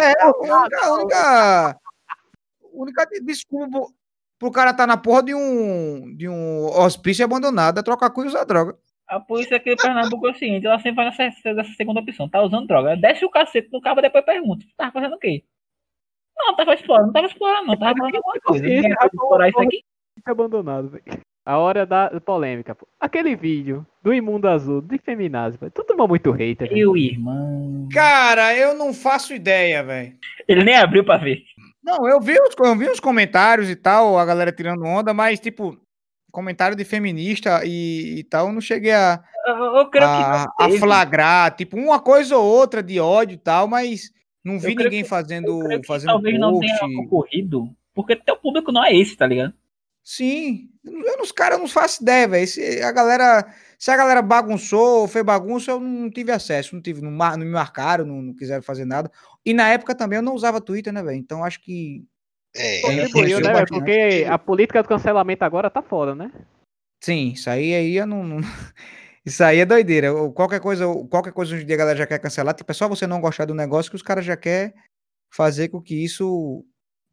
É, 0.00 0.22
a 0.22 0.31
única, 0.31 0.87
a 0.87 0.92
única, 0.94 1.76
única 2.72 3.07
desculpa 3.22 3.88
pro- 4.38 4.50
cara 4.52 4.70
estar 4.70 4.87
na 4.87 4.96
porra 4.96 5.24
de 5.24 5.35
um, 5.35 6.14
de 6.16 6.28
um 6.28 6.66
hospício 6.66 7.24
abandonado 7.24 7.78
é 7.78 7.83
trocar 7.83 8.11
cu 8.11 8.24
e 8.24 8.28
usar 8.28 8.44
droga. 8.44 8.76
A 9.12 9.20
polícia 9.20 9.59
aqui 9.59 9.70
em 9.70 9.77
Pernambuco 9.77 10.27
é 10.27 10.31
o 10.31 10.35
seguinte, 10.35 10.66
ela 10.66 10.79
sempre 10.79 11.05
vai 11.05 11.05
nessa, 11.05 11.53
nessa 11.53 11.75
segunda 11.75 12.01
opção, 12.01 12.27
tá 12.27 12.40
usando 12.40 12.66
droga. 12.66 12.96
Desce 12.96 13.27
o 13.27 13.31
cacete 13.31 13.68
no 13.70 13.79
cabo 13.79 14.01
e 14.01 14.05
depois 14.05 14.25
pergunta, 14.25 14.64
tava 14.75 14.90
fazendo 14.90 15.16
o 15.16 15.18
quê? 15.18 15.44
Não, 16.35 16.57
tava 16.57 16.72
explorando, 16.72 17.09
não 17.09 17.12
tava 17.12 17.27
explorando, 17.27 17.66
não, 17.66 17.79
tava 17.79 17.94
fazendo 17.94 18.16
alguma 18.16 18.40
coisa. 18.40 18.64
Esse 18.64 18.75
Ninguém 18.75 18.94
vai 18.94 19.07
explorar 19.07 19.48
isso 19.51 19.61
aqui. 19.61 19.85
abandonado, 20.25 20.88
velho. 20.88 21.05
A 21.44 21.59
hora 21.59 21.85
da 21.85 22.20
polêmica, 22.25 22.75
pô. 22.75 22.88
Aquele 22.98 23.37
vídeo 23.37 23.87
do 24.03 24.14
Imundo 24.14 24.48
Azul, 24.48 24.81
de 24.81 24.96
Feminazes, 24.96 25.61
velho. 25.61 25.72
Tu 25.72 25.85
tomou 25.85 26.09
muito 26.09 26.31
hater, 26.31 26.68
velho. 26.68 26.79
Meu 26.79 26.96
irmão. 26.96 27.88
Cara, 27.92 28.57
eu 28.57 28.75
não 28.75 28.94
faço 28.94 29.35
ideia, 29.35 29.83
velho. 29.83 30.16
Ele 30.48 30.64
nem 30.64 30.77
abriu 30.77 31.05
pra 31.05 31.18
ver. 31.18 31.42
Não, 31.83 32.09
eu 32.09 32.18
vi, 32.18 32.33
os, 32.40 32.55
eu 32.64 32.77
vi 32.77 32.88
os 32.88 33.01
comentários 33.01 33.68
e 33.68 33.77
tal, 33.77 34.16
a 34.16 34.25
galera 34.25 34.53
tirando 34.53 34.85
onda, 34.85 35.12
mas, 35.12 35.38
tipo, 35.38 35.77
comentário 36.33 36.77
de 36.77 36.85
feminista 36.85 37.61
e, 37.64 38.18
e 38.21 38.25
tal, 38.25 38.49
eu 38.49 38.53
não 38.53 38.61
cheguei 38.61 38.90
a, 38.92 39.23
a, 39.47 39.55
não 39.55 39.90
a 40.59 40.79
flagrar, 40.79 41.55
tipo, 41.55 41.77
uma 41.77 42.01
coisa 42.01 42.37
ou 42.37 42.45
outra 42.45 42.83
de 42.83 42.99
ódio 42.99 43.35
e 43.35 43.38
tal, 43.38 43.68
mas 43.68 44.11
não 44.42 44.59
vi 44.59 44.75
ninguém 44.75 45.03
que- 45.03 45.09
fazendo, 45.09 45.61
fazendo 45.87 46.09
talvez 46.11 46.40
não 46.40 46.53
post. 46.55 46.66
tenha 46.66 47.01
ocorrido, 47.01 47.68
porque 47.95 48.16
teu 48.16 48.37
público 48.37 48.73
não 48.73 48.85
é 48.85 48.92
esse, 48.97 49.16
tá 49.16 49.27
ligado? 49.27 49.53
Sim, 50.05 50.68
eu 50.85 51.16
nos 51.16 51.31
cara 51.31 51.55
eu 51.55 51.59
não 51.61 51.68
faço 51.68 52.03
ideia, 52.03 52.27
velho. 52.27 52.47
Se 52.49 52.83
a 52.83 52.90
galera, 52.90 53.47
se 53.79 53.88
a 53.88 53.97
galera 53.97 54.21
bagunçou, 54.21 55.07
fez 55.07 55.25
bagunça, 55.25 55.71
eu 55.71 55.79
não 55.79 56.11
tive 56.11 56.33
acesso, 56.33 56.75
não 56.75 56.83
tive, 56.83 57.01
não, 57.01 57.11
não 57.12 57.38
me 57.38 57.45
marcaram, 57.45 58.05
não, 58.05 58.21
não 58.21 58.35
quiseram 58.35 58.62
fazer 58.64 58.85
nada. 58.85 59.09
E 59.47 59.55
na 59.55 59.68
época 59.68 59.95
também 59.95 60.16
eu 60.16 60.23
não 60.23 60.35
usava 60.35 60.61
Twitter, 60.61 60.92
né, 60.92 61.03
velho? 61.05 61.16
Então 61.18 61.45
acho 61.45 61.61
que 61.61 62.05
É, 62.55 62.81
Contribuiu, 62.81 63.07
influenciou 63.07 63.41
né, 63.41 63.53
bastante. 63.53 63.71
Porque 63.71 64.27
a 64.29 64.38
política 64.38 64.83
do 64.83 64.88
cancelamento 64.88 65.45
agora 65.45 65.71
tá 65.71 65.83
foda, 65.83 66.15
né? 66.15 66.31
sim, 67.03 67.33
isso 67.33 67.51
aí 67.51 67.75
aí 67.75 67.97
eu 67.97 68.07
não, 68.07 68.23
não- 68.23 68.41
Isso 69.25 69.43
aí 69.45 69.61
é 69.61 69.65
doideira. 69.65 70.12
Ou 70.12 70.33
Qualquer 70.33 70.61
coisa, 70.61 70.85
qualquer 71.09 71.33
coisa 71.33 71.55
hoje 71.55 71.62
em 71.62 71.67
dia 71.67 71.77
a 71.77 71.79
galera 71.79 71.99
já 71.99 72.07
quer 72.07 72.19
cancelar. 72.19 72.55
Tipo, 72.55 72.73
é 72.73 72.75
só 72.75 72.88
você 72.88 73.07
não 73.07 73.21
gostar 73.21 73.45
do 73.45 73.55
negócio 73.55 73.91
que 73.91 73.97
os 73.97 74.03
caras 74.03 74.25
já 74.25 74.37
quer 74.37 74.75
fazer 75.33 75.69
com 75.69 75.81
que 75.81 75.95
isso 75.95 76.65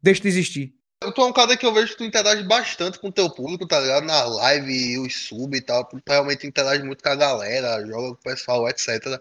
deixe 0.02 0.20
de 0.20 0.28
existir. 0.28 0.74
Eu 1.02 1.14
tô 1.14 1.26
um 1.26 1.32
cara 1.32 1.56
que 1.56 1.64
eu 1.64 1.72
vejo 1.72 1.92
que 1.92 1.98
tu 1.98 2.04
interage 2.04 2.42
bastante 2.42 2.98
com 2.98 3.08
o 3.08 3.12
teu 3.12 3.30
público, 3.30 3.66
tá 3.66 3.80
ligado? 3.80 4.04
Na 4.04 4.24
live, 4.24 4.98
os 4.98 5.28
sub 5.28 5.56
e 5.56 5.60
tal. 5.62 5.84
Tu 5.84 5.98
realmente 6.06 6.46
interage 6.46 6.82
muito 6.82 7.02
com 7.02 7.08
a 7.08 7.14
galera, 7.14 7.86
joga 7.86 8.08
com 8.08 8.14
o 8.14 8.16
pessoal, 8.16 8.68
etc. 8.68 9.18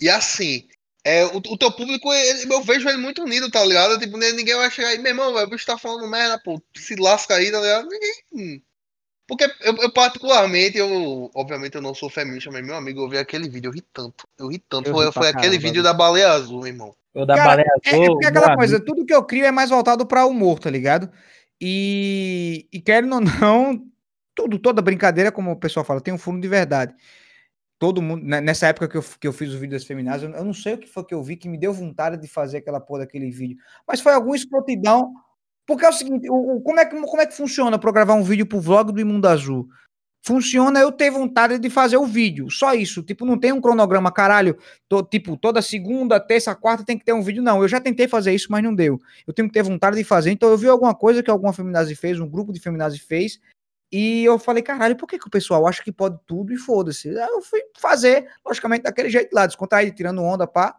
E 0.00 0.08
assim, 0.08 0.66
é, 1.04 1.24
o, 1.26 1.36
o 1.38 1.56
teu 1.58 1.70
público, 1.72 2.12
ele- 2.12 2.52
eu 2.52 2.62
vejo 2.62 2.88
ele 2.88 2.98
muito 2.98 3.22
unido, 3.22 3.50
tá 3.50 3.64
ligado? 3.64 3.98
Tipo, 3.98 4.16
ninguém 4.16 4.56
vai 4.56 4.70
chegar 4.70 4.88
aí, 4.88 4.98
meu 4.98 5.10
irmão, 5.12 5.32
velho, 5.32 5.46
o 5.46 5.50
bicho 5.50 5.66
tá 5.66 5.78
falando 5.78 6.08
merda, 6.08 6.38
pô, 6.38 6.60
se 6.76 6.94
lasca 6.96 7.34
aí, 7.34 7.50
tá 7.50 7.60
ligado? 7.60 7.88
Ninguém. 7.88 8.62
Porque 9.26 9.44
eu, 9.60 9.76
eu 9.76 9.92
particularmente, 9.92 10.76
eu, 10.76 11.30
obviamente 11.34 11.76
eu 11.76 11.80
não 11.82 11.94
sou 11.94 12.10
feminista, 12.10 12.50
mas 12.50 12.66
meu 12.66 12.74
amigo, 12.74 13.00
eu 13.00 13.08
vi 13.08 13.16
aquele 13.16 13.48
vídeo, 13.48 13.68
eu 13.68 13.72
ri 13.72 13.80
tanto. 13.92 14.26
Eu 14.36 14.48
ri 14.48 14.58
tanto. 14.58 14.88
Eu 14.88 14.92
foi 14.92 15.06
ri 15.06 15.12
pra 15.12 15.22
foi 15.22 15.28
aquele 15.28 15.42
caramba, 15.42 15.58
vídeo 15.62 15.72
bicho. 15.74 15.84
da 15.84 15.92
baleia 15.94 16.32
azul, 16.32 16.66
irmão. 16.66 16.92
O 17.14 17.24
da 17.24 17.36
Cara, 17.36 17.48
baleia 17.50 17.72
É, 17.84 17.90
é 17.90 17.92
azul. 17.92 18.06
porque 18.06 18.26
aquela 18.26 18.56
coisa, 18.56 18.80
tudo 18.80 19.06
que 19.06 19.14
eu 19.14 19.22
crio 19.24 19.44
é 19.44 19.52
mais 19.52 19.70
voltado 19.70 20.04
para 20.04 20.26
humor, 20.26 20.58
tá 20.58 20.68
ligado? 20.68 21.08
E, 21.60 22.66
e 22.72 22.80
querendo 22.80 23.14
ou 23.14 23.20
não, 23.20 23.84
tudo, 24.34 24.58
toda 24.58 24.82
brincadeira, 24.82 25.30
como 25.30 25.52
o 25.52 25.56
pessoal 25.56 25.84
fala, 25.84 26.00
tem 26.00 26.12
um 26.12 26.18
fundo 26.18 26.40
de 26.40 26.48
verdade. 26.48 26.92
Todo 27.80 28.02
mundo, 28.02 28.22
né, 28.24 28.40
nessa 28.42 28.66
época 28.68 28.86
que 28.86 28.96
eu, 28.98 29.02
que 29.18 29.26
eu 29.26 29.32
fiz 29.32 29.48
os 29.48 29.54
vídeos 29.54 29.80
das 29.80 29.88
feminazes, 29.88 30.28
eu, 30.28 30.36
eu 30.36 30.44
não 30.44 30.52
sei 30.54 30.74
o 30.74 30.78
que 30.78 30.86
foi 30.86 31.02
que 31.02 31.14
eu 31.14 31.22
vi 31.22 31.34
que 31.36 31.48
me 31.48 31.58
deu 31.58 31.72
vontade 31.72 32.20
de 32.20 32.28
fazer 32.28 32.58
aquela 32.58 32.78
porra 32.78 33.00
daquele 33.00 33.30
vídeo, 33.30 33.56
mas 33.88 34.00
foi 34.02 34.12
alguma 34.12 34.36
escrotidão. 34.36 35.14
Porque 35.66 35.84
é 35.86 35.88
o 35.88 35.92
seguinte, 35.92 36.28
o, 36.30 36.56
o- 36.56 36.60
como, 36.60 36.78
é 36.78 36.84
que, 36.84 36.94
como 37.00 37.22
é 37.22 37.26
que 37.26 37.34
funciona 37.34 37.78
para 37.78 37.90
gravar 37.92 38.14
um 38.14 38.22
vídeo 38.22 38.44
pro 38.46 38.60
vlog 38.60 38.92
do 38.92 39.00
Imundo 39.00 39.26
Azul? 39.28 39.66
Funciona 40.22 40.80
eu 40.80 40.92
ter 40.92 41.10
vontade 41.10 41.58
de 41.58 41.70
fazer 41.70 41.96
o 41.96 42.04
vídeo, 42.04 42.50
só 42.50 42.74
isso. 42.74 43.02
Tipo, 43.02 43.24
não 43.24 43.38
tem 43.38 43.52
um 43.52 43.60
cronograma, 43.60 44.12
caralho. 44.12 44.58
to- 44.88 45.02
tipo, 45.02 45.34
toda 45.36 45.62
segunda, 45.62 46.20
terça, 46.20 46.54
quarta 46.54 46.84
tem 46.84 46.98
que 46.98 47.04
ter 47.06 47.14
um 47.14 47.22
vídeo. 47.22 47.42
Não, 47.42 47.62
eu 47.62 47.68
já 47.68 47.80
tentei 47.80 48.06
fazer 48.06 48.34
isso, 48.34 48.48
mas 48.50 48.62
não 48.62 48.74
deu. 48.74 49.00
Eu 49.26 49.32
tenho 49.32 49.48
que 49.48 49.54
ter 49.54 49.62
vontade 49.62 49.96
de 49.96 50.04
fazer. 50.04 50.30
Então 50.30 50.50
eu 50.50 50.58
vi 50.58 50.68
alguma 50.68 50.94
coisa 50.94 51.22
que 51.22 51.30
alguma 51.30 51.52
feminazi 51.54 51.94
fez, 51.96 52.20
um 52.20 52.28
grupo 52.28 52.52
de 52.52 52.60
feminazi 52.60 52.98
fez, 52.98 53.40
e 53.92 54.24
eu 54.24 54.38
falei, 54.38 54.62
caralho, 54.62 54.96
por 54.96 55.06
que, 55.08 55.18
que 55.18 55.26
o 55.26 55.30
pessoal 55.30 55.66
acha 55.66 55.82
que 55.82 55.90
pode 55.90 56.18
tudo 56.26 56.52
e 56.52 56.56
foda-se? 56.56 57.08
Eu 57.08 57.42
fui 57.42 57.60
fazer, 57.78 58.28
logicamente, 58.46 58.82
daquele 58.82 59.10
jeito 59.10 59.32
lá, 59.32 59.46
descontraído, 59.46 59.96
tirando 59.96 60.22
onda, 60.22 60.46
pá. 60.46 60.76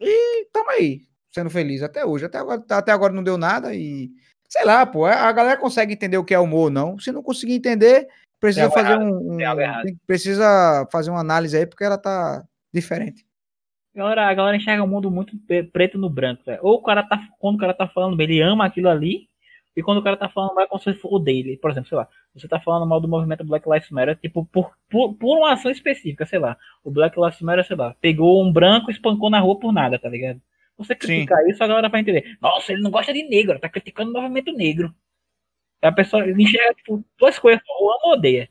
E 0.00 0.46
tamo 0.52 0.70
aí, 0.70 1.02
sendo 1.30 1.50
feliz 1.50 1.82
até 1.82 2.04
hoje. 2.04 2.24
Até 2.24 2.38
agora, 2.38 2.64
até 2.70 2.92
agora 2.92 3.12
não 3.12 3.22
deu 3.22 3.36
nada 3.36 3.74
e. 3.74 4.10
Sei 4.48 4.64
lá, 4.64 4.86
pô, 4.86 5.04
a 5.04 5.30
galera 5.30 5.60
consegue 5.60 5.92
entender 5.92 6.16
o 6.16 6.24
que 6.24 6.32
é 6.32 6.38
humor 6.38 6.64
ou 6.64 6.70
não. 6.70 6.98
Se 6.98 7.12
não 7.12 7.22
conseguir 7.22 7.52
entender, 7.52 8.08
precisa 8.40 8.70
fazer 8.70 8.92
errado, 8.92 9.04
um. 9.04 9.34
um- 9.34 9.36
precisa 10.06 10.88
fazer 10.90 11.10
uma 11.10 11.20
análise 11.20 11.54
aí, 11.54 11.66
porque 11.66 11.84
ela 11.84 11.98
tá 11.98 12.42
diferente. 12.72 13.26
Galera, 13.94 14.26
a 14.26 14.32
galera 14.32 14.56
enxerga 14.56 14.82
o 14.82 14.88
mundo 14.88 15.10
muito 15.10 15.36
pre- 15.46 15.64
preto 15.64 15.98
no 15.98 16.08
branco, 16.08 16.44
velho. 16.46 16.60
Ou 16.62 16.76
o 16.76 16.82
cara 16.82 17.02
tá. 17.02 17.20
Quando 17.38 17.56
o 17.56 17.58
cara 17.58 17.74
tá 17.74 17.86
falando 17.88 18.18
ele 18.22 18.40
ama 18.40 18.64
aquilo 18.64 18.88
ali. 18.88 19.28
E 19.78 19.82
quando 19.82 19.98
o 19.98 20.02
cara 20.02 20.16
tá 20.16 20.28
falando 20.28 20.54
mal, 20.56 20.64
é 20.64 20.66
como 20.66 20.82
se 20.82 20.92
for 20.94 21.14
o 21.14 21.18
dele. 21.20 21.56
Por 21.56 21.70
exemplo, 21.70 21.88
sei 21.88 21.96
lá, 21.98 22.08
você 22.34 22.48
tá 22.48 22.58
falando 22.58 22.84
mal 22.88 23.00
do 23.00 23.06
movimento 23.06 23.44
Black 23.44 23.68
Lives 23.70 23.90
Matter, 23.90 24.16
tipo, 24.16 24.44
por, 24.46 24.72
por, 24.90 25.14
por 25.14 25.38
uma 25.38 25.52
ação 25.52 25.70
específica, 25.70 26.26
sei 26.26 26.40
lá. 26.40 26.56
O 26.82 26.90
Black 26.90 27.16
Lives 27.18 27.40
Matter, 27.40 27.64
sei 27.64 27.76
lá, 27.76 27.94
pegou 28.00 28.44
um 28.44 28.52
branco 28.52 28.90
e 28.90 28.92
espancou 28.94 29.30
na 29.30 29.38
rua 29.38 29.58
por 29.58 29.72
nada, 29.72 29.96
tá 29.98 30.08
ligado? 30.08 30.40
Você 30.76 30.94
criticar 30.96 31.38
isso, 31.48 31.62
a 31.62 31.66
galera 31.68 31.88
vai 31.88 32.00
entender. 32.00 32.36
Nossa, 32.40 32.72
ele 32.72 32.82
não 32.82 32.90
gosta 32.90 33.12
de 33.12 33.22
negro, 33.28 33.58
tá 33.60 33.68
criticando 33.68 34.10
o 34.10 34.14
movimento 34.14 34.52
negro. 34.52 34.92
A 35.80 35.92
pessoa 35.92 36.28
enxerga, 36.28 36.74
tipo, 36.74 37.04
duas 37.18 37.38
coisas, 37.38 37.62
ou 37.78 37.90
ama 37.90 38.00
ou 38.04 38.12
odeia. 38.14 38.48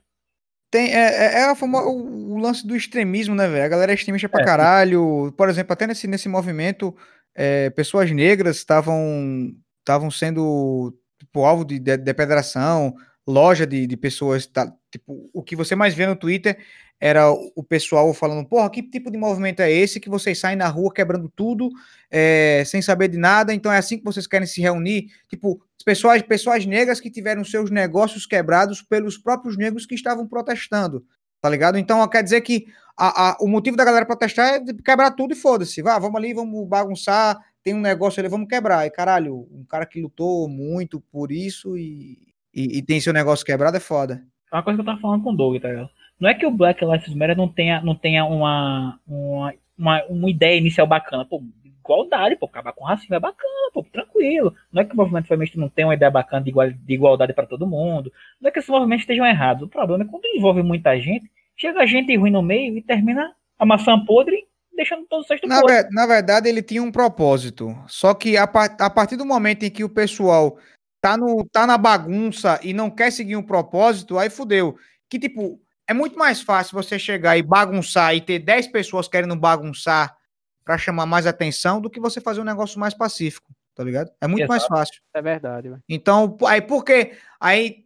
Tem, 0.72 0.94
é, 0.94 1.00
é, 1.00 1.40
é 1.40 1.44
a 1.50 1.56
famo- 1.56 1.78
o, 1.80 2.34
o 2.36 2.38
lance 2.38 2.66
do 2.66 2.76
extremismo, 2.76 3.36
né, 3.36 3.48
velho? 3.48 3.66
A 3.66 3.70
galera 3.70 3.92
é 3.92 3.96
extremista 3.96 4.30
pra 4.30 4.42
É. 4.42 4.46
caralho. 4.46 5.34
Por 5.38 5.50
exemplo, 5.50 5.74
até 5.74 5.88
nesse, 5.88 6.08
nesse 6.08 6.28
movimento, 6.30 6.96
é, 7.36 7.70
pessoas 7.70 8.12
negras 8.12 8.58
estavam 8.58 9.54
estavam 9.80 10.12
sendo 10.12 10.94
tipo, 11.20 11.44
alvo 11.46 11.66
de, 11.66 11.80
de 11.80 11.98
depredação, 11.98 12.96
loja 13.26 13.66
de, 13.68 13.86
de 13.88 13.98
pessoas. 13.98 14.46
tá? 14.48 14.72
tipo, 14.92 15.30
o 15.34 15.44
que 15.44 15.56
você 15.56 15.76
mais 15.76 15.94
vê 15.94 16.06
no 16.08 16.16
Twitter 16.16 16.58
era 17.00 17.30
o, 17.32 17.64
pessoal 17.64 18.12
falando: 18.14 18.48
porra, 18.48 18.70
que 18.72 18.82
tipo 18.82 19.12
de 19.12 19.18
movimento 19.18 19.60
é 19.62 19.72
esse 19.72 20.00
que 20.00 20.10
vocês 20.10 20.40
saem 20.40 20.56
na 20.56 20.68
rua 20.68 20.92
quebrando 20.94 21.30
tudo, 21.36 21.70
é, 22.10 22.64
sem 22.66 22.82
saber 22.82 23.08
de 23.08 23.18
nada? 23.18 23.54
Então 23.54 23.72
é 23.72 23.78
assim 23.78 23.98
que 23.98 24.04
vocês 24.04 24.26
querem 24.26 24.48
se 24.48 24.62
reunir? 24.62 25.08
Tipo, 25.30 25.62
pessoas, 25.86 26.22
pessoas 26.22 26.66
negras 26.66 27.00
que 27.00 27.12
tiveram 27.12 27.44
seus 27.44 27.70
negócios 27.70 28.26
quebrados 28.26 28.82
pelos 28.82 29.18
próprios 29.18 29.56
negros 29.58 29.86
que 29.86 29.96
estavam 29.96 30.28
protestando, 30.28 31.06
tá 31.42 31.50
ligado? 31.50 31.78
Então 31.78 32.06
quer 32.08 32.24
dizer 32.24 32.42
que 32.42 32.66
a- 32.98 33.30
a- 33.32 33.38
o 33.40 33.48
motivo 33.48 33.78
da 33.78 33.86
galera 33.86 34.06
protestar 34.06 34.56
é 34.56 34.60
quebrar 34.84 35.12
tudo 35.12 35.34
e 35.34 35.36
foda-se. 35.36 35.82
Vá, 35.84 36.00
vamos 36.00 36.16
ali, 36.16 36.34
vamos 36.34 36.68
bagunçar, 36.68 37.38
tem 37.68 37.74
um 37.74 37.82
negócio 37.82 38.22
ali, 38.22 38.30
vamos 38.30 38.48
quebrar. 38.48 38.86
E 38.86 38.90
caralho, 38.90 39.46
um 39.52 39.66
cara 39.66 39.86
que 39.86 40.02
lutou 40.02 40.48
muito 40.48 41.02
por 41.12 41.34
isso 41.34 41.78
e, 41.78 42.18
e, 42.54 42.78
e 42.78 42.82
tem 42.82 43.02
seu 43.02 43.12
negócio 43.12 43.46
quebrado 43.46 43.76
é 43.76 43.80
foda. 43.82 44.24
É 44.50 44.56
uma 44.56 44.64
coisa 44.64 44.78
que 44.78 44.82
eu 44.82 44.86
tava 44.86 45.02
falando 45.02 45.22
com 45.22 45.32
o 45.32 45.36
Doug, 45.36 45.62
tá 45.62 45.68
ligado? 45.68 45.90
Não 46.18 46.30
é 46.30 46.34
que 46.34 46.46
o 46.46 46.52
Black 46.52 46.84
Lives 46.86 47.14
Matter 47.14 47.36
não 47.36 47.50
tenha, 47.50 47.82
não 47.82 47.94
tenha 47.94 48.24
uma, 48.24 48.98
uma, 49.06 49.54
uma, 49.78 50.04
uma 50.06 50.30
ideia 50.30 50.58
inicial 50.58 50.88
bacana. 50.88 51.26
Pô, 51.26 51.44
igualdade, 51.66 52.38
pô, 52.38 52.46
acabar 52.46 52.72
com 52.72 52.86
racismo 52.86 53.16
é 53.16 53.20
bacana, 53.20 53.72
pô, 53.74 53.84
tranquilo. 53.84 54.56
Não 54.72 54.82
é 54.82 54.86
que 54.86 54.94
o 54.94 54.96
movimento 54.96 55.28
feminista 55.28 55.60
não 55.60 55.68
tenha 55.68 55.90
uma 55.90 55.94
ideia 55.94 56.10
bacana 56.10 56.42
de, 56.42 56.50
igual, 56.50 56.72
de 56.72 56.94
igualdade 56.94 57.34
para 57.34 57.46
todo 57.46 57.68
mundo. 57.68 58.14
Não 58.40 58.48
é 58.48 58.52
que 58.52 58.60
esses 58.60 58.70
movimentos 58.70 59.04
estejam 59.04 59.26
errados. 59.26 59.64
O 59.64 59.68
problema 59.68 60.06
é 60.06 60.08
quando 60.08 60.24
envolve 60.26 60.64
muita 60.64 60.98
gente, 61.02 61.30
chega 61.58 61.86
gente 61.86 62.16
ruim 62.16 62.32
no 62.32 62.42
meio 62.42 62.78
e 62.78 62.82
termina 62.82 63.36
a 63.60 63.66
maçã 63.66 64.00
podre, 64.06 64.46
deixando 64.78 65.06
todo 65.08 65.22
o 65.22 65.24
cesto 65.26 65.46
Na, 65.48 65.62
ver- 65.62 65.90
na 65.92 66.06
verdade, 66.06 66.48
ele 66.48 66.62
tinha 66.64 66.82
um 66.82 66.92
propósito. 66.92 67.76
Só 67.88 68.14
que 68.14 68.38
a, 68.38 68.48
par- 68.48 68.78
a 68.80 68.90
partir 68.90 69.18
do 69.18 69.26
momento 69.26 69.64
em 69.64 69.70
que 69.70 69.84
o 69.84 69.90
pessoal 69.90 70.58
tá, 71.02 71.18
no, 71.18 71.46
tá 71.52 71.68
na 71.68 71.78
bagunça 71.78 72.60
e 72.64 72.72
não 72.74 72.90
quer 72.90 73.12
seguir 73.12 73.36
um 73.36 73.44
propósito, 73.44 74.18
aí 74.18 74.30
fudeu. 74.30 74.78
que, 75.10 75.20
tipo, 75.20 75.60
é 75.90 75.94
muito 75.94 76.18
mais 76.18 76.42
fácil 76.42 76.74
você 76.76 76.98
chegar 77.00 77.38
e 77.38 77.42
bagunçar 77.44 78.16
e 78.16 78.22
ter 78.22 78.40
10 78.40 78.68
pessoas 78.68 79.08
querendo 79.08 79.36
bagunçar 79.36 80.16
pra 80.64 80.78
chamar 80.78 81.06
mais 81.06 81.26
atenção 81.26 81.80
do 81.82 81.90
que 81.90 82.00
você 82.00 82.20
fazer 82.22 82.42
um 82.42 82.46
negócio 82.46 82.80
mais 82.80 82.94
pacífico, 82.94 83.52
tá 83.78 83.84
ligado? 83.84 84.12
É 84.20 84.28
muito 84.28 84.48
mais 84.48 84.64
Exato. 84.64 84.76
fácil. 84.76 85.02
É 85.14 85.22
verdade, 85.22 85.70
velho. 85.70 85.82
Então, 85.88 86.36
aí 86.48 86.60
por 86.62 86.84
que. 86.84 87.12
Aí 87.40 87.86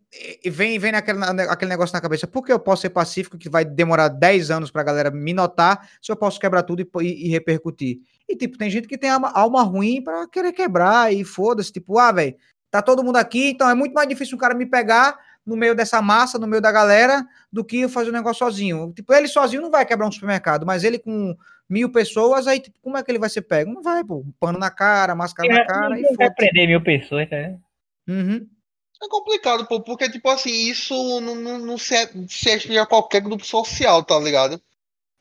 vem, 0.50 0.80
vem 0.80 0.92
naquele, 0.94 1.20
na- 1.20 1.30
aquele 1.52 1.70
negócio 1.70 1.94
na 1.94 2.02
cabeça, 2.02 2.26
por 2.28 2.44
que 2.46 2.52
eu 2.52 2.60
posso 2.60 2.82
ser 2.84 2.90
pacífico 2.90 3.38
que 3.38 3.50
vai 3.50 3.64
demorar 3.66 4.08
10 4.08 4.50
anos 4.50 4.72
pra 4.72 4.84
galera 4.84 5.12
me 5.12 5.34
notar 5.34 5.90
se 6.02 6.12
eu 6.12 6.16
posso 6.16 6.40
quebrar 6.40 6.64
tudo 6.64 6.82
e, 6.82 6.90
e- 7.02 7.28
e 7.28 7.30
repercutir? 7.30 8.00
E, 8.28 8.36
tipo, 8.36 8.58
tem 8.58 8.70
gente 8.70 8.88
que 8.88 8.98
tem 8.98 9.10
alma, 9.10 9.30
alma 9.32 9.62
ruim 9.64 10.02
pra 10.02 10.28
querer 10.28 10.54
quebrar 10.54 11.14
e 11.14 11.24
foda-se, 11.26 11.72
tipo, 11.72 11.98
ah, 12.00 12.12
velho, 12.12 12.36
tá 12.70 12.82
todo 12.82 13.04
mundo 13.04 13.18
aqui, 13.18 13.50
então 13.50 13.70
é 13.70 13.74
muito 13.76 13.94
mais 13.94 14.08
difícil 14.08 14.36
um 14.38 14.40
cara 14.40 14.54
me 14.54 14.66
pegar 14.66 15.18
no 15.46 15.56
meio 15.58 15.74
dessa 15.76 16.02
massa, 16.02 16.38
no 16.40 16.48
meio 16.48 16.62
da 16.62 16.72
galera, 16.72 17.26
do 17.52 17.64
que 17.66 17.82
eu 17.82 17.90
fazer 17.90 18.10
um 18.12 18.14
negócio 18.14 18.46
sozinho. 18.46 18.94
Tipo, 18.96 19.14
ele 19.14 19.28
sozinho 19.28 19.62
não 19.62 19.72
vai 19.72 19.86
quebrar 19.86 20.08
um 20.08 20.12
supermercado, 20.12 20.66
mas 20.66 20.84
ele 20.84 21.00
com 21.00 21.36
mil 21.72 21.90
pessoas, 21.90 22.48
aí, 22.48 22.60
tipo, 22.60 22.78
como 22.82 22.98
é 22.98 23.04
que 23.04 23.10
ele 23.10 23.20
vai 23.20 23.30
ser 23.30 23.44
pego? 23.44 23.72
Não 23.72 23.82
vai, 23.82 24.04
pô. 24.04 24.18
Um 24.18 24.34
pano 24.40 24.60
na 24.60 24.70
cara, 24.70 25.16
máscara 25.16 25.48
na 25.48 25.66
cara 25.66 25.98
e 25.98 26.02
Ninguém 26.02 26.18
vai 26.18 26.34
prender 26.34 26.68
mil 26.68 26.84
pessoas, 26.84 27.30
tá? 27.30 27.38
Uhum. 28.08 28.46
É 29.02 29.08
complicado, 29.08 29.66
pô, 29.66 29.82
porque, 29.82 30.10
tipo 30.10 30.30
assim, 30.30 30.52
isso 30.52 30.94
não, 31.22 31.34
não, 31.36 31.58
não 31.58 31.78
se, 31.78 31.96
se 32.28 32.50
estende 32.50 32.78
a 32.78 32.86
qualquer 32.86 33.22
grupo 33.22 33.44
social, 33.46 34.04
tá 34.04 34.20
ligado? 34.20 34.62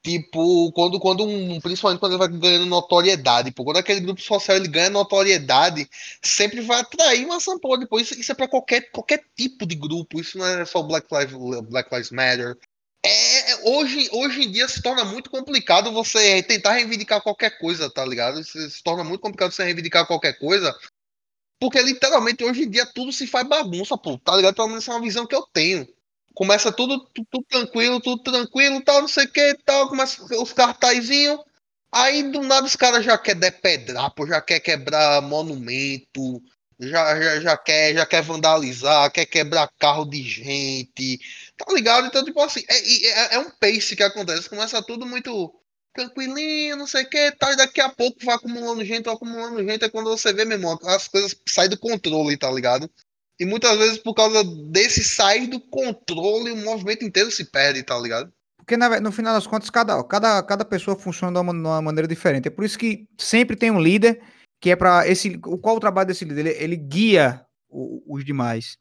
Tipo, 0.03 0.73
quando, 0.73 0.99
quando 0.99 1.25
um, 1.25 1.61
principalmente 1.61 2.01
quando 2.01 2.13
ele 2.13 2.19
vai 2.19 2.29
ganhando 2.29 2.67
notoriedade, 2.67 3.53
pô, 3.53 3.65
quando 3.65 3.77
aquele 3.77 4.01
grupo 4.01 4.21
social 4.21 4.57
ele 4.57 4.67
ganha 4.67 4.91
notoriedade, 4.91 5.89
sempre 6.23 6.63
vai 6.63 6.81
atrair 6.81 7.25
uma 7.27 7.39
sampa 7.39 7.79
depois. 7.79 8.11
Isso, 8.11 8.21
isso 8.21 8.33
é 8.33 8.35
pra 8.35 8.49
qualquer, 8.49 8.91
qualquer 8.91 9.23
tipo 9.37 9.67
de 9.67 9.75
grupo, 9.75 10.19
isso 10.19 10.37
não 10.39 10.47
é 10.47 10.65
só 10.65 10.83
Black 10.83 11.07
Lives, 11.13 11.63
Black 11.69 11.95
Lives 11.95 12.11
Matter. 12.11 12.59
É, 13.05 13.53
é- 13.53 13.71
hoje, 13.71 14.09
hoje 14.13 14.43
em 14.43 14.51
dia 14.53 14.69
se 14.69 14.83
torna 14.83 15.05
muito 15.05 15.31
complicado 15.31 15.91
você 15.93 16.43
tentar 16.43 16.73
reivindicar 16.73 17.23
qualquer 17.23 17.59
coisa, 17.59 17.91
tá 17.91 18.05
ligado? 18.05 18.45
Se, 18.45 18.71
se 18.71 18.83
torna 18.83 19.03
muito 19.03 19.21
complicado 19.21 19.53
você 19.53 19.65
reivindicar 19.65 20.07
qualquer 20.07 20.35
coisa, 20.39 20.75
porque 21.61 21.83
literalmente 21.83 22.45
hoje 22.45 22.65
em 22.65 22.71
dia 22.71 22.87
tudo 22.87 23.13
se 23.13 23.27
faz 23.27 23.49
bagunça, 23.49 23.99
pô, 23.99 24.19
tá 24.19 24.37
ligado? 24.37 24.55
Pelo 24.57 24.69
menos 24.69 24.89
é 24.89 24.93
uma 24.93 25.01
visão 25.03 25.27
que 25.27 25.35
eu 25.35 25.43
tenho. 25.53 25.89
Começa 26.35 26.73
tudo, 26.73 27.01
tudo, 27.15 27.29
tudo 27.31 27.47
tranquilo, 27.49 28.01
tudo 28.01 28.23
tranquilo, 28.23 28.83
tal, 28.83 29.03
não 29.03 29.09
sei 29.09 29.25
o 29.27 29.33
que, 29.33 29.55
tal, 29.65 29.89
começa 29.89 30.23
os 30.43 30.53
cartazinhos. 30.53 31.41
Aí 31.93 32.25
do 32.31 32.43
nada 32.43 32.67
os 32.67 32.77
caras 32.77 33.05
já 33.05 33.19
quer 33.19 33.35
depedrar, 33.35 34.11
pô, 34.15 34.27
já 34.27 34.41
quer 34.41 34.61
quebrar 34.61 35.23
monumento, 35.23 36.43
já, 36.81 37.21
já, 37.21 37.41
já 37.41 37.57
quer, 37.57 37.95
já 37.95 38.07
quer 38.07 38.23
vandalizar, 38.23 39.13
quer 39.13 39.27
quebrar 39.27 39.71
carro 39.79 40.05
de 40.05 40.23
gente, 40.23 41.21
tá 41.57 41.73
ligado? 41.73 42.07
Então, 42.07 42.25
tipo 42.25 42.41
assim, 42.41 42.63
é, 42.69 43.07
é, 43.07 43.35
é 43.35 43.39
um 43.39 43.51
pace 43.51 43.95
que 43.95 44.03
acontece, 44.03 44.49
começa 44.49 44.83
tudo 44.83 45.05
muito 45.05 45.55
tranquilinho, 45.95 46.77
não 46.77 46.87
sei 46.87 47.03
o 47.03 47.11
que, 47.11 47.33
tal, 47.33 47.53
e 47.53 47.57
daqui 47.57 47.81
a 47.81 47.89
pouco 47.89 48.25
vai 48.25 48.35
acumulando 48.35 48.85
gente, 48.85 49.05
vai 49.05 49.15
acumulando 49.15 49.63
gente, 49.63 49.85
é 49.85 49.89
quando 49.89 50.09
você 50.09 50.33
vê, 50.33 50.45
meu 50.45 50.57
irmão, 50.57 50.79
as 50.85 51.07
coisas 51.09 51.37
saem 51.49 51.69
do 51.69 51.79
controle, 51.79 52.37
tá 52.37 52.51
ligado? 52.51 52.89
E 53.39 53.45
muitas 53.45 53.77
vezes 53.79 53.99
por 53.99 54.15
causa 54.15 54.45
desse 54.45 55.03
sair 55.03 55.47
do 55.47 55.61
controle, 55.61 56.53
o 56.53 56.57
movimento 56.57 57.05
inteiro 57.05 57.31
se 57.31 57.45
perde, 57.45 57.83
tá 57.83 57.99
ligado? 57.99 58.33
Porque 58.59 58.77
na 58.77 59.01
no 59.01 59.11
final 59.11 59.35
das 59.35 59.47
contas, 59.47 59.71
cada, 59.71 60.03
cada, 60.05 60.43
cada 60.43 60.65
pessoa 60.65 60.97
funciona 60.97 61.33
de 61.33 61.41
uma, 61.41 61.53
de 61.53 61.59
uma 61.59 61.83
maneira 61.83 62.07
diferente. 62.07 62.49
É 62.49 62.51
por 62.51 62.65
isso 62.65 62.79
que 62.79 63.09
sempre 63.19 63.57
tem 63.57 63.71
um 63.71 63.81
líder 63.81 64.21
que 64.61 64.71
é 64.71 64.77
para 64.77 65.09
esse. 65.09 65.39
Qual 65.39 65.77
o 65.77 65.81
trabalho 65.81 66.09
desse 66.09 66.25
líder? 66.25 66.47
Ele, 66.47 66.65
ele 66.65 66.77
guia 66.77 67.45
o- 67.69 68.03
os 68.07 68.25
demais. 68.25 68.77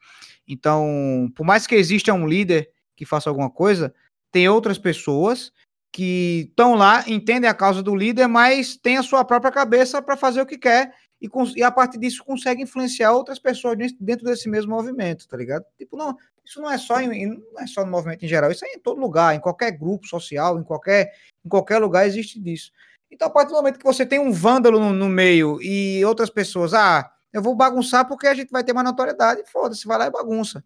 Então, 0.47 1.31
por 1.35 1.45
mais 1.45 1.65
que 1.67 1.75
exista 1.75 2.13
um 2.13 2.27
líder 2.27 2.69
que 2.95 3.05
faça 3.05 3.29
alguma 3.29 3.49
coisa, 3.49 3.93
tem 4.31 4.49
outras 4.49 4.77
pessoas 4.77 5.51
que 5.91 6.47
estão 6.49 6.75
lá, 6.75 7.03
entendem 7.07 7.49
a 7.49 7.53
causa 7.53 7.81
do 7.81 7.95
líder, 7.95 8.27
mas 8.27 8.77
têm 8.77 8.97
a 8.97 9.03
sua 9.03 9.23
própria 9.25 9.51
cabeça 9.51 10.01
para 10.01 10.15
fazer 10.17 10.41
o 10.41 10.45
que 10.45 10.57
quer 10.57 10.93
e, 11.21 11.27
e 11.55 11.63
a 11.63 11.71
partir 11.71 11.97
disso 11.97 12.23
consegue 12.23 12.61
influenciar 12.61 13.11
outras 13.11 13.39
pessoas 13.39 13.75
dentro- 13.99 14.25
desse 14.25 14.47
mesmo 14.47 14.71
movimento, 14.71 15.27
tá 15.27 15.35
ligado? 15.35 15.65
Tipo, 15.77 15.97
não, 15.97 16.15
isso 16.45 16.61
não 16.61 16.69
é 16.69 16.77
só 16.77 16.99
em- 17.01 17.27
não 17.27 17.59
é 17.59 17.65
só 17.65 17.83
no 17.83 17.91
movimento 17.91 18.23
em 18.23 18.27
geral, 18.27 18.51
isso 18.51 18.65
é 18.65 18.73
em 18.73 18.79
todo 18.79 18.99
lugar, 19.01 19.35
em 19.35 19.39
qualquer 19.39 19.71
grupo 19.71 20.07
social, 20.07 20.59
em 20.59 20.63
qualquer, 20.63 21.11
em 21.43 21.49
qualquer 21.49 21.79
lugar 21.79 22.05
existe 22.05 22.39
disso. 22.39 22.71
Então, 23.11 23.27
a 23.27 23.31
partir 23.31 23.49
do 23.51 23.55
momento 23.55 23.79
que 23.79 23.85
você 23.85 24.05
tem 24.05 24.19
um 24.19 24.31
vândalo 24.31 24.79
no, 24.79 24.93
no 24.93 25.09
meio 25.09 25.61
e 25.61 26.03
outras 26.05 26.29
pessoas, 26.29 26.73
ah, 26.73 27.09
eu 27.33 27.41
vou 27.41 27.55
bagunçar 27.55 28.07
porque 28.07 28.27
a 28.27 28.33
gente 28.33 28.51
vai 28.51 28.63
ter 28.63 28.73
mais 28.73 28.85
notoriedade, 28.87 29.43
foda-se, 29.51 29.87
vai 29.87 29.97
lá 29.97 30.07
e 30.07 30.11
bagunça. 30.11 30.63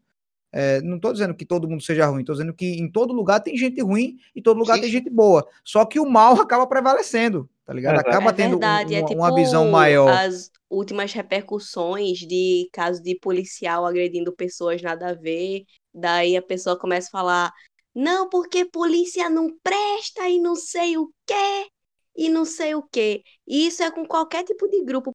É, 0.51 0.79
não 0.82 0.99
tô 0.99 1.12
dizendo 1.12 1.34
que 1.34 1.45
todo 1.45 1.67
mundo 1.67 1.82
seja 1.82 2.06
ruim, 2.06 2.23
tô 2.23 2.32
dizendo 2.34 2.53
que 2.53 2.65
em 2.79 2.91
todo 2.91 3.12
lugar 3.12 3.39
tem 3.39 3.58
gente 3.58 3.82
ruim 3.82 4.17
e 4.36 4.41
todo 4.41 4.60
lugar 4.60 4.75
Sim, 4.75 4.82
tem 4.82 4.91
gente 4.91 5.10
boa. 5.10 5.47
Só 5.63 5.84
que 5.84 5.99
o 5.99 6.06
mal 6.06 6.39
acaba 6.39 6.67
prevalecendo, 6.67 7.49
tá 7.65 7.73
ligado? 7.73 7.99
Acaba 7.99 8.29
é 8.29 8.34
tendo 8.34 8.58
um- 8.58 8.60
verdade, 8.60 8.93
é 8.93 8.99
uma, 8.99 9.08
tipo 9.08 9.19
uma 9.19 9.34
visão 9.34 9.71
maior. 9.71 10.10
as 10.10 10.51
últimas 10.69 11.12
repercussões 11.12 12.19
de 12.19 12.69
caso 12.71 13.01
de 13.01 13.17
policial 13.19 13.84
agredindo 13.86 14.32
pessoas 14.32 14.79
nada 14.82 15.10
a 15.10 15.13
ver. 15.15 15.63
Daí 15.91 16.38
a 16.38 16.41
pessoa 16.41 16.77
começa 16.77 17.08
a 17.08 17.12
falar, 17.12 17.51
não, 17.95 18.29
porque 18.29 18.63
polícia 18.65 19.29
não 19.32 19.47
presta 19.63 20.27
e 20.29 20.39
não 20.39 20.56
sei 20.56 20.97
o 20.97 21.12
quê, 21.25 21.67
e 22.15 22.30
não 22.30 22.45
sei 22.45 22.76
o 22.76 22.84
quê. 22.84 23.23
E 23.47 23.67
isso 23.67 23.84
é 23.84 23.91
com 23.91 24.06
qualquer 24.06 24.43
tipo 24.43 24.67
de 24.67 24.84
grupo. 24.84 25.12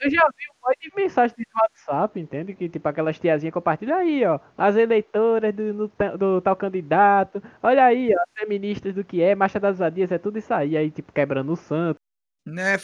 Eu 0.00 0.10
já 0.10 0.20
vi 0.20 0.44
um 0.50 0.68
monte 0.68 0.90
de 0.90 0.96
mensagem 0.96 1.36
de 1.36 1.46
WhatsApp, 1.54 2.18
entende? 2.18 2.54
Que 2.54 2.68
tipo 2.68 2.88
aquelas 2.88 3.18
tiazinhas 3.18 3.54
compartilham 3.54 3.96
aí, 3.96 4.24
ó. 4.24 4.40
As 4.56 4.76
eleitoras 4.76 5.54
do, 5.54 5.72
no 5.72 5.88
do 6.18 6.40
tal 6.40 6.56
candidato. 6.56 7.42
Olha 7.62 7.84
aí, 7.84 8.12
ó. 8.12 8.20
As 8.20 8.40
feministas 8.40 8.94
do 8.94 9.04
que 9.04 9.22
é, 9.22 9.34
marcha 9.34 9.60
das 9.60 9.78
vadias, 9.78 10.10
é 10.10 10.18
tudo 10.18 10.38
isso 10.38 10.52
aí. 10.52 10.76
Aí, 10.76 10.90
tipo, 10.90 11.12
quebrando 11.12 11.52
o 11.52 11.56
santo. 11.56 11.98
Né, 12.44 12.76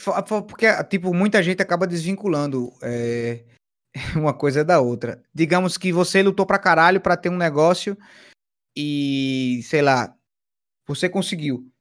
porque, 0.49 0.67
tipo, 0.85 1.15
muita 1.15 1.41
gente 1.41 1.63
acaba 1.63 1.87
desvinculando 1.87 2.73
é, 2.83 3.45
uma 4.17 4.35
coisa 4.35 4.65
da 4.65 4.81
outra. 4.81 5.23
Digamos 5.33 5.79
que 5.79 5.93
você 5.93 6.21
lutou 6.23 6.45
pra 6.45 6.59
caralho 6.59 7.01
pra 7.01 7.17
ter 7.17 7.29
um 7.29 7.37
negócio 7.37 7.97
e, 8.77 9.61
sei 9.65 9.83
lá, 9.83 10.17
você 10.87 11.09
conseguiu. 11.09 11.72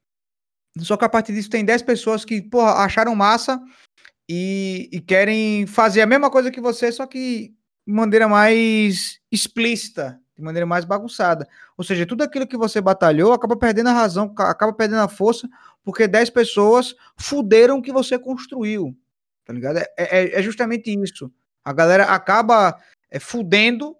Só 0.79 0.95
que 0.97 1.05
a 1.05 1.09
partir 1.09 1.33
disso 1.33 1.49
tem 1.49 1.65
10 1.65 1.81
pessoas 1.81 2.23
que, 2.23 2.41
porra, 2.41 2.83
acharam 2.83 3.13
massa 3.15 3.61
e, 4.29 4.89
e 4.91 5.01
querem 5.01 5.65
fazer 5.67 6.01
a 6.01 6.05
mesma 6.05 6.29
coisa 6.31 6.51
que 6.51 6.61
você, 6.61 6.91
só 6.91 7.05
que 7.05 7.53
de 7.85 7.93
maneira 7.93 8.27
mais 8.27 9.19
explícita, 9.31 10.19
de 10.37 10.41
maneira 10.43 10.65
mais 10.65 10.85
bagunçada. 10.85 11.47
Ou 11.77 11.83
seja, 11.83 12.05
tudo 12.05 12.23
aquilo 12.23 12.47
que 12.47 12.55
você 12.57 12.79
batalhou 12.79 13.33
acaba 13.33 13.57
perdendo 13.57 13.89
a 13.89 13.93
razão, 13.93 14.33
ca- 14.33 14.49
acaba 14.49 14.71
perdendo 14.73 15.01
a 15.01 15.07
força, 15.09 15.49
porque 15.83 16.07
10 16.07 16.29
pessoas 16.29 16.95
fuderam 17.19 17.79
o 17.79 17.81
que 17.81 17.91
você 17.91 18.17
construiu. 18.17 18.95
Tá 19.45 19.51
ligado? 19.53 19.77
É, 19.79 19.87
é- 19.97 20.39
é 20.39 20.41
justamente 20.41 20.91
isso. 20.93 21.31
A 21.65 21.73
galera 21.73 22.05
acaba 22.05 22.79
é, 23.09 23.19
fudendo 23.19 23.95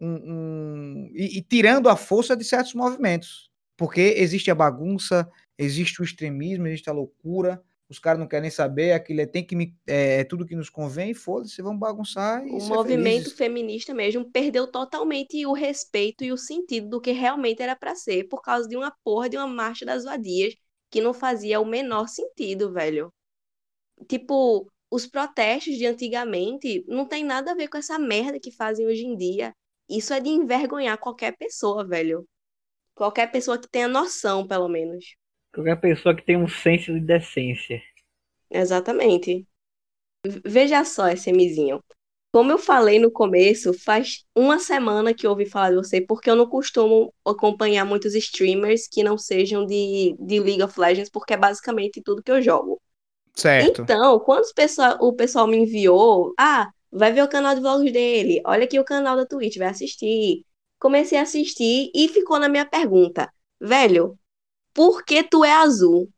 um- 0.00 0.32
um- 0.32 1.10
e, 1.14 1.38
e 1.38 1.42
tirando 1.42 1.88
a 1.88 1.96
força 1.96 2.36
de 2.36 2.44
certos 2.44 2.74
movimentos. 2.74 3.48
Porque 3.76 4.14
existe 4.18 4.50
a 4.50 4.54
bagunça, 4.54 5.26
existe 5.58 6.00
o 6.00 6.04
extremismo, 6.04 6.66
existe 6.66 6.90
a 6.90 6.92
loucura. 6.92 7.62
Os 7.88 7.98
caras 7.98 8.18
não 8.18 8.26
querem 8.26 8.50
saber, 8.50 8.92
aquilo 8.92 9.20
é, 9.20 9.26
tem 9.26 9.44
que 9.44 9.54
me, 9.54 9.76
é, 9.86 10.20
é 10.20 10.24
tudo 10.24 10.46
que 10.46 10.56
nos 10.56 10.70
convém, 10.70 11.12
foda-se, 11.12 11.60
vamos 11.60 11.78
bagunçar 11.78 12.46
e 12.46 12.50
O 12.50 12.60
movimento 12.64 13.34
feminista 13.36 13.92
mesmo 13.92 14.30
perdeu 14.30 14.66
totalmente 14.66 15.44
o 15.46 15.52
respeito 15.52 16.24
e 16.24 16.32
o 16.32 16.36
sentido 16.36 16.88
do 16.88 17.00
que 17.00 17.12
realmente 17.12 17.62
era 17.62 17.76
pra 17.76 17.94
ser, 17.94 18.24
por 18.24 18.40
causa 18.40 18.66
de 18.66 18.76
uma 18.76 18.90
porra 19.04 19.28
de 19.28 19.36
uma 19.36 19.46
marcha 19.46 19.84
das 19.84 20.04
vadias 20.04 20.54
que 20.90 21.00
não 21.00 21.12
fazia 21.12 21.60
o 21.60 21.66
menor 21.66 22.08
sentido, 22.08 22.72
velho. 22.72 23.12
Tipo, 24.08 24.70
os 24.90 25.06
protestos 25.06 25.76
de 25.76 25.86
antigamente 25.86 26.84
não 26.86 27.06
tem 27.06 27.24
nada 27.24 27.52
a 27.52 27.54
ver 27.54 27.68
com 27.68 27.76
essa 27.78 27.98
merda 27.98 28.38
que 28.40 28.52
fazem 28.52 28.86
hoje 28.86 29.04
em 29.04 29.16
dia. 29.16 29.54
Isso 29.88 30.12
é 30.14 30.20
de 30.20 30.28
envergonhar 30.30 30.98
qualquer 30.98 31.36
pessoa, 31.36 31.86
velho. 31.86 32.26
Qualquer 32.94 33.30
pessoa 33.30 33.58
que 33.58 33.68
tenha 33.68 33.88
noção, 33.88 34.46
pelo 34.46 34.68
menos. 34.68 35.16
Qualquer 35.54 35.76
pessoa 35.80 36.14
que 36.14 36.24
tem 36.24 36.36
um 36.36 36.48
senso 36.48 36.92
de 36.92 37.00
decência. 37.00 37.80
Exatamente. 38.50 39.46
Veja 40.44 40.84
só, 40.84 41.08
SMzinho. 41.08 41.80
Como 42.32 42.50
eu 42.50 42.58
falei 42.58 42.98
no 42.98 43.12
começo, 43.12 43.72
faz 43.72 44.24
uma 44.34 44.58
semana 44.58 45.14
que 45.14 45.24
eu 45.24 45.30
ouvi 45.30 45.46
falar 45.46 45.70
de 45.70 45.76
você, 45.76 46.00
porque 46.00 46.28
eu 46.28 46.34
não 46.34 46.48
costumo 46.48 47.14
acompanhar 47.24 47.84
muitos 47.84 48.12
streamers 48.16 48.88
que 48.88 49.04
não 49.04 49.16
sejam 49.16 49.64
de, 49.64 50.16
de 50.18 50.40
League 50.40 50.62
of 50.62 50.78
Legends, 50.80 51.08
porque 51.08 51.34
é 51.34 51.36
basicamente 51.36 52.02
tudo 52.02 52.22
que 52.22 52.32
eu 52.32 52.42
jogo. 52.42 52.80
Certo. 53.34 53.82
Então, 53.82 54.18
quando 54.18 54.44
o 55.00 55.12
pessoal 55.12 55.46
me 55.46 55.58
enviou, 55.58 56.34
ah, 56.36 56.68
vai 56.90 57.12
ver 57.12 57.22
o 57.22 57.28
canal 57.28 57.54
de 57.54 57.60
vlogs 57.60 57.92
dele, 57.92 58.42
olha 58.44 58.64
aqui 58.64 58.80
o 58.80 58.84
canal 58.84 59.16
da 59.16 59.24
Twitch, 59.26 59.56
vai 59.56 59.68
assistir. 59.68 60.44
Comecei 60.80 61.18
a 61.18 61.22
assistir 61.22 61.92
e 61.94 62.08
ficou 62.08 62.40
na 62.40 62.48
minha 62.48 62.66
pergunta, 62.66 63.32
velho, 63.60 64.18
por 64.74 65.04
que 65.04 65.22
tu 65.22 65.44
é 65.44 65.52
azul? 65.52 66.10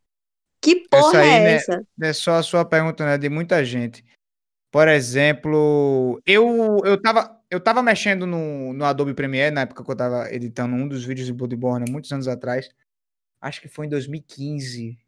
Que 0.60 0.88
porra 0.88 1.20
aí, 1.20 1.28
é 1.28 1.40
né, 1.40 1.52
essa? 1.54 1.86
É 2.00 2.12
só 2.12 2.32
a 2.32 2.42
sua 2.42 2.64
pergunta, 2.64 3.04
né? 3.04 3.16
De 3.18 3.28
muita 3.28 3.64
gente. 3.64 4.04
Por 4.72 4.88
exemplo, 4.88 6.20
eu 6.26 6.80
eu 6.84 7.00
tava, 7.00 7.40
eu 7.50 7.60
tava 7.60 7.82
mexendo 7.82 8.26
no, 8.26 8.72
no 8.72 8.84
Adobe 8.84 9.14
Premiere 9.14 9.54
na 9.54 9.60
época 9.60 9.84
que 9.84 9.90
eu 9.90 9.96
tava 9.96 10.32
editando 10.32 10.74
um 10.74 10.88
dos 10.88 11.04
vídeos 11.04 11.26
de 11.26 11.32
Bloodborne, 11.32 11.90
muitos 11.90 12.10
anos 12.10 12.26
atrás. 12.26 12.68
Acho 13.40 13.60
que 13.60 13.68
foi 13.68 13.86
em 13.86 13.90
2015. 13.90 14.98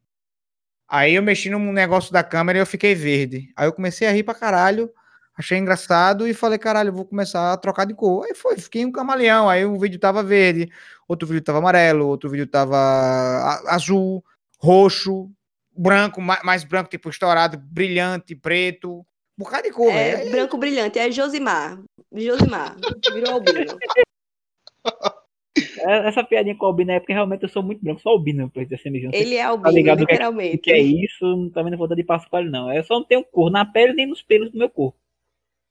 Aí 0.86 1.14
eu 1.14 1.22
mexi 1.22 1.51
num 1.51 1.72
negócio 1.72 2.12
da 2.12 2.22
câmera 2.22 2.59
e 2.59 2.62
eu 2.62 2.66
fiquei 2.66 2.94
verde. 2.94 3.53
Aí 3.57 3.66
eu 3.66 3.72
comecei 3.72 4.07
a 4.07 4.12
rir 4.12 4.22
pra 4.22 4.34
caralho, 4.34 4.92
achei 5.39 5.57
engraçado 5.57 6.26
e 6.26 6.34
falei, 6.34 6.59
caralho, 6.59 6.89
eu 6.89 6.93
vou 6.95 7.05
começar 7.05 7.53
a 7.53 7.57
trocar 7.57 7.84
de 7.86 7.95
cor. 7.95 8.26
Aí 8.26 8.34
foi, 8.34 8.59
fiquei 8.59 8.84
um 8.84 8.91
camaleão. 8.93 9.49
Aí 9.49 9.64
um 9.64 9.78
vídeo 9.78 9.99
tava 9.99 10.22
verde, 10.22 10.68
outro 11.07 11.26
vídeo 11.28 11.41
tava 11.43 11.59
amarelo, 11.59 12.07
outro 12.09 12.28
vídeo 12.28 12.47
tava 12.47 12.76
azul, 13.68 14.22
roxo, 14.61 15.30
branco, 15.76 16.20
ma- 16.20 16.41
mais 16.45 16.64
branco, 16.64 16.91
tipo 16.91 17.09
estourado, 17.09 17.57
brilhante, 17.57 18.34
preto. 18.34 18.99
Um 19.39 19.45
bocado 19.45 19.62
de 19.62 19.70
cor, 19.70 19.93
É 19.93 20.16
velho. 20.16 20.30
branco 20.32 20.59
brilhante, 20.59 20.99
é 20.99 21.11
Josimar. 21.12 21.78
Josimar, 22.12 22.76
virou 23.14 23.34
albino. 23.34 23.78
É- 25.80 26.09
Essa 26.09 26.24
piadinha 26.24 26.57
com 26.57 26.64
o 26.64 26.68
albino 26.68 26.93
é 26.93 27.01
porque 27.01 27.12
realmente 27.12 27.43
eu 27.43 27.49
sou 27.49 27.62
muito 27.62 27.82
branco, 27.82 28.01
sou 28.01 28.12
albino, 28.12 28.49
pra 28.51 28.62
dizer 28.64 28.76
assim 28.76 28.91
mesmo. 28.91 29.11
Ele 29.12 29.36
é 29.36 29.43
Tá 29.43 29.49
albino, 29.49 29.74
ligado 29.74 30.03
o 30.03 30.07
que 30.07 30.12
é- 30.12 30.14
literalmente. 30.14 30.59
que 30.59 30.72
é 30.72 30.78
isso, 30.78 31.51
também 31.55 31.70
não 31.70 31.78
vou 31.78 31.86
dar 31.89 31.95
de 31.95 32.05
passo 32.05 32.28
para 32.30 32.41
ele, 32.41 32.51
não. 32.51 32.72
Eu 32.72 32.82
só 32.84 32.95
não 32.95 33.05
tenho 33.05 33.24
cor 33.24 33.51
na 33.51 33.64
pele 33.64 33.93
nem 33.93 34.07
nos 34.07 34.22
pelos 34.22 34.51
do 34.51 34.59
meu 34.59 34.68
corpo. 34.70 34.97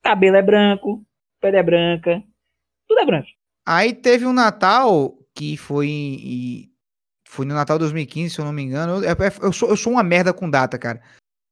Cabelo 0.07 0.37
é 0.37 0.41
branco, 0.41 1.05
pele 1.41 1.57
é 1.57 1.63
branca, 1.63 2.23
tudo 2.87 2.99
é 3.01 3.05
branco. 3.05 3.27
Aí 3.67 3.93
teve 3.93 4.25
um 4.25 4.31
Natal 4.31 5.17
que 5.35 5.57
foi 5.57 5.87
em- 5.89 6.71
foi 7.27 7.45
no 7.45 7.53
Natal 7.53 7.77
2015, 7.77 8.33
se 8.35 8.39
eu 8.39 8.45
não 8.45 8.53
me 8.53 8.61
engano. 8.63 9.03
Eu, 9.03 9.11
eu- 9.11 9.15
eu 9.43 9.51
sou, 9.51 9.67
eu 9.67 9.75
sou 9.75 9.91
uma 9.91 10.03
merda 10.03 10.33
com 10.33 10.49
data, 10.49 10.79
cara. 10.79 11.01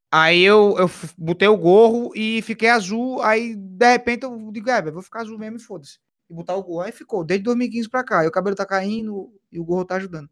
Aí 0.09 0.41
eu, 0.41 0.75
eu 0.79 0.87
botei 1.17 1.49
o 1.49 1.57
gorro 1.57 2.11
e 2.15 2.41
fiquei 2.43 2.69
azul. 2.69 3.21
Aí, 3.21 3.57
de 3.57 3.91
repente, 3.91 4.23
eu 4.23 4.49
digo, 4.53 4.69
é, 4.69 4.81
vou 4.89 5.01
ficar 5.01 5.19
azul 5.21 5.37
mesmo 5.37 5.57
e 5.57 5.61
foda-se. 5.61 5.99
E 6.29 6.33
botar 6.33 6.55
o 6.55 6.63
gorro. 6.63 6.79
Aí 6.79 6.93
ficou, 6.93 7.25
desde 7.25 7.43
2015 7.43 7.89
pra 7.89 8.05
cá. 8.05 8.23
E 8.23 8.27
o 8.27 8.31
cabelo 8.31 8.55
tá 8.55 8.65
caindo 8.65 9.29
e 9.51 9.59
o 9.59 9.65
gorro 9.65 9.83
tá 9.83 9.95
ajudando. 9.95 10.29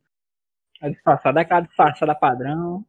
A 0.82 0.88
disfarçada 0.88 1.42
é 1.42 1.44
aquela 1.44 1.60
disfarçada 1.60 2.16
padrão. 2.16 2.86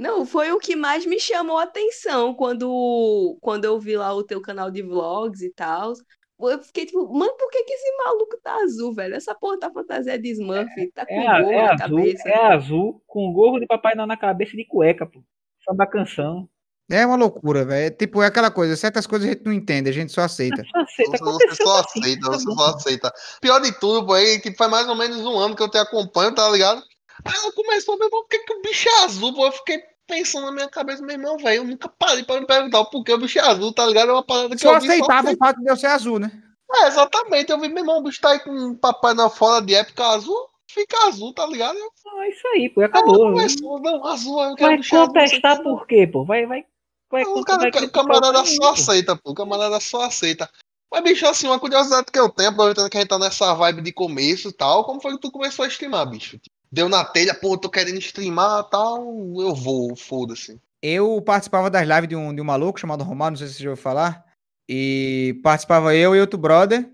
Não, 0.00 0.24
foi 0.24 0.50
o 0.50 0.58
que 0.58 0.74
mais 0.74 1.04
me 1.04 1.20
chamou 1.20 1.58
a 1.58 1.64
atenção 1.64 2.34
quando, 2.34 3.36
quando 3.40 3.66
eu 3.66 3.78
vi 3.78 3.96
lá 3.96 4.14
o 4.14 4.24
teu 4.24 4.40
canal 4.40 4.70
de 4.70 4.82
vlogs 4.82 5.42
e 5.42 5.52
tal. 5.52 5.92
Eu 6.40 6.58
fiquei 6.62 6.86
tipo, 6.86 7.06
mano, 7.12 7.36
por 7.36 7.50
que, 7.50 7.62
que 7.64 7.72
esse 7.74 7.96
maluco 7.98 8.38
tá 8.42 8.54
azul, 8.62 8.94
velho? 8.94 9.14
Essa 9.14 9.34
porra 9.34 9.58
tá 9.58 9.70
fantasia 9.70 10.18
de 10.18 10.30
Smurf, 10.30 10.90
tá 10.94 11.04
com 11.04 11.12
É, 11.14 11.42
gorro 11.42 11.52
é 11.52 11.62
na 11.66 11.72
azul, 11.74 11.98
cabeça. 11.98 12.28
é 12.30 12.46
azul, 12.46 13.02
com 13.06 13.30
gorro 13.32 13.60
de 13.60 13.66
Papai 13.66 13.94
Noel 13.94 14.06
na 14.06 14.16
cabeça 14.16 14.56
de 14.56 14.64
cueca, 14.66 15.04
pô. 15.04 15.22
Só 15.62 15.74
da 15.74 15.86
canção. 15.86 16.48
É 16.90 17.06
uma 17.06 17.16
loucura, 17.16 17.64
velho. 17.64 17.86
É, 17.86 17.90
Tipo, 17.90 18.22
é 18.22 18.26
aquela 18.26 18.50
coisa. 18.50 18.74
Certas 18.76 19.06
coisas 19.06 19.28
a 19.28 19.32
gente 19.32 19.44
não 19.44 19.52
entende, 19.52 19.90
a 19.90 19.92
gente 19.92 20.12
só 20.12 20.22
aceita. 20.22 20.62
Aceita, 20.74 21.18
Você, 21.18 21.54
só 21.56 21.80
assim, 21.80 22.00
aceita, 22.00 22.20
tá 22.22 22.32
você 22.32 22.44
só 22.52 22.66
aceita. 22.74 23.12
Pior 23.40 23.60
de 23.60 23.78
tudo, 23.78 24.06
pô, 24.06 24.16
é 24.16 24.38
que 24.38 24.54
faz 24.56 24.70
mais 24.70 24.88
ou 24.88 24.96
menos 24.96 25.18
um 25.18 25.38
ano 25.38 25.54
que 25.54 25.62
eu 25.62 25.70
te 25.70 25.78
acompanho, 25.78 26.34
tá 26.34 26.48
ligado? 26.48 26.82
Aí 27.24 27.34
ela 27.36 27.52
começou 27.52 27.94
a 27.94 27.98
ver, 27.98 28.08
por 28.08 28.26
que, 28.26 28.38
que 28.38 28.52
o 28.54 28.62
bicho 28.62 28.88
é 28.88 29.04
azul, 29.04 29.34
pô? 29.34 29.46
Eu 29.46 29.52
fiquei 29.52 29.78
pensando 30.10 30.46
na 30.46 30.52
minha 30.52 30.68
cabeça, 30.68 31.02
meu 31.02 31.14
irmão, 31.14 31.38
velho, 31.38 31.58
eu 31.58 31.64
nunca 31.64 31.88
parei 31.88 32.24
pra 32.24 32.40
me 32.40 32.46
perguntar 32.46 32.80
o 32.80 32.86
porquê 32.86 33.12
o 33.12 33.18
bicho 33.18 33.38
é 33.38 33.42
azul, 33.42 33.72
tá 33.72 33.86
ligado? 33.86 34.10
É 34.10 34.12
uma 34.12 34.24
parada 34.24 34.54
que 34.56 34.60
Só 34.60 34.74
eu 34.74 34.80
vi 34.80 34.88
aceitava 34.88 35.28
só 35.28 35.34
o 35.34 35.38
fato 35.38 35.60
de 35.60 35.70
eu 35.70 35.76
ser 35.76 35.86
azul, 35.86 36.18
né? 36.18 36.30
É, 36.72 36.88
exatamente. 36.88 37.50
Eu 37.50 37.60
vi, 37.60 37.68
meu 37.68 37.78
irmão, 37.78 37.98
o 37.98 38.02
bicho 38.02 38.20
tá 38.20 38.30
aí 38.30 38.40
com 38.40 38.50
um 38.50 38.74
papai 38.74 39.14
na 39.14 39.30
fora 39.30 39.64
de 39.64 39.74
época 39.74 40.04
azul, 40.04 40.36
fica 40.68 41.06
azul, 41.06 41.32
tá 41.32 41.46
ligado? 41.46 41.78
Eu, 41.78 41.90
Ah, 42.18 42.28
isso 42.28 42.46
aí, 42.48 42.68
pô, 42.68 42.82
acabou. 42.82 43.32
começou, 43.32 43.80
não, 43.80 44.04
azul, 44.06 44.42
eu 44.42 44.54
quero 44.56 44.70
Vai 44.70 44.78
bicho 44.78 44.96
azul. 44.96 45.06
contestar 45.06 45.60
o 45.60 45.62
por 45.62 45.86
quê, 45.86 46.06
pô? 46.06 46.24
Vai, 46.24 46.44
vai. 46.44 46.64
vai. 47.10 47.24
Não, 47.24 47.34
vai 47.34 47.44
cara, 47.44 47.68
o 47.68 47.72
criticar 47.72 47.90
camarada 47.90 48.44
só 48.44 48.72
aceita, 48.72 49.16
pô. 49.16 49.30
O 49.30 49.34
camarada 49.34 49.78
só 49.80 50.02
aceita. 50.02 50.50
Mas, 50.92 51.04
bicho, 51.04 51.24
assim, 51.26 51.46
uma 51.46 51.60
curiosidade 51.60 52.06
que 52.12 52.18
eu 52.18 52.28
tenho, 52.28 52.48
aproveitando 52.48 52.90
que 52.90 52.96
a 52.96 53.00
gente 53.00 53.10
tá 53.10 53.18
nessa 53.18 53.54
vibe 53.54 53.80
de 53.82 53.92
começo 53.92 54.48
e 54.48 54.52
tal, 54.52 54.84
como 54.84 55.00
foi 55.00 55.12
que 55.12 55.20
tu 55.20 55.30
começou 55.30 55.64
a 55.64 55.68
streamar, 55.68 56.08
bicho? 56.08 56.36
Deu 56.72 56.88
na 56.88 57.04
telha, 57.04 57.34
pô, 57.34 57.58
tô 57.58 57.68
querendo 57.68 57.98
streamar 57.98 58.64
tal, 58.70 59.02
eu 59.40 59.54
vou, 59.54 59.96
foda-se. 59.96 60.60
Eu 60.80 61.20
participava 61.20 61.68
das 61.68 61.86
lives 61.86 62.08
de 62.08 62.14
um, 62.14 62.32
de 62.34 62.40
um 62.40 62.44
maluco 62.44 62.78
chamado 62.78 63.02
Romário, 63.02 63.32
não 63.32 63.38
sei 63.38 63.48
se 63.48 63.54
você 63.54 63.64
já 63.64 63.70
ouviu 63.70 63.82
falar. 63.82 64.24
E 64.68 65.40
participava 65.42 65.96
eu 65.96 66.14
e 66.14 66.20
outro 66.20 66.38
brother, 66.38 66.88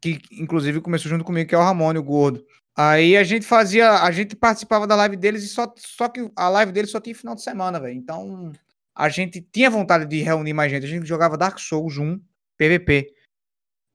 que 0.00 0.20
inclusive 0.32 0.82
começou 0.82 1.08
junto 1.10 1.24
comigo, 1.24 1.48
que 1.48 1.54
é 1.54 1.58
o 1.58 1.62
Ramone, 1.62 1.98
o 1.98 2.02
gordo. 2.02 2.44
Aí 2.76 3.16
a 3.16 3.24
gente 3.24 3.46
fazia, 3.46 4.02
a 4.02 4.10
gente 4.12 4.36
participava 4.36 4.86
da 4.86 4.94
live 4.94 5.16
deles 5.16 5.42
e 5.42 5.48
só, 5.48 5.72
só 5.76 6.08
que 6.08 6.30
a 6.36 6.48
live 6.50 6.70
deles 6.70 6.90
só 6.90 7.00
tinha 7.00 7.14
final 7.14 7.34
de 7.34 7.42
semana, 7.42 7.80
velho. 7.80 7.96
Então 7.96 8.52
a 8.94 9.08
gente 9.08 9.40
tinha 9.40 9.70
vontade 9.70 10.04
de 10.04 10.20
reunir 10.20 10.52
mais 10.52 10.70
gente. 10.70 10.84
A 10.84 10.88
gente 10.88 11.06
jogava 11.06 11.38
Dark 11.38 11.58
Souls 11.58 11.96
1, 11.96 12.20
PVP. 12.58 13.12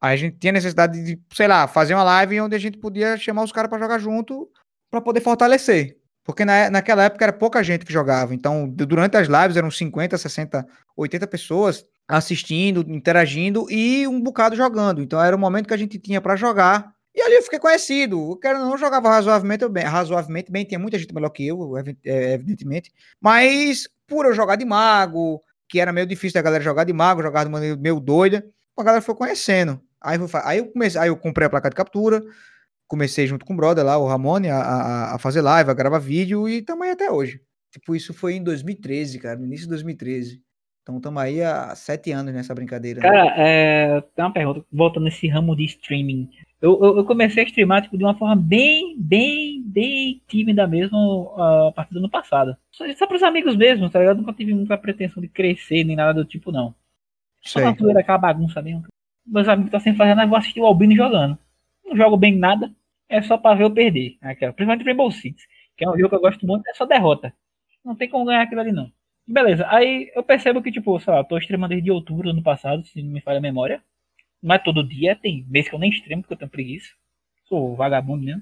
Aí 0.01 0.13
a 0.13 0.17
gente 0.17 0.37
tinha 0.37 0.51
necessidade 0.51 1.01
de, 1.01 1.21
sei 1.33 1.47
lá, 1.47 1.67
fazer 1.67 1.93
uma 1.93 2.03
live 2.03 2.41
onde 2.41 2.55
a 2.55 2.59
gente 2.59 2.77
podia 2.77 3.15
chamar 3.15 3.43
os 3.43 3.51
caras 3.51 3.69
pra 3.69 3.79
jogar 3.79 3.99
junto 3.99 4.51
pra 4.93 5.01
poder 5.01 5.21
fortalecer. 5.21 5.97
Porque 6.23 6.45
na, 6.45 6.69
naquela 6.69 7.03
época 7.03 7.25
era 7.25 7.33
pouca 7.33 7.63
gente 7.63 7.83
que 7.83 7.91
jogava. 7.91 8.33
Então, 8.35 8.69
du- 8.69 8.85
durante 8.85 9.17
as 9.17 9.27
lives 9.27 9.57
eram 9.57 9.71
50, 9.71 10.17
60, 10.17 10.65
80 10.95 11.25
pessoas 11.27 11.83
assistindo, 12.07 12.85
interagindo 12.87 13.65
e 13.71 14.07
um 14.07 14.21
bocado 14.21 14.55
jogando. 14.55 15.01
Então 15.01 15.21
era 15.21 15.35
o 15.35 15.39
momento 15.39 15.67
que 15.67 15.73
a 15.73 15.77
gente 15.77 15.97
tinha 15.97 16.21
pra 16.21 16.35
jogar. 16.35 16.93
E 17.15 17.21
ali 17.21 17.35
eu 17.35 17.41
fiquei 17.43 17.59
conhecido. 17.59 18.19
O 18.21 18.37
cara 18.37 18.59
não 18.59 18.77
jogava 18.77 19.09
razoavelmente 19.09 19.67
bem, 19.67 19.83
razoavelmente 19.83 20.51
bem, 20.51 20.63
tinha 20.63 20.79
muita 20.79 20.97
gente 20.99 21.13
melhor 21.13 21.29
que 21.29 21.45
eu, 21.47 21.75
é, 22.05 22.33
evidentemente. 22.33 22.91
Mas 23.19 23.87
por 24.07 24.25
eu 24.25 24.33
jogar 24.33 24.55
de 24.55 24.65
mago, 24.65 25.41
que 25.67 25.79
era 25.79 25.91
meio 25.91 26.05
difícil 26.05 26.35
da 26.35 26.41
galera 26.41 26.63
jogar 26.63 26.83
de 26.83 26.93
mago, 26.93 27.21
jogar 27.23 27.43
de 27.43 27.49
maneira 27.49 27.75
meio 27.75 27.99
doida, 27.99 28.45
a 28.77 28.83
galera 28.83 29.01
foi 29.01 29.15
conhecendo. 29.15 29.81
Aí, 29.99 30.17
fa- 30.27 30.43
aí 30.45 30.57
eu 30.59 30.67
comecei, 30.71 30.99
aí 31.01 31.07
eu 31.09 31.17
comprei 31.17 31.47
a 31.47 31.49
placa 31.49 31.69
de 31.69 31.75
captura, 31.75 32.21
comecei 32.93 33.25
junto 33.25 33.43
com 33.43 33.53
o 33.53 33.57
brother 33.57 33.83
lá, 33.83 33.97
o 33.97 34.05
Ramone, 34.05 34.49
a, 34.49 34.59
a, 34.59 35.15
a 35.15 35.17
fazer 35.17 35.41
live, 35.41 35.67
a 35.67 35.73
gravar 35.73 35.97
vídeo 35.97 36.47
e 36.47 36.61
tamo 36.61 36.83
aí 36.83 36.91
até 36.91 37.09
hoje. 37.09 37.41
Tipo, 37.71 37.95
isso 37.95 38.13
foi 38.13 38.35
em 38.35 38.43
2013, 38.43 39.17
cara, 39.17 39.35
no 39.35 39.47
início 39.47 39.65
de 39.65 39.69
2013. 39.69 40.39
Então 40.83 41.01
tamo 41.01 41.17
aí 41.17 41.41
há 41.41 41.73
sete 41.75 42.11
anos 42.11 42.31
nessa 42.31 42.53
brincadeira. 42.53 43.01
né? 43.01 43.09
Cara, 43.09 43.33
é, 43.35 44.01
tem 44.15 44.23
uma 44.23 44.31
pergunta, 44.31 44.63
voltando 44.71 45.05
nesse 45.05 45.27
ramo 45.27 45.55
de 45.55 45.65
streaming. 45.65 46.29
Eu, 46.61 46.79
eu, 46.83 46.97
eu 46.97 47.05
comecei 47.05 47.41
a 47.43 47.47
streamar 47.47 47.81
tipo, 47.81 47.97
de 47.97 48.03
uma 48.03 48.13
forma 48.13 48.35
bem, 48.35 48.95
bem, 48.99 49.63
bem 49.65 50.21
tímida 50.27 50.67
mesmo 50.67 51.33
ah, 51.35 51.69
a 51.69 51.71
partir 51.71 51.93
do 51.93 51.99
ano 51.99 52.09
passado. 52.09 52.55
Só, 52.71 52.85
só 52.93 53.07
pros 53.07 53.23
amigos 53.23 53.55
mesmo, 53.55 53.89
tá 53.89 53.97
ligado? 53.97 54.17
Nunca 54.17 54.33
tive 54.33 54.53
muita 54.53 54.77
pretensão 54.77 55.19
de 55.19 55.29
crescer 55.29 55.83
nem 55.83 55.95
nada 55.95 56.13
do 56.13 56.25
tipo, 56.25 56.51
não. 56.51 56.75
Só 57.41 57.59
na 57.59 57.69
aquela 57.99 58.19
bagunça 58.19 58.61
mesmo. 58.61 58.83
Meus 59.25 59.47
amigos 59.47 59.69
estão 59.69 59.79
sem 59.79 59.95
fazer 59.95 60.13
nada, 60.13 60.29
vou 60.29 60.37
assistir 60.37 60.59
o 60.59 60.65
Albino 60.65 60.95
jogando. 60.95 61.39
Não 61.85 61.95
jogo 61.95 62.17
bem 62.17 62.37
nada, 62.37 62.71
é 63.13 63.21
só 63.21 63.37
pra 63.37 63.53
ver 63.53 63.63
eu 63.63 63.71
perder. 63.73 64.17
Aquela, 64.21 64.53
principalmente 64.53 64.85
Rainbow 64.85 65.11
Six, 65.11 65.43
que 65.77 65.85
é 65.85 65.89
um 65.89 65.97
jogo 65.97 66.09
que 66.09 66.15
eu 66.15 66.21
gosto 66.21 66.45
muito, 66.45 66.67
é 66.67 66.73
só 66.73 66.85
derrota. 66.85 67.33
Não 67.83 67.95
tem 67.95 68.09
como 68.09 68.25
ganhar 68.25 68.41
aquilo 68.41 68.61
ali, 68.61 68.71
não. 68.71 68.91
Beleza, 69.27 69.65
aí 69.69 70.11
eu 70.15 70.23
percebo 70.23 70.61
que, 70.61 70.71
tipo, 70.71 70.99
sei 70.99 71.13
lá, 71.13 71.19
eu 71.19 71.23
tô 71.23 71.37
streamando 71.37 71.73
desde 71.73 71.91
outubro 71.91 72.23
do 72.23 72.31
ano 72.31 72.43
passado, 72.43 72.83
se 72.85 73.01
não 73.01 73.11
me 73.11 73.21
falha 73.21 73.37
a 73.37 73.41
memória. 73.41 73.81
Não 74.41 74.55
é 74.55 74.59
todo 74.59 74.87
dia, 74.87 75.15
tem 75.15 75.45
mês 75.47 75.69
que 75.69 75.75
eu 75.75 75.79
nem 75.79 75.89
streamo 75.91 76.23
porque 76.23 76.33
eu 76.33 76.37
tenho 76.37 76.51
preguiça. 76.51 76.89
Sou 77.45 77.75
vagabundo 77.75 78.25
mesmo. 78.25 78.41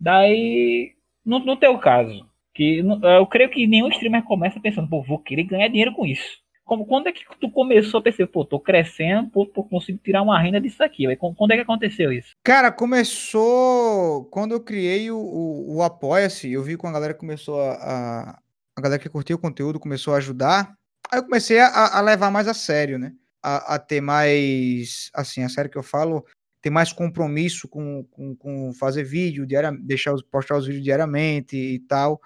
Daí, 0.00 0.94
no, 1.24 1.38
no 1.40 1.56
teu 1.56 1.78
caso, 1.78 2.28
que 2.54 2.78
eu 3.18 3.26
creio 3.26 3.50
que 3.50 3.66
nenhum 3.66 3.88
streamer 3.88 4.24
começa 4.24 4.60
pensando, 4.60 4.88
pô, 4.88 5.02
vou 5.02 5.18
querer 5.18 5.44
ganhar 5.44 5.68
dinheiro 5.68 5.92
com 5.92 6.06
isso. 6.06 6.40
Como, 6.68 6.84
quando 6.84 7.06
é 7.06 7.12
que 7.12 7.24
tu 7.40 7.50
começou 7.50 7.98
a 7.98 8.02
perceber, 8.02 8.30
pô, 8.30 8.44
tô 8.44 8.60
crescendo, 8.60 9.30
pô, 9.30 9.46
pô, 9.46 9.64
consigo 9.64 9.98
tirar 10.04 10.20
uma 10.20 10.38
renda 10.38 10.60
disso 10.60 10.84
aqui? 10.84 11.04
Quando 11.16 11.52
é 11.52 11.56
que 11.56 11.62
aconteceu 11.62 12.12
isso? 12.12 12.32
Cara, 12.44 12.70
começou 12.70 14.26
quando 14.26 14.52
eu 14.52 14.60
criei 14.60 15.10
o, 15.10 15.16
o, 15.16 15.76
o 15.76 15.82
Apoia-se. 15.82 16.52
Eu 16.52 16.62
vi 16.62 16.76
que 16.76 16.86
a 16.86 16.92
galera 16.92 17.14
começou 17.14 17.58
a, 17.58 17.72
a. 17.72 18.38
A 18.76 18.80
galera 18.80 19.02
que 19.02 19.08
curtia 19.08 19.34
o 19.34 19.40
conteúdo 19.40 19.80
começou 19.80 20.12
a 20.14 20.18
ajudar. 20.18 20.74
Aí 21.10 21.18
eu 21.18 21.24
comecei 21.24 21.58
a, 21.58 21.96
a 21.96 22.00
levar 22.02 22.30
mais 22.30 22.46
a 22.46 22.52
sério, 22.54 22.98
né? 22.98 23.14
A, 23.42 23.74
a 23.74 23.78
ter 23.78 24.02
mais. 24.02 25.10
Assim, 25.14 25.42
a 25.42 25.48
sério 25.48 25.70
que 25.70 25.78
eu 25.78 25.82
falo, 25.82 26.22
ter 26.60 26.68
mais 26.68 26.92
compromisso 26.92 27.66
com, 27.66 28.04
com, 28.10 28.36
com 28.36 28.74
fazer 28.74 29.04
vídeo, 29.04 29.46
diariamente, 29.46 29.86
deixar 29.86 30.12
os, 30.12 30.22
postar 30.22 30.58
os 30.58 30.66
vídeos 30.66 30.84
diariamente 30.84 31.56
e 31.56 31.78
tal. 31.78 32.20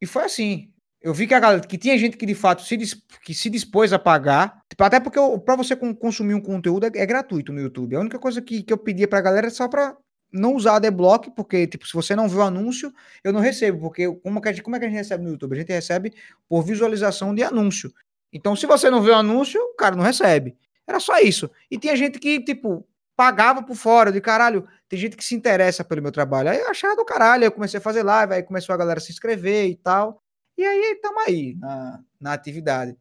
E 0.00 0.04
foi 0.04 0.24
assim. 0.24 0.68
Eu 1.08 1.14
vi 1.14 1.26
que 1.26 1.32
a 1.32 1.40
galera, 1.40 1.66
que 1.66 1.78
tinha 1.78 1.96
gente 1.96 2.18
que 2.18 2.26
de 2.26 2.34
fato 2.34 2.60
se, 2.62 2.76
que 3.22 3.32
se 3.32 3.48
dispôs 3.48 3.94
a 3.94 3.98
pagar. 3.98 4.62
Tipo, 4.68 4.84
até 4.84 5.00
porque 5.00 5.18
para 5.42 5.56
você 5.56 5.74
con- 5.74 5.94
consumir 5.94 6.34
um 6.34 6.40
conteúdo 6.40 6.84
é, 6.84 6.90
é 6.94 7.06
gratuito 7.06 7.50
no 7.50 7.62
YouTube. 7.62 7.96
A 7.96 8.00
única 8.00 8.18
coisa 8.18 8.42
que, 8.42 8.62
que 8.62 8.70
eu 8.70 8.76
pedia 8.76 9.08
pra 9.08 9.22
galera 9.22 9.46
é 9.46 9.50
só 9.50 9.66
pra 9.68 9.96
não 10.30 10.54
usar 10.54 10.76
adblock, 10.76 11.30
porque, 11.30 11.66
tipo, 11.66 11.86
se 11.86 11.94
você 11.94 12.14
não 12.14 12.28
viu 12.28 12.40
o 12.40 12.42
anúncio, 12.42 12.92
eu 13.24 13.32
não 13.32 13.40
recebo. 13.40 13.80
Porque 13.80 14.06
como, 14.16 14.38
que 14.38 14.48
a 14.50 14.52
gente, 14.52 14.62
como 14.62 14.76
é 14.76 14.78
que 14.78 14.84
a 14.84 14.88
gente 14.88 14.98
recebe 14.98 15.24
no 15.24 15.30
YouTube? 15.30 15.54
A 15.54 15.58
gente 15.60 15.72
recebe 15.72 16.12
por 16.46 16.62
visualização 16.62 17.34
de 17.34 17.42
anúncio. 17.42 17.90
Então, 18.30 18.54
se 18.54 18.66
você 18.66 18.90
não 18.90 19.00
vê 19.00 19.10
o 19.10 19.14
anúncio, 19.14 19.58
o 19.58 19.76
cara 19.76 19.96
não 19.96 20.04
recebe. 20.04 20.58
Era 20.86 21.00
só 21.00 21.18
isso. 21.20 21.50
E 21.70 21.78
tinha 21.78 21.96
gente 21.96 22.18
que, 22.18 22.38
tipo, 22.44 22.86
pagava 23.16 23.62
por 23.62 23.76
fora, 23.76 24.12
de 24.12 24.20
caralho. 24.20 24.68
Tem 24.90 24.98
gente 24.98 25.16
que 25.16 25.24
se 25.24 25.34
interessa 25.34 25.82
pelo 25.82 26.02
meu 26.02 26.12
trabalho. 26.12 26.50
Aí 26.50 26.58
eu 26.58 26.68
achava 26.68 26.94
do 26.94 27.04
caralho, 27.06 27.44
eu 27.44 27.52
comecei 27.52 27.78
a 27.78 27.80
fazer 27.80 28.02
live, 28.02 28.34
aí 28.34 28.42
começou 28.42 28.74
a 28.74 28.76
galera 28.76 29.00
se 29.00 29.10
inscrever 29.10 29.70
e 29.70 29.74
tal. 29.74 30.22
E 30.58 30.66
aí 30.66 30.92
estamos 30.92 31.22
aí 31.24 31.54
na, 31.56 32.00
na 32.20 32.32
atividade. 32.32 32.96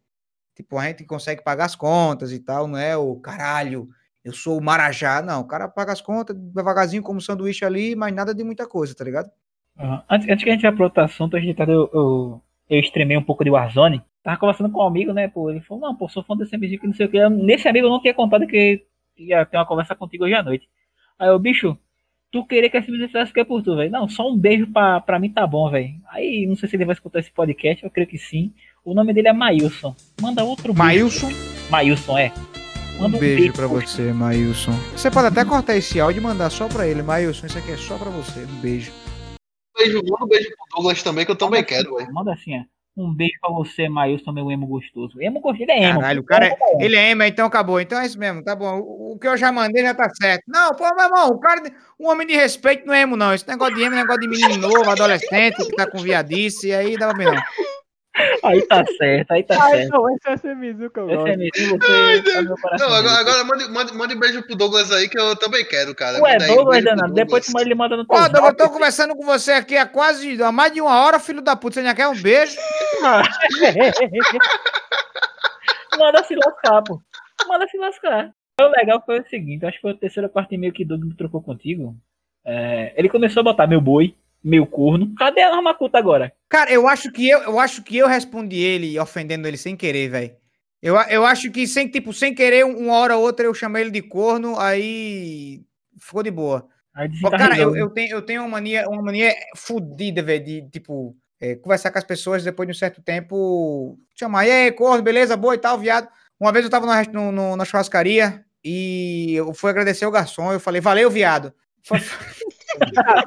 Tipo, 0.55 0.77
a 0.77 0.85
gente 0.85 1.03
consegue 1.05 1.43
pagar 1.43 1.65
as 1.65 1.75
contas 1.75 2.31
e 2.31 2.39
tal, 2.39 2.67
não 2.67 2.77
é 2.77 2.95
o 2.95 3.15
caralho. 3.15 3.89
eu 4.23 4.31
sou 4.31 4.59
o 4.59 4.63
Marajá. 4.63 5.23
Não, 5.23 5.41
o 5.41 5.47
cara 5.47 5.67
paga 5.67 5.91
as 5.91 5.99
contas 5.99 6.35
devagarzinho, 6.35 7.01
como 7.01 7.19
sanduíche 7.19 7.65
ali, 7.65 7.95
mas 7.95 8.13
nada 8.13 8.33
de 8.33 8.43
muita 8.43 8.67
coisa, 8.67 8.95
tá 8.95 9.03
ligado? 9.03 9.31
Uhum. 9.79 9.99
Antes, 10.07 10.29
antes 10.29 10.43
que 10.43 10.49
a 10.51 10.53
gente 10.53 10.61
vá 10.61 10.71
pro 10.71 10.83
outro 10.83 11.03
assunto, 11.03 11.35
a 11.35 11.39
gente, 11.39 11.59
eu, 11.59 11.89
eu, 11.91 12.41
eu 12.69 12.79
extremei 12.79 13.17
um 13.17 13.23
pouco 13.23 13.43
de 13.43 13.49
Warzone. 13.49 14.03
Tava 14.21 14.37
conversando 14.37 14.71
com 14.71 14.79
um 14.79 14.87
amigo, 14.87 15.11
né, 15.13 15.27
pô? 15.27 15.49
Ele 15.49 15.61
falou, 15.61 15.81
não, 15.81 15.95
pô, 15.95 16.07
sou 16.09 16.23
fã 16.23 16.37
desse 16.37 16.55
amigo 16.55 16.79
que 16.79 16.85
não 16.85 16.93
sei 16.93 17.07
o 17.07 17.09
que. 17.09 17.29
Nesse 17.29 17.67
amigo 17.67 17.87
eu 17.87 17.91
não 17.91 18.01
tinha 18.01 18.13
contado 18.13 18.45
que 18.45 18.85
ia 19.17 19.45
ter 19.47 19.57
uma 19.57 19.65
conversa 19.65 19.95
contigo 19.95 20.25
hoje 20.25 20.35
à 20.35 20.43
noite. 20.43 20.69
Aí 21.17 21.29
eu, 21.29 21.39
bicho, 21.39 21.75
tu 22.37 22.45
querer 22.45 22.69
que 22.69 22.77
esse 22.77 22.91
menino 22.91 23.09
fizesse 23.09 23.31
o 23.31 23.33
que 23.33 23.39
é 23.39 23.43
por 23.43 23.63
tu, 23.63 23.75
velho? 23.75 23.89
Não, 23.89 24.07
só 24.07 24.29
um 24.29 24.37
beijo 24.37 24.67
pra, 24.67 25.01
pra 25.01 25.19
mim 25.19 25.31
tá 25.31 25.47
bom, 25.47 25.69
velho. 25.69 25.95
Aí, 26.11 26.45
não 26.47 26.55
sei 26.55 26.69
se 26.69 26.75
ele 26.75 26.85
vai 26.85 26.93
escutar 26.93 27.19
esse 27.19 27.31
podcast, 27.31 27.83
eu 27.83 27.89
creio 27.89 28.07
que 28.07 28.17
sim. 28.17 28.53
O 28.85 28.93
nome 28.93 29.13
dele 29.13 29.29
é 29.29 29.33
Mailson. 29.33 29.95
Manda 30.21 30.43
outro 30.43 30.73
beijo. 30.73 30.85
Mailson, 30.85 31.29
Mailson, 31.69 32.17
é. 32.17 32.31
um 32.99 33.09
beijo 33.09 33.53
pra 33.53 33.67
você, 33.67 34.13
Mailson. 34.13 34.73
Você 34.91 35.09
pode 35.09 35.27
até 35.27 35.43
cortar 35.43 35.75
esse 35.75 35.99
áudio 35.99 36.19
e 36.19 36.23
mandar 36.23 36.49
só 36.49 36.67
pra 36.67 36.87
ele. 36.87 37.01
Mailson, 37.01 37.47
isso 37.47 37.57
aqui 37.57 37.71
é 37.71 37.77
só 37.77 37.97
pra 37.97 38.11
você. 38.11 38.41
Um 38.41 38.61
beijo. 38.61 38.91
Beijo, 39.75 40.01
manda 40.07 40.25
um 40.25 40.27
beijo 40.27 40.49
pro 40.49 40.77
Douglas 40.77 41.03
também, 41.03 41.25
que 41.25 41.31
eu 41.31 41.35
também 41.35 41.63
quero, 41.63 41.95
velho. 41.95 42.13
Manda 42.13 42.33
assim, 42.33 42.57
ó. 42.59 42.76
Um 42.97 43.13
beijo 43.13 43.33
pra 43.39 43.51
você, 43.51 43.87
Mailson, 43.87 44.31
meu 44.31 44.51
emo 44.51 44.65
gostoso. 44.65 45.21
Emo 45.21 45.39
gostoso, 45.39 45.63
ele 45.63 45.71
é 45.71 45.83
emo. 45.83 45.99
Caralho, 45.99 46.21
o 46.21 46.25
cara 46.25 46.47
é, 46.47 46.57
ele 46.79 46.95
é 46.95 47.11
emo, 47.11 47.21
então 47.21 47.45
acabou. 47.45 47.79
Então 47.79 47.99
é 47.99 48.05
isso 48.07 48.17
mesmo, 48.17 48.43
tá 48.43 48.55
bom. 48.55 48.79
O, 48.79 49.13
o 49.13 49.19
que 49.19 49.27
eu 49.27 49.37
já 49.37 49.51
mandei 49.51 49.83
já 49.83 49.93
tá 49.93 50.09
certo. 50.09 50.43
Não, 50.47 50.73
pô, 50.73 50.83
meu 50.95 51.05
irmão, 51.05 51.29
o 51.29 51.39
cara, 51.39 51.61
um 51.99 52.09
homem 52.09 52.25
de 52.25 52.35
respeito 52.35 52.87
não 52.87 52.93
é 52.95 53.01
emo, 53.01 53.15
não. 53.15 53.35
Esse 53.35 53.47
negócio 53.47 53.75
de 53.75 53.83
emo 53.83 53.93
é 53.93 53.99
negócio 53.99 54.21
de 54.21 54.27
menino 54.27 54.57
novo, 54.57 54.89
adolescente, 54.89 55.63
que 55.63 55.75
tá 55.75 55.89
com 55.89 55.99
viadice, 55.99 56.73
aí 56.73 56.97
dá 56.97 57.13
pra 57.13 57.23
não. 57.23 57.35
Aí 58.43 58.61
tá 58.67 58.83
certo, 58.97 59.31
aí 59.31 59.43
tá 59.43 59.55
Ai, 59.61 59.77
certo. 59.77 59.91
não, 59.91 60.09
esse 60.09 60.27
é 60.27 60.31
eu 60.31 60.33
Esse 60.33 60.47
é 60.47 60.55
mesmo, 60.55 60.89
você 60.89 61.79
tá. 61.79 62.41
Não, 62.79 62.93
agora, 62.93 63.19
agora 63.19 63.43
mande, 63.43 63.69
mande, 63.69 63.93
mande 63.93 64.15
um 64.15 64.19
beijo 64.19 64.41
pro 64.43 64.55
Douglas 64.55 64.91
aí, 64.91 65.07
que 65.07 65.19
eu 65.19 65.35
também 65.35 65.63
quero, 65.65 65.93
cara. 65.93 66.19
Ué, 66.21 66.33
Manda 66.33 66.45
aí 66.45 66.51
um 66.51 66.55
Douglas, 66.55 66.83
pro 66.83 66.95
danado. 66.95 67.13
Depois 67.13 67.45
Douglas. 67.45 67.63
tu 67.63 67.67
ele 67.67 67.75
manda 67.75 67.97
no 67.97 68.05
teu 68.07 68.17
Ó, 68.17 68.27
Douglas, 68.27 68.51
eu 68.51 68.57
tô 68.57 68.69
conversando 68.69 69.15
com 69.15 69.23
você 69.23 69.51
aqui 69.51 69.77
há 69.77 69.85
quase, 69.85 70.41
há 70.41 70.51
mais 70.51 70.73
de 70.73 70.81
uma 70.81 70.99
hora, 70.99 71.19
filho 71.19 71.41
da 71.41 71.55
puta. 71.55 71.75
Você 71.75 71.83
já 71.83 71.93
quer 71.93 72.07
um 72.07 72.19
beijo? 72.19 72.57
Manda 75.99 76.23
se 76.23 76.35
lascar, 76.35 76.81
pô. 76.83 77.01
Manda 77.47 77.67
se 77.67 77.77
lascar. 77.77 78.31
O 78.59 78.67
legal 78.69 79.01
foi 79.05 79.19
o 79.19 79.29
seguinte, 79.29 79.65
acho 79.65 79.77
que 79.77 79.81
foi 79.81 79.91
o 79.91 79.97
terceiro 79.97 80.27
ou 80.27 80.33
quarto 80.33 80.53
e-mail 80.53 80.73
que 80.73 80.83
Doug 80.83 81.03
trocou 81.15 81.41
contigo. 81.41 81.95
É, 82.43 82.93
ele 82.95 83.09
começou 83.09 83.41
a 83.41 83.43
botar 83.43 83.67
meu 83.67 83.79
boi, 83.79 84.15
meu 84.47 84.65
corno. 84.65 85.13
Cadê 85.17 85.41
a 85.41 85.55
arma 85.55 85.73
culta 85.73 85.97
agora? 85.97 86.31
Cara, 86.49 86.71
eu 86.71 86.87
acho 86.87 87.11
que 87.11 87.27
eu, 87.29 87.39
eu 87.39 87.59
acho 87.59 87.83
que 87.83 87.97
eu 87.97 88.07
respondi 88.07 88.57
ele 88.59 88.97
ofendendo 88.99 89.47
ele 89.47 89.57
sem 89.57 89.75
querer, 89.75 90.09
velho. 90.09 90.35
Eu, 90.81 90.95
eu 91.09 91.25
acho 91.25 91.51
que 91.51 91.67
sem, 91.67 91.87
tipo, 91.89 92.13
sem 92.13 92.33
querer, 92.33 92.63
uma 92.65 92.93
hora 92.93 93.17
ou 93.17 93.23
outra 93.23 93.45
eu 93.45 93.53
chamei 93.53 93.81
ele 93.83 93.91
de 93.91 94.01
corno, 94.01 94.57
aí 94.59 95.61
ficou 95.99 96.23
de 96.23 96.31
boa. 96.31 96.67
Pô, 97.21 97.29
Cara, 97.31 97.57
eu, 97.57 97.71
desencarregou. 97.71 97.77
eu 97.77 97.89
tenho, 97.89 98.11
eu 98.11 98.21
tenho 98.21 98.41
uma 98.41 98.49
mania, 98.49 98.87
uma 98.87 99.01
mania 99.01 99.33
fodida, 99.55 100.21
velho, 100.23 100.43
de, 100.45 100.69
tipo, 100.69 101.15
é, 101.41 101.55
conversar 101.55 101.91
com 101.91 101.97
as 101.97 102.03
pessoas 102.03 102.43
depois 102.43 102.67
de 102.67 102.71
um 102.71 102.77
certo 102.77 103.01
tempo, 103.01 103.97
chamar, 104.15 104.45
e 104.47 104.51
aí, 104.51 104.71
corno, 104.71 105.01
beleza, 105.03 105.35
boa 105.35 105.55
e 105.55 105.57
tal, 105.57 105.77
viado. 105.79 106.07
Uma 106.39 106.51
vez 106.51 106.63
eu 106.63 106.71
tava 106.71 106.85
no, 106.85 107.11
no- 107.11 107.31
no- 107.31 107.55
na 107.55 107.65
churrascaria 107.65 108.45
e 108.63 109.33
eu 109.35 109.53
fui 109.53 109.69
agradecer 109.71 110.05
o 110.05 110.11
garçom, 110.11 110.53
eu 110.53 110.59
falei, 110.59 110.79
valeu, 110.79 111.09
viado. 111.09 111.53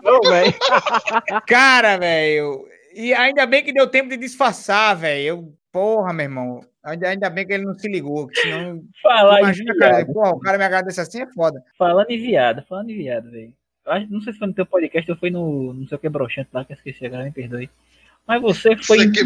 Não. 0.03 1.41
Cara, 1.47 1.97
velho. 1.99 2.67
E 2.95 3.15
ainda 3.15 3.47
bem 3.47 3.63
que 3.63 3.73
deu 3.73 3.89
tempo 3.89 4.09
de 4.09 4.17
disfarçar, 4.17 4.97
velho. 4.97 5.23
Eu, 5.23 5.55
porra, 5.73 6.13
meu 6.13 6.25
irmão. 6.25 6.61
Ainda, 6.83 7.29
bem 7.29 7.47
que 7.47 7.53
ele 7.53 7.65
não 7.65 7.75
se 7.75 7.89
ligou, 7.89 8.29
senão. 8.35 8.83
Falar 9.03 9.41
em 9.41 9.45
Imagina, 9.45 9.77
cara. 9.77 10.07
Porra, 10.07 10.31
o 10.31 10.41
cara 10.41 10.59
me 10.59 10.65
agradece 10.65 11.01
assim 11.01 11.23
é 11.23 11.27
foda. 11.27 11.63
Falando 11.79 12.11
em 12.11 12.19
viado, 12.19 12.65
falando 12.67 12.91
em 12.91 12.97
viado, 12.97 13.31
velho. 13.31 13.53
Não 14.09 14.21
sei 14.23 14.33
se 14.33 14.39
foi 14.39 14.49
no 14.49 14.55
teu 14.55 14.67
podcast 14.67 15.11
ou 15.11 15.17
foi 15.17 15.31
no 15.31 15.75
não 15.75 15.87
sei 15.87 15.97
o 15.97 16.01
que 16.01 16.09
broxante 16.09 16.49
lá, 16.53 16.65
que 16.65 16.73
eu 16.73 16.77
esqueci 16.77 17.05
agora, 17.05 17.25
me 17.25 17.33
perdoe. 17.33 17.69
Mas 18.27 18.41
você 18.41 18.77
foi 18.77 19.01
aqui 19.01 19.21
é 19.21 19.25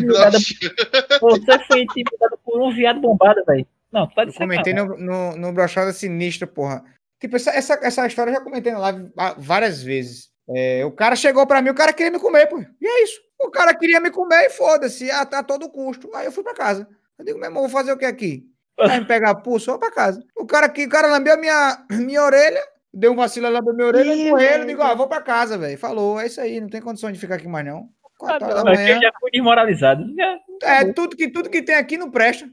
você 1.20 1.58
foi 1.66 1.82
intimidado 1.82 2.38
por 2.44 2.60
um 2.60 2.72
viado 2.72 3.00
bombado, 3.00 3.44
velho. 3.44 3.66
Não, 3.92 4.06
tu 4.06 4.14
tá 4.14 4.24
de 4.24 4.30
Eu 4.30 4.34
comentei 4.34 4.74
no, 4.74 4.96
no, 4.98 5.36
no 5.36 5.52
Brochada 5.52 5.92
Sinistra, 5.92 6.46
porra. 6.46 6.82
Tipo, 7.24 7.36
essa, 7.36 7.50
essa, 7.52 7.78
essa 7.82 8.06
história 8.06 8.30
eu 8.30 8.34
já 8.34 8.40
comentei 8.42 8.70
na 8.70 8.78
live 8.80 9.10
várias 9.38 9.82
vezes. 9.82 10.28
É, 10.54 10.84
o 10.84 10.92
cara 10.92 11.16
chegou 11.16 11.46
pra 11.46 11.62
mim, 11.62 11.70
o 11.70 11.74
cara 11.74 11.90
queria 11.90 12.12
me 12.12 12.18
comer, 12.18 12.46
pô. 12.48 12.58
E 12.60 12.86
é 12.86 13.02
isso. 13.02 13.18
O 13.42 13.50
cara 13.50 13.74
queria 13.74 13.98
me 13.98 14.10
comer 14.10 14.44
e 14.46 14.50
foda-se, 14.50 15.10
a, 15.10 15.22
a 15.22 15.42
todo 15.42 15.70
custo. 15.70 16.14
Aí 16.14 16.26
eu 16.26 16.32
fui 16.32 16.44
pra 16.44 16.52
casa. 16.52 16.86
Eu 17.18 17.24
digo, 17.24 17.38
meu 17.38 17.48
irmão, 17.48 17.62
vou 17.62 17.70
fazer 17.70 17.92
o 17.92 17.96
que 17.96 18.04
aqui? 18.04 18.42
Vai 18.78 19.00
me 19.00 19.06
pegar 19.06 19.36
pulso, 19.36 19.70
vou 19.70 19.78
pra 19.80 19.90
casa. 19.90 20.22
O 20.36 20.44
cara 20.44 20.68
que 20.68 20.84
o 20.84 20.88
cara 20.90 21.08
lambeu 21.08 21.32
a 21.32 21.36
minha, 21.38 21.86
minha 21.92 22.22
orelha, 22.22 22.60
deu 22.92 23.12
um 23.12 23.16
vacilo, 23.16 23.48
lambeu 23.48 23.72
minha 23.74 23.86
orelha, 23.88 24.14
Ih, 24.14 24.28
correndo, 24.28 24.66
digo, 24.66 24.82
ah, 24.82 24.94
vou 24.94 25.08
pra 25.08 25.22
casa, 25.22 25.56
velho. 25.56 25.78
Falou, 25.78 26.20
é 26.20 26.26
isso 26.26 26.42
aí, 26.42 26.60
não 26.60 26.68
tem 26.68 26.82
condição 26.82 27.10
de 27.10 27.18
ficar 27.18 27.36
aqui 27.36 27.48
mais 27.48 27.64
não. 27.64 27.88
Ah, 28.20 28.38
4 28.38 28.40
não, 28.40 28.46
horas 28.52 28.64
da 28.64 28.70
mas 28.70 28.80
eu 28.80 28.86
manhã. 28.86 29.00
já 29.00 29.12
fui 29.18 29.30
desmoralizado. 29.30 30.04
Já- 30.14 30.38
É, 30.62 30.92
tudo 30.92 31.16
que, 31.16 31.30
tudo 31.30 31.48
que 31.48 31.62
tem 31.62 31.76
aqui 31.76 31.96
não 31.96 32.10
presta. 32.10 32.46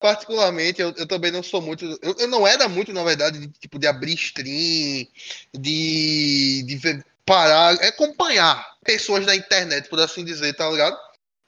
Particularmente, 0.00 0.80
eu, 0.80 0.94
eu 0.96 1.06
também 1.06 1.30
não 1.30 1.42
sou 1.42 1.60
muito. 1.60 1.84
Eu, 2.02 2.16
eu 2.18 2.28
não 2.28 2.46
era 2.46 2.66
muito, 2.68 2.90
na 2.92 3.04
verdade, 3.04 3.38
de, 3.38 3.48
tipo, 3.48 3.78
de 3.78 3.86
abrir 3.86 4.14
stream, 4.14 5.06
de, 5.52 6.62
de 6.66 6.76
ver- 6.76 7.04
parar, 7.26 7.74
é 7.82 7.88
acompanhar 7.88 8.66
pessoas 8.82 9.26
da 9.26 9.36
internet, 9.36 9.88
por 9.88 10.00
assim 10.00 10.24
dizer, 10.24 10.54
tá 10.54 10.68
ligado? 10.70 10.96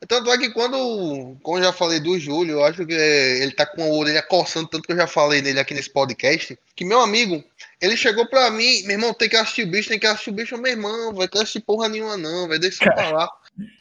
Tanto 0.06 0.30
é 0.32 0.36
que 0.38 0.50
quando, 0.50 1.36
como 1.42 1.58
eu 1.58 1.62
já 1.62 1.72
falei 1.72 2.00
do 2.00 2.18
Júlio, 2.18 2.54
eu 2.54 2.64
acho 2.64 2.84
que 2.84 2.92
é, 2.92 3.42
ele 3.42 3.52
tá 3.52 3.64
com 3.64 3.82
a 3.84 3.86
orelha 3.86 4.22
coçando, 4.22 4.68
tanto 4.68 4.84
que 4.84 4.92
eu 4.92 4.96
já 4.96 5.06
falei 5.06 5.40
nele 5.40 5.60
aqui 5.60 5.72
nesse 5.74 5.90
podcast, 5.90 6.58
que 6.74 6.84
meu 6.84 7.00
amigo, 7.00 7.42
ele 7.80 7.96
chegou 7.96 8.28
pra 8.28 8.50
mim, 8.50 8.82
meu 8.82 8.92
irmão, 8.92 9.14
tem 9.14 9.28
que 9.28 9.36
assistir 9.36 9.62
o 9.62 9.70
bicho, 9.70 9.88
tem 9.88 9.98
que 10.00 10.06
assistir 10.06 10.30
o 10.30 10.34
bicho, 10.34 10.58
meu 10.58 10.72
irmão, 10.72 11.14
vai 11.14 11.28
que 11.28 11.38
assistir 11.38 11.60
porra 11.60 11.88
nenhuma 11.88 12.16
não, 12.16 12.48
vai 12.48 12.58
deixar 12.58 12.84
eu 12.86 12.94
falar. 12.94 13.28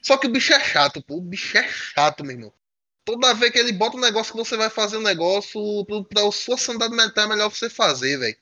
Só 0.01 0.15
que 0.15 0.28
o 0.28 0.32
bicho 0.32 0.53
é 0.53 0.59
chato, 0.59 1.01
pô, 1.01 1.15
o 1.15 1.22
bicho 1.22 1.57
é 1.57 1.67
chato, 1.67 2.24
meu 2.24 2.36
irmão. 2.36 2.53
Toda 3.04 3.34
vez 3.34 3.52
que 3.52 3.60
ele 3.60 3.72
bota 3.72 3.97
um 3.97 4.02
negócio 4.02 4.34
que 4.34 4.39
você 4.39 4.56
vai 4.56 4.70
fazer 4.70 4.97
um 4.97 5.02
negócio, 5.02 5.60
pra 6.10 6.32
sua 6.32 6.58
sanidade 6.58 6.95
mental 6.95 7.26
é 7.26 7.30
melhor 7.30 7.49
você 7.49 7.70
fazer, 7.70 8.18
velho. 8.18 8.38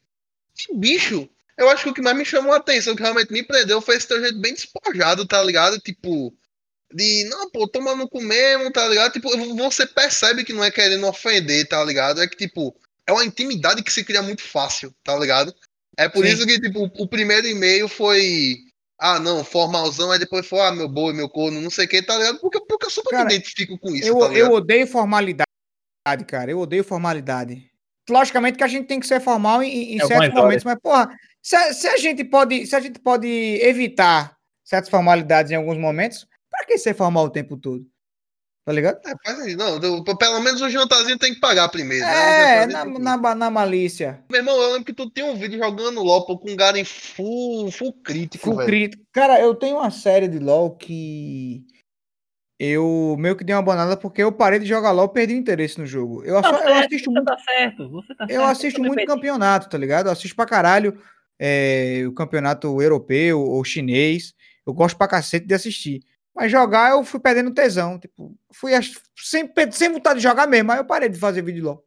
E, 0.70 0.76
bicho, 0.76 1.30
eu 1.58 1.70
acho 1.70 1.84
que 1.84 1.90
o 1.90 1.94
que 1.94 2.02
mais 2.02 2.18
me 2.18 2.26
chamou 2.26 2.54
a 2.54 2.58
atenção, 2.58 2.96
que 2.96 3.02
realmente 3.02 3.32
me 3.32 3.44
prendeu, 3.44 3.82
foi 3.82 3.96
esse 3.96 4.08
teu 4.08 4.22
jeito 4.22 4.40
bem 4.40 4.54
despojado, 4.54 5.26
tá 5.26 5.42
ligado? 5.44 5.80
Tipo, 5.80 6.34
de, 6.94 7.26
não, 7.26 7.50
pô, 7.50 7.68
toma 7.68 7.96
no 7.96 8.08
cu 8.10 8.22
mesmo, 8.22 8.72
tá 8.72 8.88
ligado? 8.88 9.14
Tipo, 9.14 9.30
você 9.56 9.86
percebe 9.86 10.44
que 10.44 10.54
não 10.54 10.64
é 10.64 10.72
querendo 10.72 11.06
ofender, 11.06 11.68
tá 11.68 11.84
ligado? 11.84 12.22
É 12.22 12.28
que, 12.28 12.36
tipo, 12.36 12.76
é 13.06 13.12
uma 13.12 13.26
intimidade 13.26 13.84
que 13.84 13.94
se 13.94 14.04
cria 14.04 14.22
muito 14.22 14.42
fácil, 14.42 14.94
tá 15.04 15.18
ligado? 15.18 15.54
É 15.98 16.08
por 16.08 16.26
Sim. 16.26 16.34
isso 16.34 16.46
que, 16.46 16.60
tipo, 16.60 16.92
o 16.98 17.08
primeiro 17.08 17.48
e-mail 17.48 17.88
foi. 17.88 18.58
Ah, 19.00 19.18
não, 19.18 19.46
formalzão, 19.46 20.12
aí 20.12 20.20
depois 20.20 20.46
foi, 20.46 20.60
ah, 20.60 20.74
meu 20.74 20.90
boi, 20.90 21.14
meu 21.14 21.30
corno, 21.30 21.62
não 21.62 21.70
sei 21.70 21.86
o 21.86 21.88
que, 21.88 22.02
tá 22.02 22.18
ligado? 22.18 22.40
Porque, 22.40 22.60
porque 22.60 22.86
eu 22.86 22.90
super 22.90 23.12
Cara, 23.12 23.30
me 23.30 23.36
identifico 23.36 23.78
com 23.80 23.90
isso, 23.96 24.06
Eu, 24.06 24.20
tá 24.20 24.34
eu 24.34 24.52
odeio 24.52 24.86
formalidade, 24.86 25.46
cara. 26.28 26.52
Eu 26.52 26.60
odeio 26.60 26.84
formalidade. 26.84 27.72
Logicamente 28.10 28.58
que 28.58 28.64
a 28.64 28.68
gente 28.68 28.88
tem 28.88 29.00
que 29.00 29.08
ser 29.08 29.22
formal 29.22 29.64
em, 29.64 29.94
em 29.94 30.02
É, 30.02 30.06
certos 30.06 30.36
momentos, 30.36 30.66
mas, 30.66 30.78
porra, 30.82 31.10
se 31.42 31.56
a, 31.56 31.74
se 31.74 31.88
a 31.88 31.98
gente 31.98 32.26
pode, 32.26 32.68
se 32.68 32.76
a 32.76 32.80
gente 32.82 33.00
pode 33.00 33.28
evitar 33.62 34.36
certas 34.66 34.90
formalidades 34.90 35.52
em 35.52 35.56
alguns 35.56 35.78
momentos, 35.78 36.28
pra 36.50 36.66
que 36.66 36.78
ser 36.78 36.94
formal 36.94 37.26
o 37.26 37.30
tempo 37.30 37.56
todo? 37.56 37.86
Tá 38.66 38.74
ligado? 38.74 39.00
É, 39.06 39.14
faz 39.26 39.40
aí, 39.40 39.56
não, 39.56 39.80
do- 39.80 40.04
pelo 40.18 40.40
menos 40.42 40.62
o 40.62 40.70
jantarzinho 40.70 41.18
tem 41.18 41.34
que 41.34 41.40
pagar 41.40 41.70
primeiro. 41.70 42.06
né? 42.06 42.12
É, 42.12 42.62
jantarzinho 42.62 43.00
na, 43.00 43.14
tem 43.14 43.22
na, 43.24 43.36
na 43.36 43.50
malícia. 43.50 44.24
Meu 44.32 44.42
irmão, 44.42 44.56
eu 44.62 44.70
lembro 44.74 44.86
que 44.86 44.94
tu 44.94 45.10
tinha 45.10 45.26
um 45.26 45.36
vídeo 45.36 45.58
jogando 45.58 46.04
LOL 46.04 46.26
pô, 46.26 46.38
com 46.38 46.52
um 46.52 46.56
cara 46.56 46.78
em 46.80 46.86
full, 46.86 47.72
full 47.72 47.94
crítico, 48.04 48.44
Full 48.46 48.56
velho. 48.58 48.68
crítico. 48.68 49.04
Cara, 49.12 49.40
eu 49.40 49.56
tenho 49.56 49.78
uma 49.78 49.90
série 49.90 50.28
de 50.28 50.38
LoL 50.40 50.76
que 50.76 51.64
eu 52.60 53.16
meio 53.18 53.36
que 53.38 53.44
dei 53.44 53.56
uma 53.56 53.62
banada 53.62 53.96
porque 53.96 54.22
eu 54.22 54.32
parei 54.32 54.60
de 54.60 54.66
jogar 54.66 54.92
LoL 54.92 55.06
e 55.06 55.14
perdi 55.14 55.34
o 55.34 55.38
interesse 55.38 55.80
no 55.80 55.86
jogo. 55.88 56.24
Eu, 56.26 56.42
Tá 56.42 56.50
só, 56.50 56.56
eu 56.58 56.68
certo, 56.68 56.86
assisto 56.86 57.06
você 57.10 57.16
muito 57.16 57.26
tá 57.26 57.38
certo. 57.40 57.90
Você 57.90 58.16
tá 58.16 58.24
Eu 58.26 58.28
certo, 58.42 58.44
assisto 58.52 58.80
muito 58.82 58.96
perdi. 58.96 59.08
campeonato, 59.12 59.70
tá 59.70 59.78
ligado? 59.78 60.08
Eu 60.08 60.12
assisto 60.12 60.36
pra 60.36 60.46
caralho 60.46 61.02
é, 61.40 62.04
o 62.06 62.12
campeonato 62.14 62.82
europeu 62.82 63.40
ou 63.42 63.64
chinês. 63.64 64.34
Eu 64.68 64.74
gosto 64.74 64.98
pra 64.98 65.08
cacete 65.08 65.48
de 65.48 65.54
assistir. 65.54 66.02
Mas 66.40 66.50
jogar 66.50 66.92
eu 66.92 67.04
fui 67.04 67.20
perdendo 67.20 67.54
tesão. 67.54 68.00
Tipo, 68.00 68.34
fui 68.54 68.72
sem, 69.18 69.52
sem 69.74 69.92
vontade 69.92 70.20
de 70.20 70.24
jogar 70.24 70.48
mesmo. 70.48 70.72
Aí 70.72 70.78
eu 70.78 70.86
parei 70.86 71.10
de 71.10 71.20
fazer 71.20 71.42
vídeo 71.42 71.66
LOL. 71.66 71.86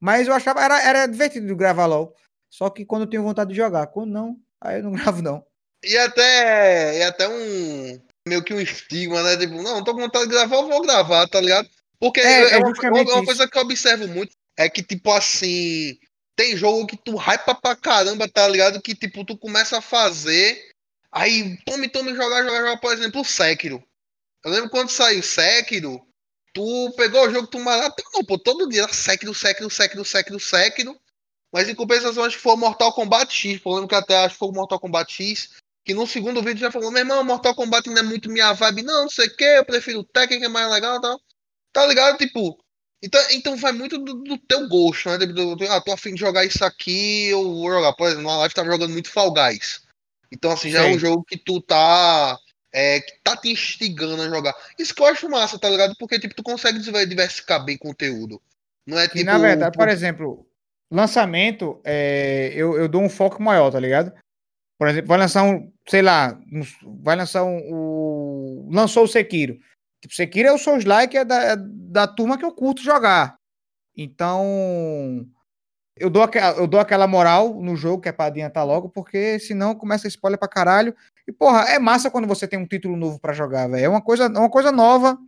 Mas 0.00 0.28
eu 0.28 0.34
achava, 0.34 0.62
era, 0.62 0.80
era 0.80 1.06
divertido 1.06 1.56
gravar 1.56 1.86
LOL. 1.86 2.14
Só 2.48 2.70
que 2.70 2.84
quando 2.84 3.02
eu 3.02 3.10
tenho 3.10 3.24
vontade 3.24 3.50
de 3.50 3.56
jogar. 3.56 3.88
Quando 3.88 4.12
não, 4.12 4.36
aí 4.60 4.76
eu 4.78 4.84
não 4.84 4.92
gravo, 4.94 5.20
não. 5.20 5.44
E 5.84 5.98
até, 5.98 6.98
e 6.98 7.02
até 7.02 7.28
um. 7.28 8.00
Meio 8.28 8.44
que 8.44 8.54
um 8.54 8.60
estigma, 8.60 9.20
né? 9.24 9.36
Tipo, 9.36 9.60
não, 9.62 9.82
tô 9.82 9.92
com 9.94 10.00
vontade 10.00 10.26
de 10.26 10.30
gravar, 10.30 10.56
eu 10.56 10.68
vou 10.68 10.82
gravar, 10.82 11.26
tá 11.26 11.40
ligado? 11.40 11.68
Porque 11.98 12.20
É, 12.20 12.42
é, 12.42 12.52
é 12.52 12.58
uma, 12.58 12.68
justamente 12.68 13.10
uma 13.10 13.16
isso. 13.16 13.24
coisa 13.24 13.48
que 13.48 13.58
eu 13.58 13.62
observo 13.62 14.06
muito 14.06 14.32
é 14.56 14.68
que, 14.68 14.82
tipo 14.82 15.10
assim, 15.10 15.98
tem 16.36 16.56
jogo 16.56 16.86
que 16.86 16.96
tu 16.96 17.16
hypa 17.16 17.52
pra 17.52 17.74
caramba, 17.74 18.28
tá 18.28 18.46
ligado? 18.46 18.80
Que, 18.80 18.94
tipo, 18.94 19.24
tu 19.24 19.36
começa 19.36 19.78
a 19.78 19.80
fazer, 19.82 20.70
aí 21.10 21.58
tome, 21.64 21.88
tome, 21.88 22.14
jogar, 22.14 22.44
jogar, 22.44 22.58
jogar, 22.58 22.76
por 22.78 22.92
exemplo, 22.92 23.22
o 23.22 23.24
Sekiro. 23.24 23.82
Eu 24.48 24.54
lembro 24.54 24.70
quando 24.70 24.90
saiu 24.90 25.22
Sekiro, 25.22 26.02
Tu 26.52 26.92
pegou 26.96 27.24
o 27.26 27.30
jogo, 27.30 27.46
tu 27.46 27.58
maratona, 27.60 28.08
não, 28.14 28.24
pô, 28.24 28.38
todo 28.38 28.68
dia, 28.68 28.88
Sekiro, 28.88 29.34
Sekiro, 29.34 29.70
Sekiro, 29.70 30.04
Sekiro, 30.04 30.40
Sekiro. 30.40 31.00
Mas 31.52 31.68
em 31.68 31.74
compensação, 31.74 32.24
acho 32.24 32.36
que 32.36 32.42
foi 32.42 32.54
o 32.54 32.56
Mortal 32.56 32.92
Kombat 32.92 33.32
X. 33.32 33.60
Pô, 33.60 33.70
eu 33.70 33.74
lembro 33.74 33.88
que 33.88 33.94
até 33.94 34.16
acho 34.18 34.34
que 34.34 34.38
foi 34.38 34.48
o 34.48 34.52
Mortal 34.52 34.80
Kombat 34.80 35.12
X. 35.12 35.50
Que 35.84 35.94
no 35.94 36.06
segundo 36.06 36.42
vídeo 36.42 36.60
já 36.60 36.70
falou, 36.70 36.90
meu 36.90 37.00
irmão, 37.00 37.22
Mortal 37.22 37.54
Kombat 37.54 37.88
não 37.88 37.98
é 37.98 38.02
muito 38.02 38.28
minha 38.28 38.52
vibe, 38.52 38.82
não, 38.82 39.02
não 39.02 39.10
sei 39.10 39.28
o 39.28 39.36
que, 39.36 39.44
eu 39.44 39.64
prefiro 39.64 40.00
o 40.00 40.04
Tekken, 40.04 40.40
que 40.40 40.44
é 40.44 40.48
mais 40.48 40.70
legal 40.70 40.96
e 40.96 41.00
tal. 41.00 41.20
Tá 41.72 41.86
ligado? 41.86 42.18
Tipo, 42.18 42.58
então, 43.00 43.20
então 43.30 43.56
vai 43.56 43.72
muito 43.72 43.96
do, 43.96 44.14
do 44.14 44.36
teu 44.36 44.68
gosto, 44.68 45.08
né? 45.08 45.18
Do, 45.18 45.54
do, 45.54 45.64
ah, 45.70 45.80
tô 45.80 45.92
afim 45.92 46.12
de 46.14 46.20
jogar 46.20 46.44
isso 46.44 46.64
aqui, 46.64 47.28
eu 47.28 47.42
vou 47.42 47.70
jogar. 47.70 47.92
Por 47.92 48.08
exemplo, 48.08 48.24
na 48.24 48.38
live 48.38 48.54
tava 48.54 48.70
jogando 48.70 48.92
muito 48.92 49.10
Fall 49.10 49.32
Guys. 49.32 49.80
Então, 50.30 50.50
assim, 50.50 50.70
já 50.70 50.80
é 50.80 50.86
Sei. 50.86 50.96
um 50.96 50.98
jogo 50.98 51.24
que 51.24 51.38
tu 51.38 51.60
tá. 51.60 52.36
É, 52.72 53.00
que 53.00 53.12
tá 53.24 53.36
te 53.36 53.50
instigando 53.50 54.20
a 54.22 54.28
jogar. 54.28 54.54
Isso 54.78 54.94
que 54.94 55.00
eu 55.00 55.06
acho 55.06 55.28
massa, 55.28 55.58
tá 55.58 55.70
ligado? 55.70 55.94
Porque, 55.98 56.18
tipo, 56.20 56.34
tu 56.34 56.42
consegue 56.42 56.78
diver- 56.78 57.06
diversificar 57.06 57.64
bem 57.64 57.78
conteúdo. 57.78 58.40
Não 58.86 58.98
é 58.98 59.06
E 59.06 59.08
tipo. 59.08 59.24
na 59.24 59.38
verdade, 59.38 59.76
por 59.76 59.88
exemplo, 59.88 60.46
lançamento, 60.90 61.80
é, 61.84 62.52
eu, 62.54 62.76
eu 62.76 62.88
dou 62.88 63.02
um 63.02 63.08
foco 63.08 63.42
maior, 63.42 63.70
tá 63.70 63.80
ligado? 63.80 64.12
Por 64.78 64.86
exemplo, 64.88 65.08
vai 65.08 65.18
lançar 65.18 65.44
um, 65.44 65.72
sei 65.88 66.02
lá, 66.02 66.38
um- 66.52 67.00
vai 67.02 67.16
lançar 67.16 67.42
um. 67.44 67.58
o- 67.72 68.68
lançou 68.70 69.04
o 69.04 69.08
Sekiro. 69.08 69.58
Tipo, 70.02 70.14
Sekiro 70.14 70.48
é 70.48 70.52
o 70.52 70.58
Souls 70.58 70.84
Like, 70.84 71.16
é 71.16 71.24
da, 71.24 71.42
é 71.42 71.56
da 71.56 72.06
turma 72.06 72.36
que 72.38 72.44
eu 72.44 72.52
curto 72.52 72.82
jogar. 72.82 73.34
Então. 73.96 75.26
Eu 76.00 76.08
dou, 76.08 76.22
aquela, 76.22 76.56
eu 76.56 76.68
dou 76.68 76.78
aquela 76.78 77.08
moral 77.08 77.60
no 77.60 77.74
jogo 77.74 78.00
que 78.00 78.08
é 78.08 78.12
pra 78.12 78.26
adiantar 78.26 78.64
logo, 78.64 78.88
porque 78.88 79.40
senão 79.40 79.74
começa 79.74 80.06
spoiler 80.06 80.38
pra 80.38 80.46
caralho. 80.46 80.94
E, 81.28 81.32
porra, 81.32 81.64
é 81.68 81.78
massa 81.78 82.10
quando 82.10 82.26
você 82.26 82.48
tem 82.48 82.58
um 82.58 82.66
título 82.66 82.96
novo 82.96 83.20
pra 83.20 83.34
jogar, 83.34 83.68
velho. 83.68 83.84
É 83.84 83.88
uma 83.88 84.00
coisa, 84.00 84.24
é 84.24 84.38
uma 84.38 84.48
coisa 84.48 84.72
nova, 84.72 85.18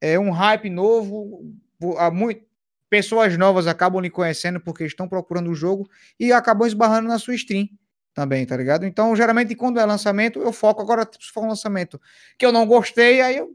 é 0.00 0.18
um 0.18 0.32
hype 0.32 0.68
novo. 0.68 1.54
Há 1.96 2.10
muito, 2.10 2.44
pessoas 2.90 3.38
novas 3.38 3.68
acabam 3.68 4.02
lhe 4.02 4.10
conhecendo 4.10 4.58
porque 4.58 4.84
estão 4.84 5.08
procurando 5.08 5.48
o 5.48 5.54
jogo 5.54 5.88
e 6.18 6.32
acabam 6.32 6.66
esbarrando 6.66 7.06
na 7.06 7.20
sua 7.20 7.36
stream 7.36 7.68
também, 8.12 8.44
tá 8.44 8.56
ligado? 8.56 8.84
Então, 8.84 9.14
geralmente, 9.14 9.54
quando 9.54 9.78
é 9.78 9.84
lançamento, 9.84 10.42
eu 10.42 10.52
foco. 10.52 10.82
Agora, 10.82 11.08
se 11.20 11.30
for 11.30 11.44
um 11.44 11.48
lançamento 11.48 12.00
que 12.36 12.44
eu 12.44 12.50
não 12.50 12.66
gostei, 12.66 13.20
aí 13.20 13.36
eu 13.36 13.54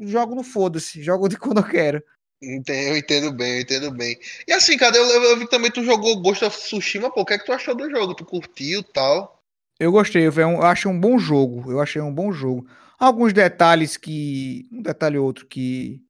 jogo 0.00 0.34
no 0.34 0.42
foda-se, 0.42 1.00
jogo 1.00 1.28
de 1.28 1.38
quando 1.38 1.58
eu 1.58 1.64
quero. 1.64 2.02
Eu 2.42 2.96
entendo 2.96 3.32
bem, 3.32 3.54
eu 3.54 3.60
entendo 3.60 3.92
bem. 3.92 4.18
E 4.48 4.52
assim, 4.52 4.76
cara, 4.76 4.96
eu, 4.96 5.04
eu, 5.04 5.22
eu 5.22 5.36
vi 5.38 5.48
também 5.48 5.70
tu 5.70 5.84
jogou 5.84 6.20
Ghost 6.20 6.44
of 6.44 6.58
Tsushima, 6.58 7.08
pô, 7.08 7.20
o 7.20 7.24
que 7.24 7.34
é 7.34 7.38
que 7.38 7.46
tu 7.46 7.52
achou 7.52 7.74
do 7.74 7.88
jogo? 7.88 8.16
Tu 8.16 8.24
curtiu 8.24 8.80
e 8.80 8.84
tal? 8.92 9.35
Eu 9.78 9.92
gostei, 9.92 10.26
eu, 10.26 10.32
eu 10.32 10.62
acho 10.62 10.88
um 10.88 10.98
bom 10.98 11.18
jogo. 11.18 11.70
Eu 11.70 11.80
achei 11.80 12.00
um 12.00 12.12
bom 12.12 12.32
jogo. 12.32 12.66
Alguns 12.98 13.32
detalhes 13.32 13.96
que. 13.96 14.68
Um 14.72 14.82
detalhe 14.82 15.18
ou 15.18 15.26
outro 15.26 15.46
que. 15.46 16.00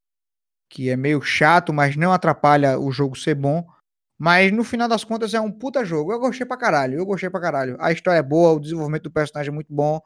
Que 0.70 0.90
é 0.90 0.96
meio 0.96 1.22
chato, 1.22 1.72
mas 1.72 1.96
não 1.96 2.12
atrapalha 2.12 2.78
o 2.78 2.90
jogo 2.92 3.16
ser 3.16 3.34
bom. 3.34 3.66
Mas 4.18 4.52
no 4.52 4.64
final 4.64 4.88
das 4.88 5.04
contas 5.04 5.34
é 5.34 5.40
um 5.40 5.50
puta 5.52 5.84
jogo. 5.84 6.12
Eu 6.12 6.18
gostei 6.20 6.46
pra 6.46 6.56
caralho. 6.56 6.98
Eu 6.98 7.06
gostei 7.06 7.30
pra 7.30 7.40
caralho. 7.40 7.76
A 7.80 7.92
história 7.92 8.18
é 8.18 8.22
boa, 8.22 8.52
o 8.52 8.60
desenvolvimento 8.60 9.04
do 9.04 9.10
personagem 9.10 9.50
é 9.50 9.54
muito 9.54 9.72
bom. 9.72 10.00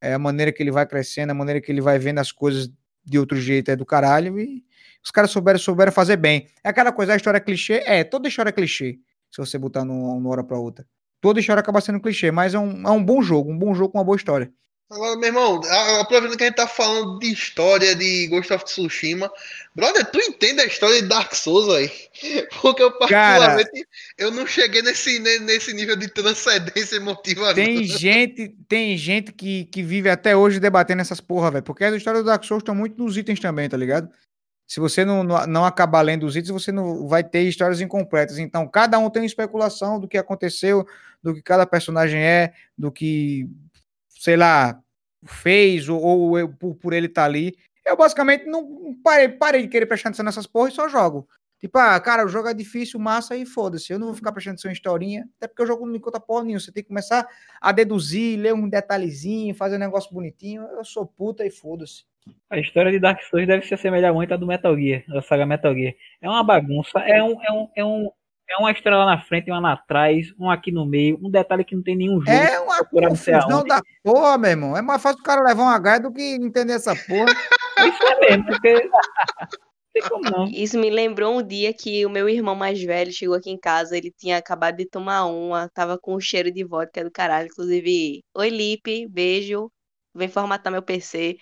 É 0.00 0.14
a 0.14 0.18
maneira 0.18 0.52
que 0.52 0.62
ele 0.62 0.70
vai 0.72 0.86
crescendo, 0.86 1.30
a 1.30 1.34
maneira 1.34 1.60
que 1.60 1.70
ele 1.72 1.80
vai 1.80 1.98
vendo 1.98 2.18
as 2.20 2.32
coisas 2.32 2.70
de 3.04 3.18
outro 3.18 3.38
jeito 3.40 3.70
é 3.70 3.76
do 3.76 3.86
caralho. 3.86 4.38
E 4.40 4.64
os 5.04 5.10
caras 5.10 5.30
souberam, 5.30 5.58
souberam 5.58 5.92
fazer 5.92 6.16
bem. 6.16 6.48
É 6.64 6.70
aquela 6.70 6.92
coisa, 6.92 7.14
a 7.14 7.16
história 7.16 7.38
é 7.38 7.40
clichê? 7.40 7.82
É, 7.86 8.04
toda 8.04 8.28
história 8.28 8.50
é 8.50 8.52
clichê. 8.52 8.98
Se 9.30 9.38
você 9.38 9.58
botar 9.58 9.84
num- 9.84 10.14
numa 10.16 10.30
hora 10.30 10.44
pra 10.44 10.58
outra. 10.58 10.86
Toda 11.22 11.38
história 11.38 11.60
acaba 11.60 11.80
sendo 11.80 12.00
clichê, 12.00 12.32
mas 12.32 12.52
é 12.52 12.58
um, 12.58 12.82
é 12.82 12.90
um 12.90 13.02
bom 13.02 13.22
jogo, 13.22 13.52
um 13.52 13.56
bom 13.56 13.72
jogo 13.74 13.92
com 13.92 13.98
uma 13.98 14.04
boa 14.04 14.16
história. 14.16 14.52
Agora, 14.90 15.16
meu 15.16 15.28
irmão, 15.28 15.60
aproveitando 16.00 16.36
que 16.36 16.42
a 16.42 16.46
gente 16.48 16.56
tá 16.56 16.66
falando 16.66 17.18
de 17.18 17.32
história 17.32 17.94
de 17.94 18.26
Ghost 18.26 18.52
of 18.52 18.64
Tsushima, 18.64 19.30
brother, 19.74 20.04
tu 20.10 20.20
entende 20.20 20.60
a 20.60 20.66
história 20.66 21.00
de 21.00 21.08
Dark 21.08 21.32
Souls 21.32 21.72
aí? 21.74 21.90
Porque 22.60 22.82
eu 22.82 22.90
particularmente 22.98 23.86
eu 24.18 24.30
não 24.32 24.46
cheguei 24.46 24.82
nesse, 24.82 25.20
ne- 25.20 25.38
nesse 25.38 25.72
nível 25.72 25.96
de 25.96 26.08
transcendência 26.08 26.96
emotiva. 26.96 27.54
Tem 27.54 27.76
não. 27.76 27.84
gente, 27.96 28.48
tem 28.68 28.98
gente 28.98 29.32
que, 29.32 29.64
que 29.66 29.82
vive 29.82 30.10
até 30.10 30.36
hoje 30.36 30.58
debatendo 30.60 31.00
essas 31.00 31.20
porra, 31.20 31.52
velho. 31.52 31.64
Porque 31.64 31.84
as 31.84 31.94
histórias 31.94 32.24
do 32.24 32.26
Dark 32.26 32.44
Souls 32.44 32.62
estão 32.62 32.74
muito 32.74 33.02
nos 33.02 33.16
itens 33.16 33.40
também, 33.40 33.68
tá 33.68 33.76
ligado? 33.76 34.10
Se 34.72 34.80
você 34.80 35.04
não, 35.04 35.22
não, 35.22 35.66
acabar 35.66 36.00
lendo 36.00 36.24
os 36.24 36.34
itens, 36.34 36.50
você 36.50 36.72
não 36.72 37.06
vai 37.06 37.22
ter 37.22 37.42
histórias 37.42 37.82
incompletas. 37.82 38.38
Então, 38.38 38.66
cada 38.66 38.98
um 38.98 39.10
tem 39.10 39.22
especulação 39.22 40.00
do 40.00 40.08
que 40.08 40.16
aconteceu, 40.16 40.86
do 41.22 41.34
que 41.34 41.42
cada 41.42 41.66
personagem 41.66 42.24
é, 42.24 42.54
do 42.76 42.90
que, 42.90 43.50
sei 44.08 44.34
lá, 44.34 44.80
fez, 45.26 45.90
ou, 45.90 46.00
ou 46.00 46.48
por, 46.48 46.74
por 46.76 46.94
ele 46.94 47.06
estar 47.06 47.24
ali. 47.26 47.54
Eu 47.84 47.98
basicamente 47.98 48.46
não 48.46 48.94
parei, 49.04 49.28
parei 49.28 49.60
de 49.60 49.68
querer 49.68 49.84
prestar 49.84 50.08
atenção 50.08 50.24
nessas 50.24 50.46
porra 50.46 50.70
e 50.70 50.72
só 50.72 50.88
jogo. 50.88 51.28
Tipo, 51.58 51.76
ah, 51.76 52.00
cara, 52.00 52.24
o 52.24 52.28
jogo 52.28 52.48
é 52.48 52.54
difícil, 52.54 52.98
massa 52.98 53.36
e 53.36 53.44
foda-se. 53.44 53.92
Eu 53.92 53.98
não 53.98 54.06
vou 54.06 54.16
ficar 54.16 54.32
prestando 54.32 54.54
atenção 54.54 54.70
em 54.70 54.74
historinha, 54.74 55.28
até 55.36 55.48
porque 55.48 55.62
o 55.64 55.66
jogo 55.66 55.84
não 55.84 55.92
me 55.92 56.00
conta 56.00 56.18
porra 56.18 56.44
nenhuma. 56.44 56.60
Você 56.60 56.72
tem 56.72 56.82
que 56.82 56.88
começar 56.88 57.28
a 57.60 57.72
deduzir, 57.72 58.40
ler 58.40 58.54
um 58.54 58.66
detalhezinho, 58.66 59.54
fazer 59.54 59.76
um 59.76 59.80
negócio 59.80 60.10
bonitinho. 60.14 60.62
Eu 60.62 60.82
sou 60.82 61.04
puta 61.04 61.44
e 61.44 61.50
foda-se. 61.50 62.10
A 62.50 62.58
história 62.58 62.92
de 62.92 62.98
Dark 62.98 63.22
Souls 63.22 63.46
deve 63.46 63.66
se 63.66 63.74
assemelhar 63.74 64.12
muito 64.12 64.32
à 64.32 64.36
do 64.36 64.46
Metal 64.46 64.76
Gear, 64.76 65.02
da 65.08 65.22
saga 65.22 65.46
Metal 65.46 65.74
Gear. 65.74 65.94
É 66.20 66.28
uma 66.28 66.44
bagunça, 66.44 66.98
é 67.00 67.22
um, 67.22 67.42
é 67.42 67.52
um, 67.52 67.68
é 67.74 67.84
um, 67.84 68.10
é 68.50 68.56
uma 68.58 68.96
lá 68.96 69.06
na 69.06 69.20
frente, 69.22 69.50
uma 69.50 69.60
lá 69.60 69.72
atrás, 69.72 70.32
um 70.38 70.50
aqui 70.50 70.70
no 70.70 70.84
meio, 70.84 71.18
um 71.22 71.30
detalhe 71.30 71.64
que 71.64 71.74
não 71.74 71.82
tem 71.82 71.96
nenhum 71.96 72.20
jogo. 72.20 72.30
É 72.30 72.60
uma 72.60 72.84
confusão 72.84 73.64
da 73.64 73.80
porra, 74.02 74.36
meu 74.36 74.50
irmão. 74.50 74.76
É 74.76 74.82
mais 74.82 75.02
fácil 75.02 75.20
o 75.20 75.22
cara 75.22 75.42
levar 75.42 75.62
uma 75.62 75.78
gaia 75.78 76.00
do 76.00 76.12
que 76.12 76.22
entender 76.34 76.74
essa 76.74 76.94
porra. 76.94 77.26
Isso 77.78 78.02
é 78.02 78.20
mesmo, 78.20 78.46
porque. 78.46 78.82
Não 78.82 79.48
tem 79.94 80.02
como 80.08 80.30
não. 80.30 80.44
Isso 80.46 80.78
me 80.78 80.90
lembrou 80.90 81.38
um 81.38 81.42
dia 81.42 81.72
que 81.72 82.04
o 82.04 82.10
meu 82.10 82.28
irmão 82.28 82.54
mais 82.54 82.82
velho 82.82 83.12
chegou 83.12 83.34
aqui 83.34 83.50
em 83.50 83.58
casa, 83.58 83.96
ele 83.96 84.10
tinha 84.10 84.36
acabado 84.36 84.76
de 84.76 84.86
tomar 84.86 85.26
uma, 85.26 85.68
tava 85.70 85.98
com 85.98 86.14
um 86.14 86.20
cheiro 86.20 86.50
de 86.50 86.64
vodka 86.64 87.02
do 87.02 87.10
caralho, 87.10 87.48
inclusive, 87.48 88.22
oi 88.34 88.48
Lipe, 88.50 89.06
beijo, 89.08 89.70
vem 90.14 90.28
formatar 90.28 90.72
meu 90.72 90.82
PC. 90.82 91.36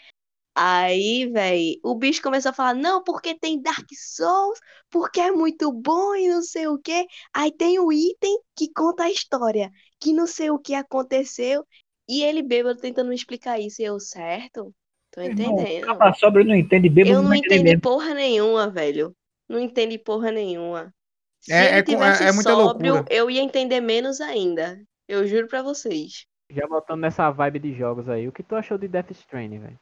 Aí, 0.55 1.27
véi, 1.33 1.77
o 1.83 1.95
bicho 1.95 2.21
começou 2.23 2.51
a 2.51 2.53
falar, 2.53 2.75
não, 2.75 3.03
porque 3.03 3.39
tem 3.39 3.61
Dark 3.63 3.87
Souls, 3.95 4.59
porque 4.91 5.21
é 5.21 5.31
muito 5.31 5.73
bom 5.73 6.15
e 6.15 6.29
não 6.29 6.43
sei 6.43 6.67
o 6.69 6.79
quê. 6.79 7.07
Aí 7.33 7.53
tem 7.53 7.79
o 7.79 7.93
item 7.93 8.39
que 8.57 8.71
conta 8.73 9.05
a 9.05 9.11
história, 9.11 9.71
que 9.99 10.13
não 10.13 10.27
sei 10.27 10.51
o 10.51 10.59
que 10.59 10.75
aconteceu, 10.75 11.65
e 12.09 12.23
ele 12.23 12.43
bêbado 12.43 12.81
tentando 12.81 13.09
me 13.09 13.15
explicar 13.15 13.59
isso, 13.61 13.81
e 13.81 13.85
eu, 13.85 13.99
certo? 14.01 14.75
Tô 15.11 15.23
entendendo. 15.23 15.87
Capa 15.87 16.13
sobre 16.15 16.45
não 16.45 16.55
entende, 16.55 16.89
bêbado 16.89 17.17
Eu 17.17 17.23
não 17.23 17.29
não 17.31 17.35
entendi 17.35 17.65
mesmo. 17.65 17.81
porra 17.81 18.15
nenhuma, 18.15 18.69
velho. 18.69 19.17
Não 19.49 19.59
entendi 19.59 19.99
porra 19.99 20.31
nenhuma. 20.31 20.95
Se 21.41 21.53
É- 21.53 21.67
ele 21.67 21.79
é 21.79 21.83
é- 21.83 21.83
tivesse 21.83 22.25
é 22.29 22.33
muita 22.33 22.53
sóbrio, 22.53 22.95
loucura. 22.95 23.07
eu 23.11 23.31
ia 23.31 23.41
entender 23.43 23.81
menos 23.81 24.21
ainda. 24.21 24.79
Eu 25.09 25.27
juro 25.27 25.49
pra 25.49 25.63
vocês. 25.63 26.27
Já 26.51 26.67
voltando 26.67 27.01
nessa 27.01 27.31
vibe 27.31 27.59
de 27.59 27.73
jogos 27.75 28.09
aí, 28.09 28.29
o 28.29 28.33
que 28.33 28.43
tu 28.43 28.55
achou 28.55 28.77
de 28.79 28.87
Death 28.87 29.11
Stranding, 29.13 29.59
velho? 29.59 29.79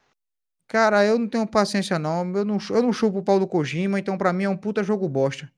Cara, 0.69 1.05
eu 1.05 1.19
não 1.19 1.27
tenho 1.27 1.47
paciência, 1.47 1.99
não. 1.99 2.31
Eu 2.37 2.45
não, 2.45 2.59
eu 2.71 2.83
não 2.83 2.93
chupo 2.93 3.19
o 3.19 3.23
pau 3.23 3.41
do 3.41 3.47
Kojima, 3.49 3.99
então 3.99 4.19
pra 4.19 4.33
mim 4.33 4.45
é 4.45 4.49
um 4.49 4.57
puta 4.57 4.85
jogo 4.85 5.09
bosta. 5.09 5.51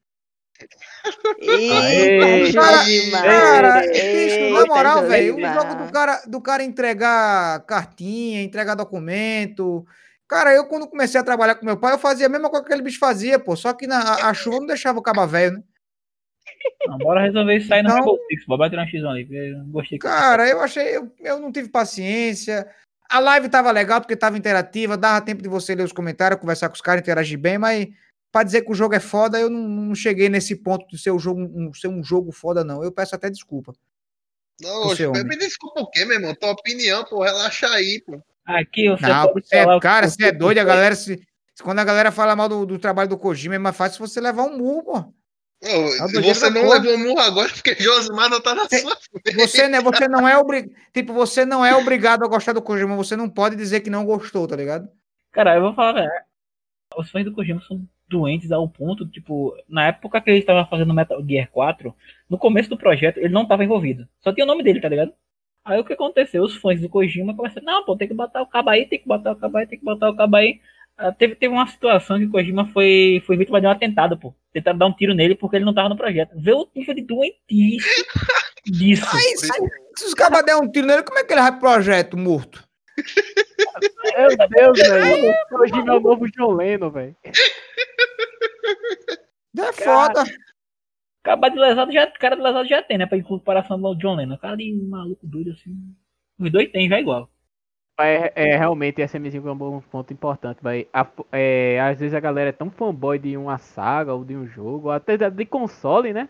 Eita, 1.39 2.53
Cara, 2.53 2.77
Josimar. 2.85 3.23
cara, 3.23 3.81
bicho, 3.81 4.51
na 4.53 4.67
moral, 4.67 5.07
velho, 5.07 5.37
o 5.37 5.41
jogo 5.41 5.75
do 5.87 5.93
cara, 5.93 6.23
do 6.27 6.41
cara 6.41 6.63
entregar 6.63 7.61
cartinha, 7.65 8.43
entregar 8.43 8.75
documento. 8.75 9.85
Cara, 10.29 10.55
eu 10.55 10.67
quando 10.67 10.87
comecei 10.87 11.21
a 11.21 11.25
trabalhar 11.25 11.55
com 11.57 11.65
meu 11.67 11.77
pai, 11.79 11.95
eu 11.95 11.99
fazia 11.99 12.27
a 12.27 12.29
mesma 12.29 12.49
coisa 12.51 12.65
que 12.65 12.71
aquele 12.73 12.85
bicho 12.85 12.99
fazia, 12.99 13.39
pô. 13.39 13.57
Só 13.57 13.73
que 13.73 13.87
na, 13.87 13.99
a, 13.99 14.29
a 14.31 14.35
chuva 14.35 14.61
não 14.61 14.67
deixava 14.67 14.99
o 14.99 15.03
caba 15.03 15.27
velho, 15.27 15.55
né? 15.57 15.63
Não, 16.87 16.99
bora 16.99 17.23
resolver 17.23 17.57
isso 17.57 17.73
aí 17.73 17.83
no 17.83 17.89
Então- 17.89 17.97
Rainbow 18.05 18.19
Six, 18.29 18.45
bora 18.47 18.59
bater 18.59 18.77
uma 18.79 18.87
X1 18.87 19.11
ali, 19.11 19.25
porque 19.25 19.37
eu 19.39 19.65
gostei. 19.73 19.99
Cara, 19.99 20.49
eu 20.49 20.61
achei, 20.61 20.97
eu, 20.97 21.11
eu 21.21 21.41
não 21.41 21.51
tive 21.51 21.69
paciência. 21.69 22.69
A 23.11 23.19
live 23.19 23.49
tava 23.49 23.71
legal 23.73 24.01
porque 24.01 24.15
tava 24.15 24.39
interativa, 24.39 24.97
dava 24.97 25.21
tempo 25.25 25.43
de 25.43 25.49
você 25.49 25.75
ler 25.75 25.83
os 25.83 25.93
comentários, 25.93 26.41
conversar 26.41 26.69
com 26.69 26.77
os 26.77 26.81
caras, 26.81 27.03
interagir 27.03 27.37
bem, 27.39 27.59
mas 27.59 27.89
pra 28.31 28.45
dizer 28.45 28.63
que 28.63 28.71
o 28.71 28.75
jogo 28.75 28.95
é 28.95 29.01
foda, 29.01 29.41
eu 29.41 29.51
não, 29.51 29.61
não 29.69 29.95
cheguei 29.97 30.29
nesse 30.29 30.55
ponto 30.55 30.87
de 30.89 30.97
ser, 30.97 31.11
o 31.11 31.19
jogo, 31.19 31.41
um, 31.41 31.75
ser 31.75 31.89
um 31.89 32.05
jogo 32.05 32.31
foda, 32.31 32.63
não. 32.63 32.85
Eu 32.85 32.93
peço 32.93 33.15
até 33.17 33.29
desculpa. 33.29 33.73
Não, 34.61 34.95
me 35.25 35.37
desculpa 35.37 35.81
o 35.81 35.91
quê, 35.91 36.05
meu 36.05 36.17
irmão? 36.17 36.35
Tua 36.35 36.51
opinião, 36.53 37.05
pô, 37.05 37.23
relaxa 37.23 37.67
aí, 37.71 38.01
pô. 38.07 38.21
Aqui 38.45 38.89
você 38.89 39.07
Não, 39.09 39.33
pode 39.33 39.47
você 39.49 39.57
é- 39.57 39.81
cara, 39.81 40.09
você 40.09 40.25
é 40.27 40.33
doido, 40.33 40.59
a 40.59 40.65
galera 40.65 40.95
se, 40.95 41.17
se- 41.17 41.63
Quando 41.63 41.79
a 41.81 41.85
galera 41.85 42.13
fala 42.13 42.37
mal 42.37 42.49
do, 42.49 42.65
do 42.65 42.79
trabalho 42.79 43.09
do 43.09 43.19
Kojima, 43.19 43.57
é 43.57 43.59
mais 43.59 43.77
fácil 43.77 44.07
você 44.07 44.21
levar 44.21 44.45
um 44.45 44.57
murro, 44.57 44.83
pô. 44.85 45.15
Jeito 45.63 46.23
você 46.23 46.51
da 46.51 46.63
não 46.63 46.71
levou 46.71 46.99
murro 46.99 47.21
agora 47.21 47.49
porque 47.51 47.75
Josimar 47.75 48.31
não 48.31 48.41
tá 48.41 48.55
na 48.55 48.67
sua 48.67 48.97
Você, 49.35 49.69
né, 49.69 49.81
você 49.81 50.09
não 50.09 50.27
é 50.27 50.39
obrigado. 50.39 50.75
Tipo, 50.93 51.13
você 51.13 51.45
não 51.45 51.65
é 51.65 51.75
obrigado 51.77 52.25
a 52.25 52.29
gostar 52.29 52.55
do 52.55 52.63
Kojima, 52.63 52.97
você 52.97 53.15
não 53.15 53.29
pode 53.29 53.57
dizer 53.57 53.81
que 53.81 53.91
não 53.91 54.05
gostou, 54.05 54.49
tá 54.49 54.57
ligado? 54.57 54.89
Cara, 55.33 55.55
eu 55.57 55.61
vou 55.63 55.75
falar. 55.75 56.09
Os 56.97 57.11
fãs 57.11 57.25
do 57.25 57.33
Kojima 57.33 57.61
são 57.63 57.87
doentes 58.09 58.51
ao 58.51 58.69
ponto, 58.69 59.07
tipo, 59.07 59.55
na 59.69 59.89
época 59.89 60.21
que 60.21 60.31
ele 60.31 60.41
estava 60.41 60.67
fazendo 60.67 60.93
Metal 60.93 61.23
Gear 61.25 61.49
4, 61.51 61.95
no 62.29 62.39
começo 62.39 62.69
do 62.69 62.77
projeto, 62.77 63.19
ele 63.19 63.29
não 63.29 63.43
estava 63.43 63.63
envolvido. 63.63 64.09
Só 64.21 64.33
tinha 64.33 64.45
o 64.45 64.49
nome 64.49 64.65
dele, 64.65 64.81
tá 64.81 64.89
ligado? 64.89 65.13
Aí 65.65 65.79
o 65.79 65.85
que 65.85 65.93
aconteceu? 65.93 66.43
Os 66.43 66.57
fãs 66.57 66.81
do 66.81 66.89
Kojima 66.89 67.37
começaram, 67.37 67.67
não, 67.67 67.85
pô, 67.85 67.97
tem 67.97 68.09
que 68.09 68.15
botar 68.15 68.43
o 68.43 68.47
cabo 68.47 68.71
aí, 68.71 68.87
tem 68.87 68.99
que 68.99 69.07
botar 69.07 69.33
o 69.33 69.37
cabo 69.37 69.59
aí, 69.59 69.67
tem 69.67 69.79
que 69.79 69.85
botar 69.85 70.11
o 70.11 70.17
cabo 70.17 70.37
aí. 70.37 70.61
Ah, 71.03 71.13
Teve, 71.13 71.35
teve 71.35 71.55
uma 71.55 71.67
situação 71.67 72.19
que 72.19 72.27
o 72.27 72.31
Kojima 72.31 72.67
foi, 72.67 73.23
foi 73.27 73.35
vítima 73.35 73.59
de 73.59 73.67
um 73.67 73.71
atentado, 73.71 74.19
pô. 74.19 74.35
Tentaram 74.53 74.79
dar 74.79 74.87
um 74.87 74.93
tiro 74.93 75.15
nele 75.15 75.35
porque 75.35 75.57
ele 75.57 75.65
não 75.65 75.73
tava 75.73 75.89
no 75.89 75.97
projeto. 75.97 76.33
Vê 76.37 76.53
o 76.53 76.69
nível 76.77 76.95
de 76.95 77.01
doentice 77.01 78.05
disso. 78.67 79.07
Aí, 79.17 79.37
se 79.97 80.05
os 80.05 80.13
cabas 80.13 80.45
der 80.45 80.57
um 80.57 80.71
tiro 80.71 80.87
nele, 80.87 81.03
como 81.03 81.19
é 81.19 81.25
que 81.25 81.33
ele 81.33 81.41
vai 81.41 81.53
pro 81.53 81.61
projeto 81.61 82.19
morto? 82.19 82.63
Meu 84.15 84.37
Deus, 84.49 84.79
velho. 84.79 85.35
Hoje 85.53 85.73
é 85.73 85.93
o 85.93 86.01
novo 86.01 86.31
John 86.33 86.53
Lennon, 86.53 86.91
velho. 86.91 87.17
É 89.59 89.73
foda. 89.73 90.23
Acabar 91.25 91.49
de 91.49 91.59
lesado 91.59 91.93
já, 91.93 92.07
cara 92.09 92.37
de 92.37 92.43
lesado 92.43 92.69
já 92.69 92.83
tem, 92.83 92.99
né? 92.99 93.07
Pra 93.07 93.17
em 93.17 93.23
comparação 93.23 93.85
ao 93.87 93.95
John 93.95 94.17
Lennon. 94.17 94.37
Cara 94.37 94.57
de 94.57 94.71
maluco 94.75 95.27
doido 95.27 95.53
assim. 95.53 95.75
Os 96.39 96.53
dois 96.53 96.71
tem 96.71 96.91
já 96.91 97.01
igual. 97.01 97.31
É, 98.03 98.33
é, 98.35 98.57
realmente, 98.57 99.03
SMzinho 99.03 99.49
é 99.49 99.53
um 99.53 99.57
bom 99.57 99.81
ponto 99.81 100.13
importante, 100.13 100.59
vai. 100.63 100.87
É, 101.33 101.81
às 101.81 101.99
vezes 101.99 102.15
a 102.15 102.21
galera 102.21 102.51
é 102.51 102.53
tão 102.53 102.71
fanboy 102.71 103.19
de 103.19 103.37
uma 103.37 103.59
saga 103.59 104.15
ou 104.15 104.25
de 104.25 104.37
um 104.37 104.47
jogo, 104.47 104.89
ou 104.89 104.93
até 104.93 105.17
de 105.17 105.47
console, 105.47 106.13
né? 106.13 106.29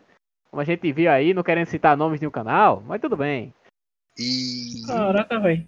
Como 0.51 0.61
a 0.61 0.65
gente 0.65 0.93
viu 0.93 1.11
aí, 1.11 1.33
não 1.33 1.43
querendo 1.43 1.67
citar 1.67 1.97
nomes 1.97 2.19
de 2.19 2.27
um 2.27 2.31
canal, 2.31 2.83
mas 2.87 3.01
tudo 3.01 3.17
bem. 3.17 3.55
E. 4.19 4.83
Caraca, 4.87 5.39
velho. 5.39 5.67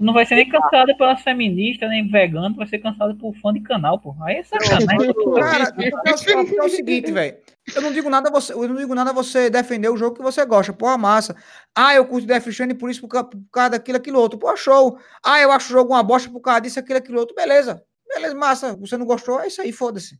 Não 0.00 0.14
vai 0.14 0.24
ser 0.24 0.36
nem 0.36 0.48
cansado 0.48 0.96
pelas 0.96 1.20
feministas, 1.20 1.88
nem 1.90 2.08
vegano, 2.08 2.56
vai 2.56 2.66
ser 2.66 2.78
cansado 2.78 3.14
por 3.16 3.34
fã 3.36 3.52
de 3.52 3.60
canal, 3.60 4.00
pô. 4.00 4.16
Aí 4.22 4.36
é 4.36 4.42
sacanagem. 4.42 4.86
Cara, 5.34 5.64
é, 5.78 6.36
o- 6.36 6.62
é 6.62 6.64
o 6.64 6.68
seguinte, 6.70 7.12
velho. 7.12 7.36
Eu 7.76 7.82
não 7.82 7.92
digo 7.92 8.08
nada 8.08 8.30
a 8.30 8.32
você, 8.32 8.54
eu 8.54 8.66
não 8.66 8.76
digo 8.76 8.94
nada 8.94 9.10
a 9.10 9.12
você 9.12 9.50
defender 9.50 9.90
o 9.90 9.96
jogo 9.98 10.16
que 10.16 10.22
você 10.22 10.44
gosta. 10.46 10.72
Porra, 10.72 10.96
massa. 10.96 11.36
Ah, 11.76 11.94
eu 11.94 12.06
curto 12.06 12.26
Death 12.26 12.46
Stranding 12.46 12.76
por 12.76 12.88
isso, 12.90 13.02
por 13.02 13.08
causa, 13.08 13.28
por 13.28 13.40
causa 13.52 13.70
daquilo, 13.70 13.98
aquilo 13.98 14.18
outro. 14.18 14.38
Pô, 14.38 14.56
show. 14.56 14.98
Ah, 15.22 15.38
eu 15.40 15.52
acho 15.52 15.68
o 15.68 15.72
jogo 15.72 15.92
uma 15.92 16.02
bosta 16.02 16.30
por 16.30 16.40
causa 16.40 16.62
disso, 16.62 16.80
aquilo, 16.80 16.98
aquilo 16.98 17.18
outro. 17.20 17.34
Beleza. 17.36 17.82
Beleza, 18.08 18.34
massa. 18.34 18.74
Você 18.76 18.96
não 18.96 19.04
gostou? 19.04 19.38
É 19.38 19.48
isso 19.48 19.60
aí, 19.60 19.70
foda-se. 19.70 20.18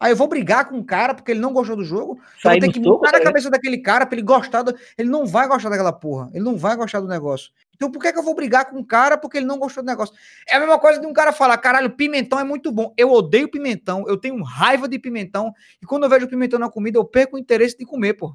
Aí 0.00 0.12
eu 0.12 0.16
vou 0.16 0.28
brigar 0.28 0.68
com 0.68 0.76
um 0.76 0.84
cara 0.84 1.12
porque 1.12 1.32
ele 1.32 1.40
não 1.40 1.52
gostou 1.52 1.74
do 1.74 1.82
jogo. 1.84 2.20
Eu 2.44 2.50
vou 2.52 2.60
ter 2.60 2.66
no 2.68 2.72
que 2.72 2.78
soco, 2.84 2.98
botar 2.98 3.12
na 3.12 3.18
tá 3.18 3.24
cabeça 3.24 3.50
daquele 3.50 3.78
cara 3.78 4.06
pra 4.06 4.14
ele 4.16 4.24
gostar. 4.24 4.62
Do... 4.62 4.76
Ele 4.96 5.08
não 5.08 5.26
vai 5.26 5.48
gostar 5.48 5.70
daquela 5.70 5.92
porra. 5.92 6.30
Ele 6.32 6.44
não 6.44 6.56
vai 6.56 6.76
gostar 6.76 7.00
do 7.00 7.08
negócio. 7.08 7.50
Então 7.78 7.92
por 7.92 8.02
que, 8.02 8.12
que 8.12 8.18
eu 8.18 8.24
vou 8.24 8.34
brigar 8.34 8.68
com 8.68 8.76
um 8.76 8.84
cara 8.84 9.16
porque 9.16 9.36
ele 9.36 9.46
não 9.46 9.56
gostou 9.56 9.84
do 9.84 9.86
negócio? 9.86 10.12
É 10.48 10.56
a 10.56 10.58
mesma 10.58 10.80
coisa 10.80 11.00
de 11.00 11.06
um 11.06 11.12
cara 11.12 11.32
falar, 11.32 11.56
caralho, 11.58 11.88
pimentão 11.90 12.36
é 12.38 12.42
muito 12.42 12.72
bom. 12.72 12.92
Eu 12.96 13.12
odeio 13.12 13.48
pimentão, 13.48 14.04
eu 14.08 14.16
tenho 14.16 14.42
raiva 14.42 14.88
de 14.88 14.98
pimentão. 14.98 15.54
E 15.80 15.86
quando 15.86 16.02
eu 16.02 16.10
vejo 16.10 16.26
pimentão 16.26 16.58
na 16.58 16.68
comida, 16.68 16.98
eu 16.98 17.04
perco 17.04 17.36
o 17.36 17.38
interesse 17.38 17.78
de 17.78 17.86
comer, 17.86 18.14
pô. 18.14 18.30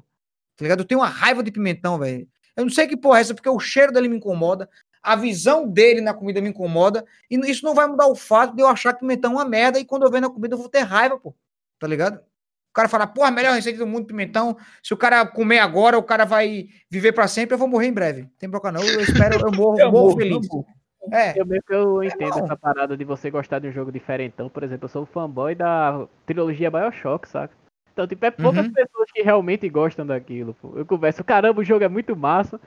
Tá 0.56 0.62
ligado? 0.62 0.80
Eu 0.80 0.86
tenho 0.86 1.00
uma 1.02 1.08
raiva 1.08 1.42
de 1.42 1.52
pimentão, 1.52 1.98
velho. 1.98 2.26
Eu 2.56 2.64
não 2.64 2.72
sei 2.72 2.86
que 2.86 2.96
porra 2.96 3.18
é 3.18 3.20
essa, 3.20 3.34
porque 3.34 3.48
o 3.48 3.58
cheiro 3.58 3.92
dele 3.92 4.08
me 4.08 4.16
incomoda. 4.16 4.66
A 5.02 5.14
visão 5.14 5.68
dele 5.68 6.00
na 6.00 6.14
comida 6.14 6.40
me 6.40 6.48
incomoda. 6.48 7.04
E 7.30 7.36
isso 7.50 7.66
não 7.66 7.74
vai 7.74 7.86
mudar 7.86 8.06
o 8.06 8.14
fato 8.14 8.56
de 8.56 8.62
eu 8.62 8.68
achar 8.68 8.94
que 8.94 9.00
pimentão 9.00 9.32
é 9.32 9.34
uma 9.34 9.44
merda. 9.44 9.78
E 9.78 9.84
quando 9.84 10.04
eu 10.04 10.10
ver 10.10 10.20
na 10.20 10.30
comida, 10.30 10.54
eu 10.54 10.58
vou 10.58 10.70
ter 10.70 10.80
raiva, 10.80 11.20
pô. 11.20 11.34
Tá 11.78 11.86
ligado? 11.86 12.18
O 12.74 12.80
cara 12.82 12.88
fala, 12.88 13.06
porra, 13.06 13.30
melhor 13.30 13.54
receita 13.54 13.78
do 13.78 13.86
mundo, 13.86 14.04
pimentão. 14.04 14.56
Se 14.82 14.92
o 14.92 14.96
cara 14.96 15.24
comer 15.24 15.60
agora, 15.60 15.96
o 15.96 16.02
cara 16.02 16.24
vai 16.24 16.66
viver 16.90 17.12
pra 17.12 17.28
sempre, 17.28 17.54
eu 17.54 17.58
vou 17.58 17.68
morrer 17.68 17.86
em 17.86 17.92
breve. 17.92 18.28
Tem 18.36 18.48
broca 18.50 18.72
não, 18.72 18.82
eu 18.82 19.00
espero, 19.00 19.36
eu 19.46 19.52
morro, 19.52 19.78
Eu 19.78 19.92
morro 19.92 20.16
feliz. 20.16 20.32
eu 20.48 20.56
morro. 20.56 20.66
É, 21.12 21.38
Eu 21.40 21.46
meio 21.46 21.62
que 21.62 21.72
eu 21.72 22.02
entendo 22.02 22.32
bom. 22.34 22.44
essa 22.44 22.56
parada 22.56 22.96
de 22.96 23.04
você 23.04 23.30
gostar 23.30 23.60
de 23.60 23.68
um 23.68 23.72
jogo 23.72 23.92
diferentão. 23.92 24.48
Por 24.48 24.64
exemplo, 24.64 24.86
eu 24.86 24.88
sou 24.88 25.06
fanboy 25.06 25.54
da 25.54 26.04
trilogia 26.26 26.68
Bioshock, 26.68 27.28
saca? 27.28 27.54
Então, 27.92 28.08
tipo, 28.08 28.26
é 28.26 28.30
poucas 28.32 28.66
Uhum. 28.66 28.72
pessoas 28.72 29.12
que 29.12 29.22
realmente 29.22 29.68
gostam 29.68 30.04
daquilo, 30.04 30.54
pô. 30.60 30.72
Eu 30.74 30.84
converso, 30.84 31.22
caramba, 31.22 31.60
o 31.60 31.64
jogo 31.64 31.84
é 31.84 31.88
muito 31.88 32.16
massa. 32.16 32.60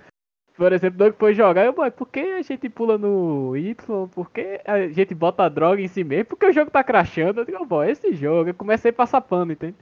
Por 0.55 0.71
exemplo, 0.71 0.95
o 0.95 0.99
Doug 1.09 1.15
foi 1.19 1.33
jogar, 1.33 1.65
eu, 1.65 1.73
"Boy, 1.73 1.91
por 1.91 2.07
que 2.07 2.21
a 2.21 2.41
gente 2.41 2.69
pula 2.69 2.97
no 2.97 3.57
Y? 3.57 3.75
Por 4.07 4.31
que 4.31 4.61
a 4.65 4.87
gente 4.87 5.13
bota 5.13 5.43
a 5.43 5.49
droga 5.49 5.81
em 5.81 5.87
si 5.89 6.01
mesmo? 6.01 6.25
Porque 6.27 6.45
o 6.45 6.53
jogo 6.53 6.71
tá 6.71 6.81
crashando. 6.81 7.41
Eu 7.41 7.45
digo, 7.45 7.65
boy, 7.65 7.89
esse 7.91 8.13
jogo, 8.13 8.49
eu 8.51 8.53
comecei 8.55 8.89
a 8.91 8.93
passar 8.93 9.19
pano, 9.19 9.51
entende? 9.51 9.75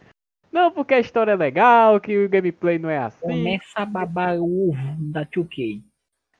Não, 0.55 0.71
porque 0.71 0.93
a 0.93 0.99
história 1.01 1.33
é 1.33 1.35
legal, 1.35 1.99
que 1.99 2.17
o 2.17 2.29
gameplay 2.29 2.79
não 2.79 2.89
é 2.89 2.97
assim. 2.97 3.19
Começa 3.19 3.73
a 3.75 3.85
babar 3.85 4.37
o 4.39 4.69
ovo 4.69 4.95
da 5.11 5.25
2K. 5.25 5.83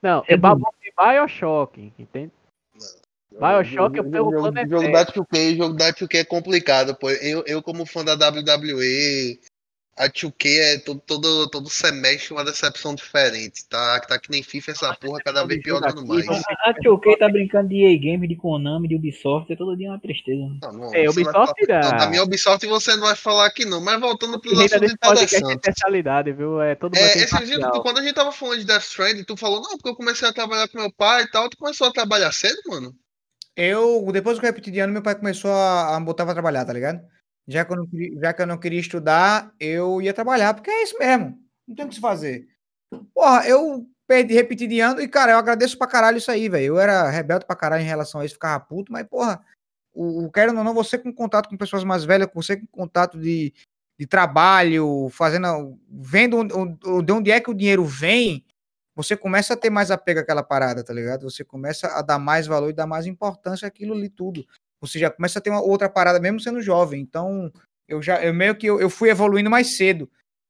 Não, 0.01 0.23
É 0.25 0.35
é 0.35 0.37
babou 0.37 0.73
de 0.81 0.89
Bioshock, 0.97 1.91
entende? 1.99 2.31
Bioshock, 3.29 3.97
eu 3.97 4.05
o 4.05 4.09
pego 4.09 4.29
o 4.29 4.31
jogo, 4.31 4.43
plano 4.43 4.59
é 4.59 4.67
jogo 4.69 4.81
sério. 4.83 4.93
da 4.93 5.05
2K, 5.05 5.57
jogo 5.57 5.73
da 5.75 5.91
2K 5.91 6.19
é 6.19 6.23
complicado, 6.23 6.95
pô. 6.95 7.09
Eu, 7.11 7.43
eu 7.45 7.61
como 7.61 7.85
fã 7.85 8.05
da 8.05 8.13
WWE, 8.13 9.37
a 9.97 10.09
2K 10.09 10.59
é 10.59 10.77
todo, 10.79 10.99
todo, 10.99 11.49
todo 11.49 11.69
semestre 11.69 12.33
uma 12.33 12.43
decepção 12.43 12.93
diferente, 12.93 13.65
tá? 13.69 13.99
Tá 14.01 14.19
que 14.19 14.29
nem 14.29 14.43
FIFA 14.43 14.71
essa 14.71 14.93
porra, 14.95 15.19
cada 15.23 15.45
vez 15.45 15.61
piorando 15.63 16.05
mais. 16.05 16.27
A 16.27 16.73
2K 16.73 17.17
tá 17.17 17.29
brincando 17.29 17.69
de 17.69 17.75
EA 17.83 17.97
Games, 17.97 18.27
de 18.27 18.35
Konami, 18.35 18.87
de 18.89 18.95
Ubisoft, 18.95 19.51
é 19.53 19.55
todo 19.55 19.77
dia 19.77 19.89
uma 19.89 19.99
tristeza. 20.01 20.41
Não, 20.61 20.71
não, 20.73 20.93
É, 20.93 21.09
Ubisoft 21.09 21.33
falar- 21.33 21.53
dá. 21.67 21.81
não, 21.91 21.97
Da 21.97 22.07
minha 22.09 22.23
Ubisoft 22.23 22.65
você 22.67 22.91
não 22.95 23.03
vai 23.03 23.15
falar 23.15 23.45
aqui 23.45 23.63
não, 23.65 23.79
mas 23.81 23.99
voltando 23.99 24.35
assuntos 24.35 24.79
desse 24.81 24.97
podcast 24.97 25.49
é 25.49 25.53
especialidade, 25.55 26.33
viu? 26.33 26.61
É 26.61 26.75
todo 26.75 26.93
mundo 26.95 27.03
É, 27.05 27.13
tem 27.13 27.21
esse 27.23 27.45
dia, 27.45 27.59
tu- 27.71 27.81
quando 27.81 27.99
a 27.99 28.01
gente 28.03 28.13
tava 28.15 28.31
falando 28.31 28.59
de 28.59 28.65
Death 28.65 28.83
Stranding, 28.83 29.23
tu 29.23 29.37
falou, 29.37 29.61
não, 29.61 29.77
porque 29.77 29.89
eu 29.89 29.95
comecei 29.95 30.27
a 30.27 30.33
trabalhar 30.33 30.67
com 30.67 30.77
meu 30.77 30.91
pai 30.93 31.23
e 31.23 31.31
tal, 31.31 31.49
tu 31.49 31.57
começou 31.57 31.87
a 31.87 31.91
trabalhar 31.91 32.31
cedo, 32.33 32.57
mano? 32.67 32.93
eu, 33.55 34.05
depois 34.11 34.37
que 34.37 34.45
eu 34.45 34.49
repeti 34.49 34.69
de 34.69 34.79
ano, 34.81 34.91
meu 34.91 35.01
pai 35.01 35.15
começou 35.15 35.49
a, 35.51 35.95
a 35.95 35.99
botar 36.01 36.25
pra 36.25 36.33
trabalhar, 36.33 36.65
tá 36.65 36.73
ligado? 36.73 36.99
Já 37.47 37.63
que, 37.63 37.71
eu 37.73 37.77
não 37.77 37.87
queria, 37.87 38.19
já 38.19 38.33
que 38.33 38.41
eu 38.41 38.47
não 38.47 38.57
queria 38.57 38.79
estudar, 38.79 39.53
eu 39.59 40.01
ia 40.01 40.13
trabalhar, 40.13 40.53
porque 40.53 40.69
é 40.69 40.83
isso 40.83 40.97
mesmo. 40.97 41.39
Não 41.67 41.75
tem 41.75 41.85
o 41.85 41.89
que 41.89 41.95
se 41.95 42.01
fazer. 42.01 42.47
Porra, 43.13 43.47
eu 43.47 43.87
perdi, 44.07 44.33
repeti 44.33 44.65
e, 44.65 45.07
cara, 45.07 45.33
eu 45.33 45.37
agradeço 45.37 45.77
pra 45.77 45.87
caralho 45.87 46.17
isso 46.17 46.31
aí, 46.31 46.49
velho. 46.49 46.65
Eu 46.65 46.79
era 46.79 47.09
rebelde 47.09 47.45
pra 47.45 47.55
caralho 47.55 47.83
em 47.83 47.87
relação 47.87 48.21
a 48.21 48.25
isso, 48.25 48.35
ficava 48.35 48.63
puto, 48.63 48.91
mas, 48.91 49.05
porra, 49.07 49.43
o, 49.93 50.25
o 50.25 50.31
querendo 50.31 50.57
ou 50.57 50.63
não, 50.63 50.73
você 50.73 50.97
com 50.97 51.13
contato 51.13 51.49
com 51.49 51.57
pessoas 51.57 51.83
mais 51.83 52.03
velhas, 52.03 52.27
você 52.33 52.57
com 52.57 52.67
contato 52.67 53.17
de, 53.19 53.53
de 53.99 54.07
trabalho, 54.07 55.09
fazendo, 55.11 55.79
vendo 55.89 56.37
onde- 56.37 57.05
de 57.05 57.11
onde 57.11 57.31
é 57.31 57.39
que 57.39 57.49
o 57.49 57.53
dinheiro 57.55 57.85
vem, 57.85 58.43
você 58.95 59.15
começa 59.17 59.53
a 59.53 59.57
ter 59.57 59.69
mais 59.69 59.91
apego 59.91 60.19
àquela 60.21 60.43
parada, 60.43 60.83
tá 60.83 60.93
ligado? 60.93 61.29
Você 61.29 61.43
começa 61.43 61.87
a 61.87 62.01
dar 62.01 62.17
mais 62.17 62.47
valor 62.47 62.69
e 62.69 62.73
dar 62.73 62.87
mais 62.87 63.05
importância 63.05 63.67
àquilo 63.67 63.93
ali 63.93 64.09
tudo. 64.09 64.45
Você 64.85 64.99
já 64.99 65.09
começa 65.09 65.39
a 65.39 65.41
ter 65.41 65.49
uma 65.49 65.61
outra 65.61 65.89
parada, 65.89 66.19
mesmo 66.19 66.39
sendo 66.39 66.61
jovem. 66.61 67.01
Então, 67.01 67.51
eu 67.87 68.01
já, 68.01 68.23
eu 68.23 68.33
meio 68.33 68.55
que 68.55 68.65
eu, 68.67 68.79
eu 68.79 68.89
fui 68.89 69.09
evoluindo 69.09 69.49
mais 69.49 69.75
cedo 69.77 70.09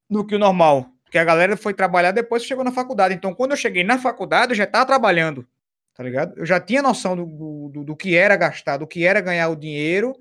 do 0.09 0.25
que 0.25 0.35
o 0.35 0.39
normal. 0.39 0.89
Porque 1.03 1.17
a 1.17 1.23
galera 1.23 1.55
foi 1.55 1.73
trabalhar 1.73 2.11
depois 2.11 2.41
que 2.41 2.47
chegou 2.47 2.63
na 2.63 2.71
faculdade. 2.71 3.13
Então, 3.15 3.33
quando 3.33 3.51
eu 3.51 3.57
cheguei 3.57 3.83
na 3.83 3.97
faculdade, 3.97 4.51
eu 4.51 4.55
já 4.55 4.63
estava 4.65 4.85
trabalhando, 4.85 5.47
tá 5.93 6.03
ligado? 6.03 6.33
Eu 6.37 6.45
já 6.45 6.59
tinha 6.59 6.81
noção 6.81 7.15
do, 7.15 7.69
do, 7.69 7.83
do- 7.83 7.95
que 7.95 8.15
era 8.15 8.35
gastar, 8.35 8.77
do 8.77 8.87
que 8.87 9.05
era 9.05 9.21
ganhar 9.21 9.49
o 9.49 9.55
dinheiro 9.55 10.15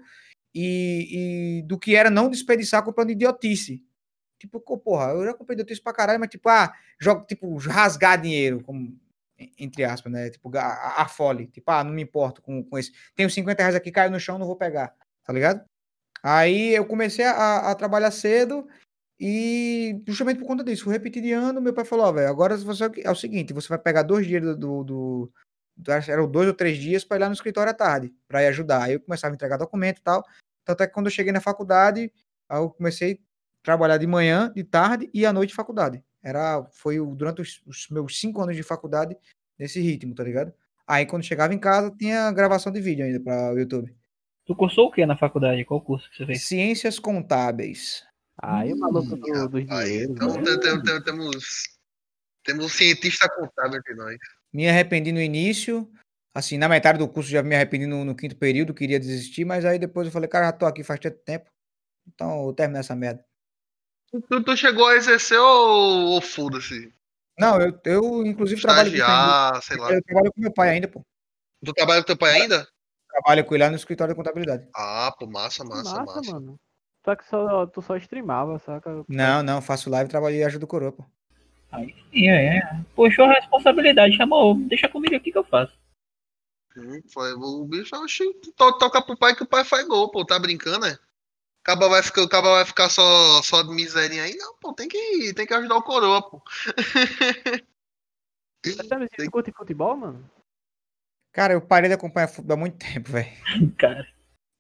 e, 0.55 1.59
e 1.61 1.63
do 1.63 1.79
que 1.79 1.97
era 1.97 2.11
não 2.11 2.29
desperdiçar 2.31 2.83
comprando 2.85 3.11
idiotice. 3.11 3.83
Tipo, 4.39 4.61
porra, 4.79 5.13
eu 5.13 5.25
já 5.25 5.35
comprei 5.35 5.55
idiotice 5.55 5.81
pra 5.83 5.93
caralho, 5.93 6.21
mas 6.21 6.29
tipo, 6.29 6.49
ah, 6.49 6.73
jogo, 7.01 7.25
tipo, 7.27 7.57
rasgar 7.57 8.21
dinheiro, 8.21 8.63
como, 8.63 8.97
entre 9.59 9.85
aspas, 9.85 10.13
né? 10.13 10.31
Tipo, 10.31 10.57
a, 10.57 11.03
a- 11.03 11.09
fole. 11.09 11.47
Tipo, 11.49 11.71
ah, 11.71 11.85
não 11.85 11.93
me 11.93 12.03
importo 12.03 12.41
com, 12.43 12.63
com 12.65 12.79
esse. 12.79 12.93
Tenho 13.15 13.29
50 13.31 13.63
reais 13.63 13.75
aqui, 13.75 13.91
caiu 13.91 14.11
no 14.11 14.21
chão, 14.21 14.39
não 14.39 14.47
vou 14.47 14.57
pegar, 14.57 14.95
tá 15.25 15.33
ligado? 15.33 15.65
Aí 16.23 16.75
eu 16.75 16.87
comecei 16.87 17.25
a, 17.25 17.71
a 17.71 17.75
trabalhar 17.75 18.11
cedo 18.11 18.67
e 19.21 20.03
justamente 20.07 20.41
por 20.41 20.47
conta 20.47 20.65
disso, 20.65 20.85
fui 20.85 20.93
repetir 20.93 21.23
de 21.23 21.33
ano, 21.33 21.61
meu 21.61 21.73
pai 21.75 21.85
falou, 21.85 22.07
ó, 22.07 22.13
velho, 22.13 22.29
agora 22.29 22.57
você 22.57 22.85
é 23.03 23.11
o 23.11 23.15
seguinte, 23.15 23.53
você 23.53 23.69
vai 23.69 23.79
pegar 23.79 24.03
dois 24.03 24.27
dias 24.27 24.43
do, 24.43 24.57
do, 24.57 24.85
do- 24.85 25.33
do- 25.77 25.93
eram 25.93 26.31
dois 26.31 26.49
ou 26.49 26.55
três 26.55 26.79
dias 26.79 27.05
para 27.05 27.17
ir 27.19 27.21
lá 27.21 27.29
no 27.29 27.35
escritório 27.35 27.71
à 27.71 27.75
tarde, 27.75 28.13
para 28.29 28.43
ir 28.43 28.47
ajudar. 28.49 28.83
Aí 28.85 28.95
eu 28.95 29.01
começava 29.01 29.35
a 29.35 29.37
entregar 29.37 29.57
documento 29.57 29.99
e 29.99 30.03
tal. 30.03 30.25
Tanto 30.65 30.83
é 30.83 30.87
que 30.87 30.93
quando 30.95 31.07
eu 31.07 31.13
cheguei 31.13 31.33
na 31.33 31.41
faculdade, 31.41 32.13
eu 32.51 32.71
comecei 32.71 33.15
a 33.15 33.65
trabalhar 33.65 33.99
de 33.99 34.07
manhã, 34.07 34.53
de 34.55 34.65
tarde 34.65 35.11
e 35.13 35.27
à 35.27 35.33
noite 35.33 35.51
de 35.51 35.57
faculdade. 35.57 36.03
Era, 36.25 36.65
foi 36.73 36.97
durante 37.15 37.43
os, 37.43 37.63
os 37.67 37.87
meus 37.91 38.19
cinco 38.19 38.41
anos 38.41 38.57
de 38.57 38.63
faculdade 38.63 39.15
nesse 39.59 39.79
ritmo, 39.81 40.15
tá 40.15 40.25
ligado? 40.25 40.53
Aí 40.87 41.05
quando 41.05 41.23
chegava 41.23 41.53
em 41.53 41.59
casa, 41.59 41.91
tinha 41.91 42.33
gravação 42.33 42.73
de 42.73 42.81
vídeo 42.81 43.05
ainda 43.05 43.21
para 43.21 43.53
o 43.53 43.59
YouTube. 43.59 43.95
Tu 44.47 44.57
cursou 44.57 44.89
o 44.89 44.91
que 44.91 45.05
na 45.05 45.17
faculdade? 45.17 45.65
Qual 45.65 45.81
curso 45.81 46.11
que 46.11 46.17
você 46.17 46.27
fez? 46.27 46.43
Ciências 46.45 46.99
contábeis. 46.99 48.03
Aí 48.37 48.73
o 48.73 48.79
maluco 48.79 49.17
do, 49.17 49.49
dos 49.49 49.71
Aí, 49.71 49.87
dinheiros. 49.87 50.17
então 50.17 50.37
né? 50.37 50.43
tem- 50.43 50.61
tem- 50.61 50.83
tem- 50.83 51.03
temos, 51.03 51.79
temos 52.43 52.65
um 52.65 52.69
cientista 52.69 53.29
contábil 53.29 53.79
entre 53.79 53.95
nós. 53.95 54.17
Me 54.53 54.69
arrependi 54.69 55.13
no 55.13 55.21
início, 55.21 55.91
assim, 56.35 56.59
na 56.59 56.69
metade 56.69 56.99
do 56.99 57.09
curso 57.09 57.31
já 57.31 57.43
me 57.43 57.55
arrependi 57.55 57.87
no, 57.87 58.05
no 58.05 58.15
quinto 58.15 58.37
período, 58.37 58.75
queria 58.75 58.99
desistir, 59.01 59.45
mas 59.45 59.65
aí 59.65 59.79
depois 59.79 60.07
eu 60.07 60.13
falei, 60.13 60.29
cara, 60.29 60.47
já 60.47 60.53
tô 60.53 60.67
aqui 60.67 60.83
faz 60.83 61.01
tanto 61.01 61.19
tempo, 61.19 61.51
então 62.07 62.47
eu 62.47 62.53
termino 62.53 62.79
essa 62.79 62.95
merda. 62.95 63.25
Tu, 64.29 64.43
tu 64.45 64.57
chegou 64.57 64.87
a 64.87 64.95
exercer 64.97 65.39
ou, 65.39 66.13
ou 66.13 66.21
foda-se? 66.21 66.93
Não, 67.39 67.61
eu, 67.61 67.81
eu 67.85 68.27
inclusive 68.27 68.61
trabalho 68.61 68.91
com, 68.91 69.61
sei 69.61 69.77
lá. 69.77 69.93
eu 69.93 70.03
trabalho 70.05 70.33
com 70.33 70.41
meu 70.41 70.53
pai 70.53 70.71
ainda, 70.71 70.87
pô. 70.89 71.05
Tu 71.65 71.73
trabalha 71.73 72.01
com 72.01 72.07
teu 72.07 72.17
pai 72.17 72.31
ainda? 72.43 72.67
Trabalho 73.11 73.45
com 73.45 73.55
ele 73.55 73.65
lá 73.65 73.71
no 73.71 73.77
escritório 73.77 74.15
de 74.15 74.17
contabilidade. 74.19 74.69
Ah, 74.75 75.13
pô, 75.19 75.27
massa, 75.27 75.65
massa, 75.65 75.99
Massa, 75.99 76.17
massa. 76.19 76.33
mano. 76.33 76.57
Só 77.05 77.17
que 77.17 77.27
só, 77.27 77.67
tu 77.67 77.83
só 77.83 77.97
streamava, 77.97 78.59
saca? 78.61 79.05
Não, 79.09 79.43
não, 79.43 79.61
faço 79.61 79.91
live, 79.91 80.09
trabalho 80.09 80.37
e 80.37 80.45
ajudo 80.45 80.63
o 80.65 80.67
coroa, 80.67 80.93
pô. 80.93 81.05
Aí 81.73 81.95
sim, 82.13 82.29
é. 82.29 82.61
Puxou 82.95 83.25
a 83.25 83.33
responsabilidade, 83.33 84.17
chamou, 84.17 84.55
deixa 84.55 84.89
comigo 84.89 85.17
aqui 85.17 85.33
que 85.33 85.39
eu 85.39 85.45
faço. 85.45 85.73
Hum, 86.77 87.01
foi- 87.13 87.35
O 87.35 87.65
bicho, 87.65 87.95
oxi, 87.97 88.25
to- 88.57 88.79
toca 88.79 89.03
pro 89.03 89.17
pai 89.17 89.35
que 89.35 89.43
o 89.43 89.47
pai 89.47 89.65
faz 89.65 89.87
gol, 89.87 90.11
pô, 90.11 90.25
tá 90.25 90.39
brincando, 90.39 90.87
né? 90.87 90.97
Acaba 91.65 91.89
vai 91.89 92.03
ficar, 92.03 92.23
acaba 92.25 92.51
vai 92.57 92.65
ficar 92.67 92.91
só, 92.91 93.41
só 93.41 93.63
de 93.63 93.71
miséria 93.71 94.23
aí, 94.23 94.37
não, 94.37 94.55
pô, 94.59 94.75
tem 94.75 94.87
que, 94.87 95.33
tem 95.33 95.47
que 95.47 95.55
ajudar 95.55 95.77
o 95.77 95.83
coroa, 95.83 96.21
pô. 96.21 96.43
Você 98.63 99.09
Tem- 99.17 99.31
curte 99.31 99.51
futebol, 99.51 99.97
mano? 99.97 100.31
Cara, 101.33 101.55
eu 101.55 101.63
parei 101.63 101.89
de 101.89 101.95
acompanhar 101.95 102.29
futebol 102.29 102.55
há 102.59 102.61
muito 102.61 102.77
tempo, 102.77 103.13
velho. 103.13 103.33
Cara, 103.79 104.07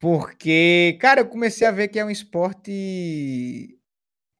Porque, 0.00 0.96
cara, 0.98 1.20
eu 1.20 1.28
comecei 1.28 1.66
a 1.66 1.70
ver 1.70 1.88
que 1.88 1.98
é 1.98 2.04
um 2.04 2.10
esporte. 2.10 3.78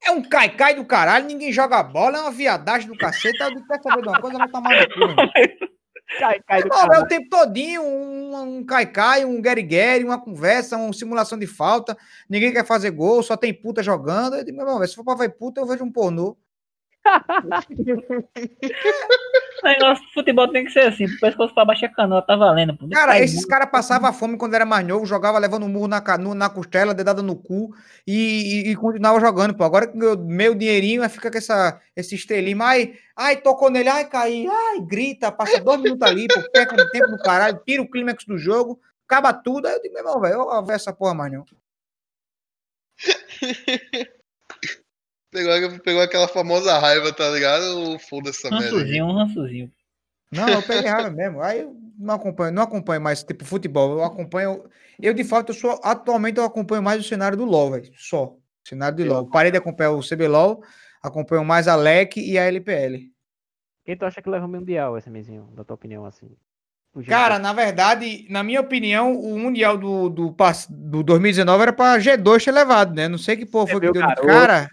É 0.03 0.09
um 0.09 0.23
cai-cai 0.27 0.73
do 0.73 0.85
caralho, 0.85 1.27
ninguém 1.27 1.51
joga 1.53 1.83
bola, 1.83 2.17
é 2.17 2.21
uma 2.21 2.31
viadagem 2.31 2.87
do 2.87 2.97
cacete. 2.97 3.41
Aí 3.43 3.53
Eu 3.53 3.65
quer 3.67 3.81
saber 3.81 4.01
de 4.01 4.07
uma 4.07 4.19
coisa? 4.19 4.39
Vai 4.39 4.49
tomar 4.49 4.71
no 4.71 4.87
cu. 4.87 5.69
Cai, 6.19 6.39
cai 6.41 6.61
do 6.61 6.69
Não, 6.69 6.93
é 6.93 6.99
o 6.99 7.07
tempo 7.07 7.29
todinho, 7.29 7.81
um, 7.81 8.57
um 8.57 8.65
cai-cai, 8.65 9.25
um 9.25 9.41
guerigueri, 9.41 10.03
uma 10.03 10.21
conversa, 10.21 10.77
uma 10.77 10.93
simulação 10.93 11.37
de 11.37 11.47
falta. 11.47 11.97
Ninguém 12.29 12.53
quer 12.53 12.65
fazer 12.65 12.91
gol, 12.91 13.23
só 13.23 13.35
tem 13.35 13.53
puta 13.53 13.81
jogando. 13.81 14.35
Eu 14.35 14.43
digo, 14.43 14.57
meu 14.57 14.67
irmão, 14.67 14.87
se 14.87 14.95
for 14.95 15.03
pra 15.03 15.15
ver 15.15 15.29
puta, 15.29 15.59
eu 15.59 15.65
vejo 15.65 15.83
um 15.83 15.91
pornô. 15.91 16.37
O 19.63 19.67
negócio 19.67 20.03
futebol 20.13 20.47
tem 20.51 20.65
que 20.65 20.71
ser 20.71 20.87
assim. 20.87 21.05
O 21.05 21.19
pescoço 21.19 21.53
pra 21.53 21.65
baixo 21.65 21.85
é 21.85 21.87
canoa, 21.89 22.21
tá 22.21 22.35
valendo. 22.35 22.75
Pô. 22.77 22.87
Cara, 22.89 23.13
Cai 23.13 23.23
esses 23.23 23.45
caras 23.45 23.69
passavam 23.69 24.11
fome 24.13 24.37
quando 24.37 24.53
era 24.55 24.65
mais 24.65 24.85
novo, 24.85 25.05
jogava 25.05 25.37
levando 25.39 25.63
um 25.65 25.69
murro 25.69 25.87
na, 25.87 26.01
ca- 26.01 26.17
no- 26.17 26.33
na 26.35 26.49
costela, 26.49 26.93
dedada 26.93 27.21
no 27.21 27.35
cu 27.35 27.73
e, 28.05 28.67
e, 28.67 28.71
e 28.71 28.75
continuava 28.75 29.19
jogando, 29.19 29.53
pô. 29.55 29.63
Agora 29.63 29.87
que 29.87 29.97
meio 30.17 30.55
dinheirinho, 30.55 31.07
fica 31.09 31.31
com 31.31 31.37
essa, 31.37 31.79
esse 31.95 32.15
estelinho. 32.15 32.61
Ai, 32.61 32.93
ai, 33.15 33.37
tocou 33.37 33.69
nele, 33.69 33.89
ai, 33.89 34.05
caí, 34.05 34.47
ai, 34.47 34.81
grita, 34.81 35.31
passa 35.31 35.59
dois 35.61 35.79
minutos 35.81 36.07
ali, 36.07 36.27
pô, 36.27 36.41
perca 36.51 36.75
de 36.75 36.91
tempo 36.91 37.07
do 37.07 37.17
caralho, 37.19 37.61
tira 37.65 37.81
o 37.81 37.89
clímax 37.89 38.25
do 38.25 38.37
jogo, 38.37 38.79
acaba 39.07 39.33
tudo. 39.33 39.67
Aí 39.67 39.75
eu 39.75 39.81
digo, 39.81 39.93
meu 39.93 40.03
irmão, 40.03 40.19
velho, 40.21 40.33
eu 40.35 40.45
vou 40.45 40.65
ver 40.65 40.73
essa 40.73 40.91
porra 40.93 41.13
mais 41.13 41.31
não. 41.31 41.45
Pegou, 45.35 45.79
pegou 45.79 46.01
aquela 46.01 46.27
famosa 46.29 46.77
raiva, 46.79 47.11
tá 47.11 47.29
ligado? 47.29 47.99
Foda-se 47.99 48.39
essa 48.39 48.49
merda. 48.49 48.77
Rançozinho, 48.77 49.05
um 49.05 49.13
rançozinho. 49.13 49.71
Não, 50.31 50.47
eu 50.47 50.61
peguei 50.61 50.89
raiva 50.89 51.09
mesmo. 51.09 51.41
Aí 51.41 51.59
eu 51.59 51.75
não 51.97 52.15
acompanho, 52.15 52.53
não 52.53 52.63
acompanho 52.63 53.01
mais, 53.01 53.21
tipo, 53.23 53.43
futebol. 53.43 53.91
Eu 53.91 54.03
acompanho. 54.03 54.63
Eu, 55.01 55.13
de 55.13 55.23
fato, 55.25 55.49
eu 55.49 55.53
sou. 55.53 55.79
Atualmente 55.83 56.37
eu 56.37 56.45
acompanho 56.45 56.81
mais 56.81 57.01
o 57.01 57.07
cenário 57.07 57.37
do 57.37 57.43
LOL, 57.43 57.71
velho. 57.71 57.91
Só. 57.97 58.37
Cenário 58.63 58.97
de 58.97 59.03
LOL. 59.03 59.29
Parei 59.29 59.51
de 59.51 59.57
acompanhar 59.57 59.91
o 59.91 59.99
CBLOL, 59.99 60.63
acompanho 61.03 61.43
mais 61.43 61.67
a 61.67 61.75
LEC 61.75 62.17
e 62.17 62.37
a 62.37 62.43
LPL. 62.43 63.11
Quem 63.83 63.97
tu 63.97 64.05
acha 64.05 64.21
que 64.21 64.29
leva 64.29 64.45
o 64.45 64.49
Mundial, 64.49 64.97
esse 64.97 65.09
mesinho, 65.09 65.47
da 65.53 65.63
tua 65.63 65.75
opinião, 65.75 66.05
assim? 66.05 66.35
Cara, 67.03 67.37
na 67.39 67.51
verdade, 67.51 68.25
na 68.29 68.41
minha 68.43 68.61
opinião, 68.61 69.13
o 69.19 69.37
Mundial 69.37 69.77
do, 69.77 70.09
do, 70.09 70.35
do 70.69 71.03
2019 71.03 71.61
era 71.61 71.73
pra 71.73 71.97
G2 71.99 72.43
ter 72.45 72.51
levado, 72.51 72.93
né? 72.95 73.07
Não 73.09 73.17
sei 73.17 73.35
que 73.35 73.45
porra 73.45 73.67
foi 73.67 73.79
que 73.81 73.85
viu, 73.87 73.93
deu 73.93 74.01
nos 74.01 74.09
garoto? 74.15 74.27
cara. 74.27 74.69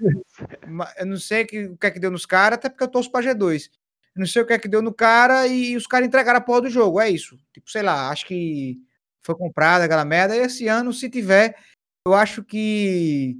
ma- 0.68 0.93
Eu 0.97 1.07
não 1.07 1.16
sei 1.16 1.45
que, 1.45 1.64
o 1.64 1.77
que 1.77 1.87
é 1.87 1.91
que 1.91 1.99
deu 1.99 2.11
nos 2.11 2.25
cara, 2.25 2.55
até 2.55 2.68
porque 2.68 2.85
eu 2.85 2.89
torço 2.89 3.11
pra 3.11 3.20
G2. 3.23 3.68
Eu 4.14 4.20
não 4.20 4.27
sei 4.27 4.43
o 4.43 4.47
que 4.47 4.53
é 4.53 4.59
que 4.59 4.68
deu 4.68 4.83
no 4.83 4.93
cara 4.93 5.47
e 5.47 5.75
os 5.77 5.87
caras 5.87 6.07
entregaram 6.07 6.39
a 6.39 6.43
porra 6.43 6.62
do 6.62 6.70
jogo. 6.70 7.01
É 7.01 7.09
isso. 7.11 7.37
Tipo, 7.53 7.70
sei 7.70 7.83
lá, 7.83 8.11
acho 8.11 8.27
que 8.27 8.79
foi 9.23 9.35
comprada 9.35 9.85
aquela 9.85 10.05
merda. 10.05 10.37
E 10.37 10.41
esse 10.41 10.68
ano, 10.68 10.93
se 10.93 11.09
tiver, 11.11 11.57
eu 12.07 12.12
acho 12.14 12.45
que 12.45 13.37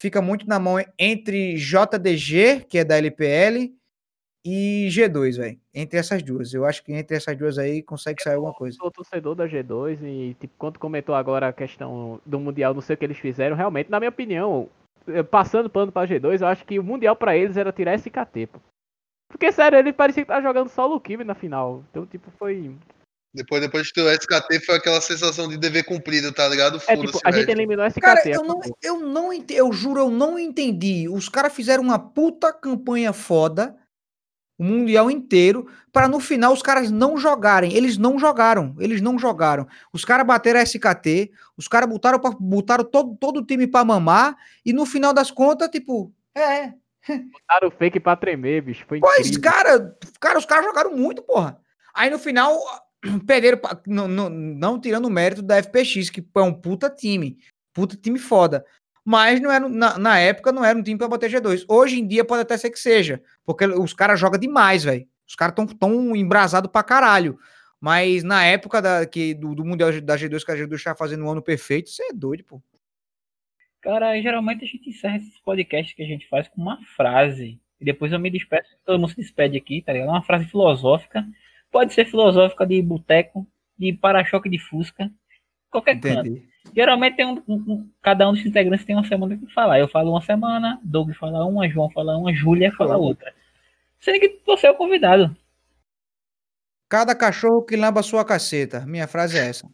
fica 0.00 0.22
muito 0.22 0.46
na 0.48 0.58
mão 0.58 0.82
entre 0.98 1.56
JDG, 1.56 2.64
que 2.68 2.78
é 2.78 2.84
da 2.84 2.96
LPL, 2.96 3.72
e 4.44 4.88
G2, 4.90 5.36
velho. 5.36 5.58
Entre 5.74 5.98
essas 5.98 6.22
duas. 6.22 6.52
Eu 6.54 6.64
acho 6.64 6.82
que 6.82 6.92
entre 6.92 7.16
essas 7.16 7.36
duas 7.36 7.58
aí 7.58 7.82
consegue 7.82 8.22
sair 8.22 8.34
alguma 8.34 8.54
coisa. 8.54 8.76
sou 8.76 8.90
torcedor 8.90 9.34
da 9.34 9.46
G2 9.46 9.98
e, 10.02 10.34
tipo, 10.40 10.54
quando 10.58 10.78
comentou 10.78 11.14
agora 11.14 11.48
a 11.48 11.52
questão 11.52 12.20
do 12.24 12.40
Mundial, 12.40 12.74
não 12.74 12.80
sei 12.80 12.94
o 12.94 12.96
que 12.96 13.04
eles 13.04 13.18
fizeram, 13.18 13.56
realmente, 13.56 13.90
na 13.90 14.00
minha 14.00 14.08
opinião, 14.08 14.68
eh, 15.06 15.22
passando 15.22 15.68
pano 15.68 15.92
pra 15.92 16.06
G2, 16.06 16.40
eu 16.40 16.46
acho 16.46 16.64
que 16.64 16.78
o 16.78 16.84
Mundial 16.84 17.14
pra 17.14 17.36
eles 17.36 17.56
era 17.56 17.72
tirar 17.72 17.94
esse 17.94 18.10
KT, 18.10 18.46
pô. 18.46 18.60
Porque, 19.28 19.52
sério, 19.52 19.78
ele 19.78 19.92
parecia 19.92 20.24
que 20.24 20.28
tava 20.28 20.42
jogando 20.42 20.68
solo 20.68 21.00
Kiwi 21.00 21.22
na 21.22 21.34
final. 21.34 21.84
Então, 21.90 22.04
tipo, 22.04 22.30
foi. 22.32 22.74
Depois, 23.32 23.62
depois 23.62 23.92
do 23.94 24.10
SKT 24.10 24.58
foi 24.66 24.74
aquela 24.74 25.00
sensação 25.00 25.48
de 25.48 25.56
dever 25.56 25.84
cumprido, 25.84 26.32
tá 26.32 26.48
ligado? 26.48 26.82
É 26.88 26.96
tipo, 26.96 27.16
o 27.16 27.20
a 27.24 27.30
gente 27.30 27.48
eliminou 27.48 27.86
esse 27.86 28.00
Cara, 28.00 28.20
KT. 28.20 28.30
eu 28.30 28.42
não, 28.42 28.60
eu 28.82 28.98
não 28.98 29.32
entendi, 29.32 29.54
eu 29.60 29.72
juro, 29.72 30.00
eu 30.00 30.10
não 30.10 30.36
entendi. 30.36 31.08
Os 31.08 31.28
caras 31.28 31.54
fizeram 31.54 31.84
uma 31.84 31.96
puta 31.96 32.52
campanha 32.52 33.12
foda, 33.12 33.76
o 34.60 34.62
mundial 34.62 35.10
inteiro, 35.10 35.66
para 35.90 36.06
no 36.06 36.20
final 36.20 36.52
os 36.52 36.60
caras 36.60 36.90
não 36.90 37.16
jogarem. 37.16 37.72
Eles 37.72 37.96
não 37.96 38.18
jogaram, 38.18 38.76
eles 38.78 39.00
não 39.00 39.18
jogaram. 39.18 39.66
Os 39.90 40.04
caras 40.04 40.26
bateram 40.26 40.60
a 40.60 40.62
SKT, 40.62 41.30
os 41.56 41.66
caras 41.66 41.88
botaram, 41.88 42.18
pra- 42.20 42.36
botaram 42.38 42.84
todo, 42.84 43.16
todo 43.18 43.38
o 43.38 43.44
time 43.46 43.66
pra 43.66 43.86
mamar, 43.86 44.36
e 44.62 44.70
no 44.74 44.84
final 44.84 45.14
das 45.14 45.30
contas, 45.30 45.70
tipo, 45.70 46.12
é. 46.34 46.74
Botaram 47.08 47.68
o 47.68 47.70
fake 47.70 47.98
pra 47.98 48.14
tremer, 48.16 48.60
bicho. 48.60 48.84
Foi 48.86 49.00
Pois, 49.00 49.28
incrível. 49.30 49.50
cara, 49.50 49.96
cara, 50.20 50.38
os 50.38 50.44
caras 50.44 50.66
jogaram 50.66 50.94
muito, 50.94 51.22
porra. 51.22 51.58
Aí 51.94 52.10
no 52.10 52.18
final, 52.18 52.54
perderam, 53.26 53.58
não, 53.86 54.06
não, 54.06 54.28
não 54.28 54.78
tirando 54.78 55.06
o 55.06 55.10
mérito 55.10 55.40
da 55.40 55.56
FPX, 55.62 56.10
que 56.10 56.22
é 56.36 56.40
um 56.42 56.52
puta 56.52 56.90
time, 56.90 57.38
puta 57.72 57.96
time 57.96 58.18
foda. 58.18 58.62
Mas 59.10 59.40
não 59.40 59.50
era, 59.50 59.68
na, 59.68 59.98
na 59.98 60.20
época 60.20 60.52
não 60.52 60.64
era 60.64 60.78
um 60.78 60.82
time 60.84 60.96
pra 60.96 61.08
bater 61.08 61.28
G2. 61.28 61.64
Hoje 61.68 61.98
em 61.98 62.06
dia 62.06 62.24
pode 62.24 62.42
até 62.42 62.56
ser 62.56 62.70
que 62.70 62.78
seja, 62.78 63.20
porque 63.44 63.66
os 63.66 63.92
caras 63.92 64.20
jogam 64.20 64.38
demais, 64.38 64.84
velho. 64.84 65.04
Os 65.26 65.34
caras 65.34 65.52
tão, 65.52 65.66
tão 65.66 66.14
embrasados 66.14 66.70
pra 66.70 66.84
caralho. 66.84 67.36
Mas 67.80 68.22
na 68.22 68.44
época 68.44 68.80
da, 68.80 69.04
que, 69.04 69.34
do, 69.34 69.52
do 69.52 69.64
Mundial 69.64 69.90
da 70.00 70.14
G2, 70.16 70.44
que 70.44 70.52
a 70.52 70.54
G2 70.54 70.80
tava 70.80 70.96
fazendo 70.96 71.24
um 71.24 71.28
ano 71.28 71.42
perfeito, 71.42 71.90
você 71.90 72.04
é 72.04 72.12
doido, 72.12 72.44
pô. 72.44 72.62
Cara, 73.80 74.16
geralmente 74.22 74.64
a 74.64 74.68
gente 74.68 74.88
encerra 74.90 75.16
esses 75.16 75.40
podcasts 75.40 75.92
que 75.92 76.04
a 76.04 76.06
gente 76.06 76.28
faz 76.28 76.46
com 76.46 76.62
uma 76.62 76.80
frase. 76.94 77.60
E 77.80 77.84
depois 77.84 78.12
eu 78.12 78.20
me 78.20 78.30
despeço, 78.30 78.76
todo 78.84 79.00
mundo 79.00 79.10
se 79.10 79.16
despede 79.16 79.56
aqui, 79.58 79.82
tá 79.82 79.92
ligado? 79.92 80.10
Uma 80.10 80.22
frase 80.22 80.44
filosófica. 80.44 81.26
Pode 81.68 81.94
ser 81.94 82.04
filosófica 82.04 82.64
de 82.64 82.80
boteco, 82.80 83.44
de 83.76 83.92
para-choque 83.92 84.48
de 84.48 84.60
fusca, 84.60 85.10
qualquer 85.68 85.98
canto. 85.98 86.40
Geralmente 86.74 87.16
tem 87.16 87.26
um, 87.26 87.42
um- 87.48 87.64
um- 87.72 87.90
cada 88.02 88.28
um 88.28 88.32
dos 88.32 88.44
integrantes 88.44 88.84
tem 88.86 88.94
uma 88.94 89.04
semana 89.06 89.36
que 89.36 89.46
falar. 89.52 89.78
Eu 89.80 89.88
falo 89.88 90.10
uma 90.10 90.20
semana, 90.22 90.78
Doug 90.82 91.10
fala 91.14 91.44
uma, 91.44 91.68
João 91.68 91.90
fala 91.90 92.16
uma, 92.16 92.32
Júlia 92.34 92.72
fala 92.72 92.96
outra. 92.96 93.32
Sendo 93.98 94.20
que 94.20 94.40
você 94.46 94.66
é 94.66 94.70
o 94.70 94.76
convidado. 94.76 95.34
Cada 96.88 97.14
cachorro 97.14 97.62
que 97.62 97.76
lamba 97.76 98.02
sua 98.02 98.24
caceta. 98.24 98.84
Minha 98.86 99.06
frase 99.06 99.38
é 99.38 99.48
essa. 99.48 99.68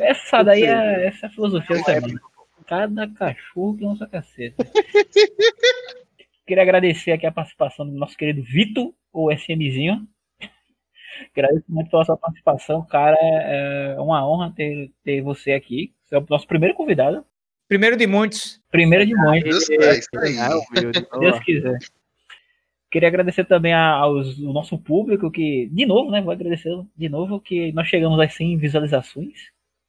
Essa 0.00 0.42
daí 0.42 0.62
é, 0.64 1.06
essa 1.06 1.26
é 1.26 1.28
a 1.28 1.32
filosofia 1.32 1.76
da 1.76 1.84
semana. 1.84 2.20
Cada 2.66 3.08
cachorro 3.14 3.76
que 3.76 3.84
lança 3.84 4.06
caceta. 4.06 4.64
Queria 6.46 6.62
agradecer 6.62 7.12
aqui 7.12 7.26
a 7.26 7.32
participação 7.32 7.86
do 7.86 7.92
nosso 7.92 8.16
querido 8.16 8.42
Vitor, 8.42 8.92
ou 9.12 9.32
SMzinho. 9.32 10.06
Agradeço 11.32 11.64
muito 11.68 11.90
pela 11.90 12.04
sua 12.04 12.16
participação, 12.16 12.84
cara. 12.86 13.16
É 13.20 13.96
uma 13.98 14.28
honra 14.28 14.52
ter, 14.54 14.90
ter 15.04 15.22
você 15.22 15.52
aqui. 15.52 15.92
É 16.10 16.18
o 16.18 16.26
nosso 16.28 16.46
primeiro 16.46 16.74
convidado. 16.74 17.24
Primeiro 17.68 17.96
de 17.96 18.06
muitos. 18.06 18.60
Primeiro 18.70 19.06
de 19.06 19.14
muitos. 19.14 19.66
Deus 19.68 19.70
é 19.70 19.98
isso 19.98 20.08
aí. 20.18 20.34
Se 20.34 21.18
Deus 21.20 21.38
quiser. 21.40 21.78
Queria 22.90 23.08
agradecer 23.08 23.44
também 23.44 23.72
a- 23.72 23.92
aos, 23.92 24.36
ao 24.44 24.52
nosso 24.52 24.76
público 24.76 25.30
que, 25.30 25.68
de 25.72 25.86
novo, 25.86 26.10
né? 26.10 26.20
Vou 26.20 26.32
agradecer 26.32 26.70
de 26.96 27.08
novo 27.08 27.40
que 27.40 27.70
nós 27.72 27.86
chegamos 27.86 28.18
às 28.18 28.34
100 28.34 28.56
visualizações. 28.58 29.38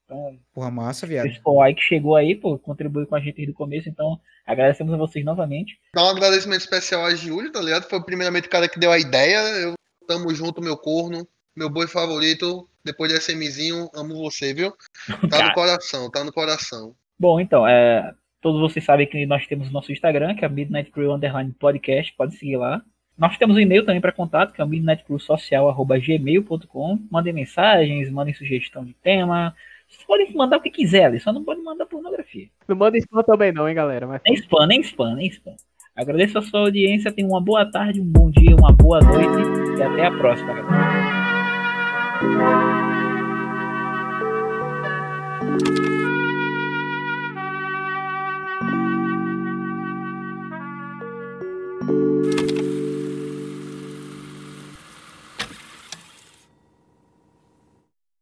Então, 0.05 0.37
Porra, 0.53 0.69
massa, 0.69 1.05
o 1.05 1.09
viado. 1.09 1.23
pessoal 1.27 1.61
aí 1.63 1.73
que 1.73 1.81
chegou 1.81 2.15
aí, 2.15 2.35
pô, 2.35 2.59
contribuiu 2.59 3.07
com 3.07 3.15
a 3.15 3.19
gente 3.19 3.35
desde 3.37 3.51
o 3.51 3.55
começo. 3.55 3.89
Então, 3.89 4.19
agradecemos 4.45 4.93
a 4.93 4.97
vocês 4.97 5.25
novamente. 5.25 5.79
Dá 5.95 6.03
um 6.03 6.09
agradecimento 6.09 6.59
especial 6.61 7.03
a 7.05 7.15
Júlio, 7.15 7.51
tá 7.51 7.61
ligado? 7.61 7.89
Foi 7.89 8.03
primeiramente 8.03 8.45
o 8.47 8.51
cara 8.51 8.69
que 8.69 8.79
deu 8.79 8.91
a 8.91 8.99
ideia. 8.99 9.37
Eu 9.63 9.73
tamo 10.07 10.31
junto, 10.35 10.61
meu 10.61 10.77
corno, 10.77 11.27
meu 11.55 11.69
boi 11.69 11.87
favorito. 11.87 12.69
Depois 12.83 13.11
de 13.11 13.19
SMzinho, 13.19 13.89
amo 13.93 14.15
você, 14.15 14.53
viu? 14.53 14.73
Tá 15.29 15.47
no 15.47 15.53
coração, 15.53 16.09
tá 16.09 16.23
no 16.23 16.31
coração. 16.31 16.95
Bom, 17.19 17.39
então, 17.39 17.67
é, 17.67 18.13
todos 18.41 18.59
vocês 18.59 18.83
sabem 18.83 19.07
que 19.07 19.25
nós 19.25 19.47
temos 19.47 19.69
o 19.69 19.71
nosso 19.71 19.91
Instagram, 19.91 20.35
que 20.35 20.43
é 20.43 20.49
Midnight 20.49 20.89
Crew 20.91 21.13
Underline 21.13 21.53
Podcast, 21.53 22.13
pode 22.15 22.35
seguir 22.35 22.57
lá. 22.57 22.81
Nós 23.17 23.37
temos 23.37 23.55
um 23.55 23.59
e-mail 23.59 23.85
também 23.85 24.01
para 24.01 24.11
contato, 24.11 24.51
que 24.53 24.61
é 24.61 24.63
o 24.63 24.67
midnightcrewsocial.gmail.com. 24.67 26.99
Mandem 27.11 27.33
mensagens, 27.33 28.09
mandem 28.09 28.33
sugestão 28.33 28.83
de 28.83 28.95
tema. 28.95 29.55
Vocês 29.87 30.03
podem 30.05 30.33
mandar 30.33 30.57
o 30.57 30.61
que 30.61 30.71
quiser 30.71 31.05
ali, 31.05 31.19
só 31.19 31.31
não 31.31 31.43
pode 31.43 31.61
mandar 31.61 31.85
pornografia. 31.85 32.47
Não 32.67 32.75
manda 32.75 32.97
spam 32.97 33.21
também 33.23 33.51
não, 33.51 33.69
hein, 33.69 33.75
galera. 33.75 34.07
Mas 34.07 34.23
Nem 34.25 34.33
spam, 34.35 34.65
nem 34.65 34.81
spam, 34.81 35.13
nem 35.15 35.27
spam. 35.27 35.55
Agradeço 35.95 36.39
a 36.39 36.41
sua 36.41 36.61
audiência, 36.61 37.11
tenham 37.11 37.29
uma 37.29 37.41
boa 37.41 37.69
tarde, 37.69 37.99
um 37.99 38.05
bom 38.05 38.31
dia, 38.31 38.55
uma 38.55 38.71
boa 38.71 39.01
noite 39.01 39.41
e 39.77 39.83
até 39.83 40.05
a 40.05 40.11
próxima, 40.11 40.53
galera. 40.53 42.70
thank 45.59 45.79
you 45.79 45.90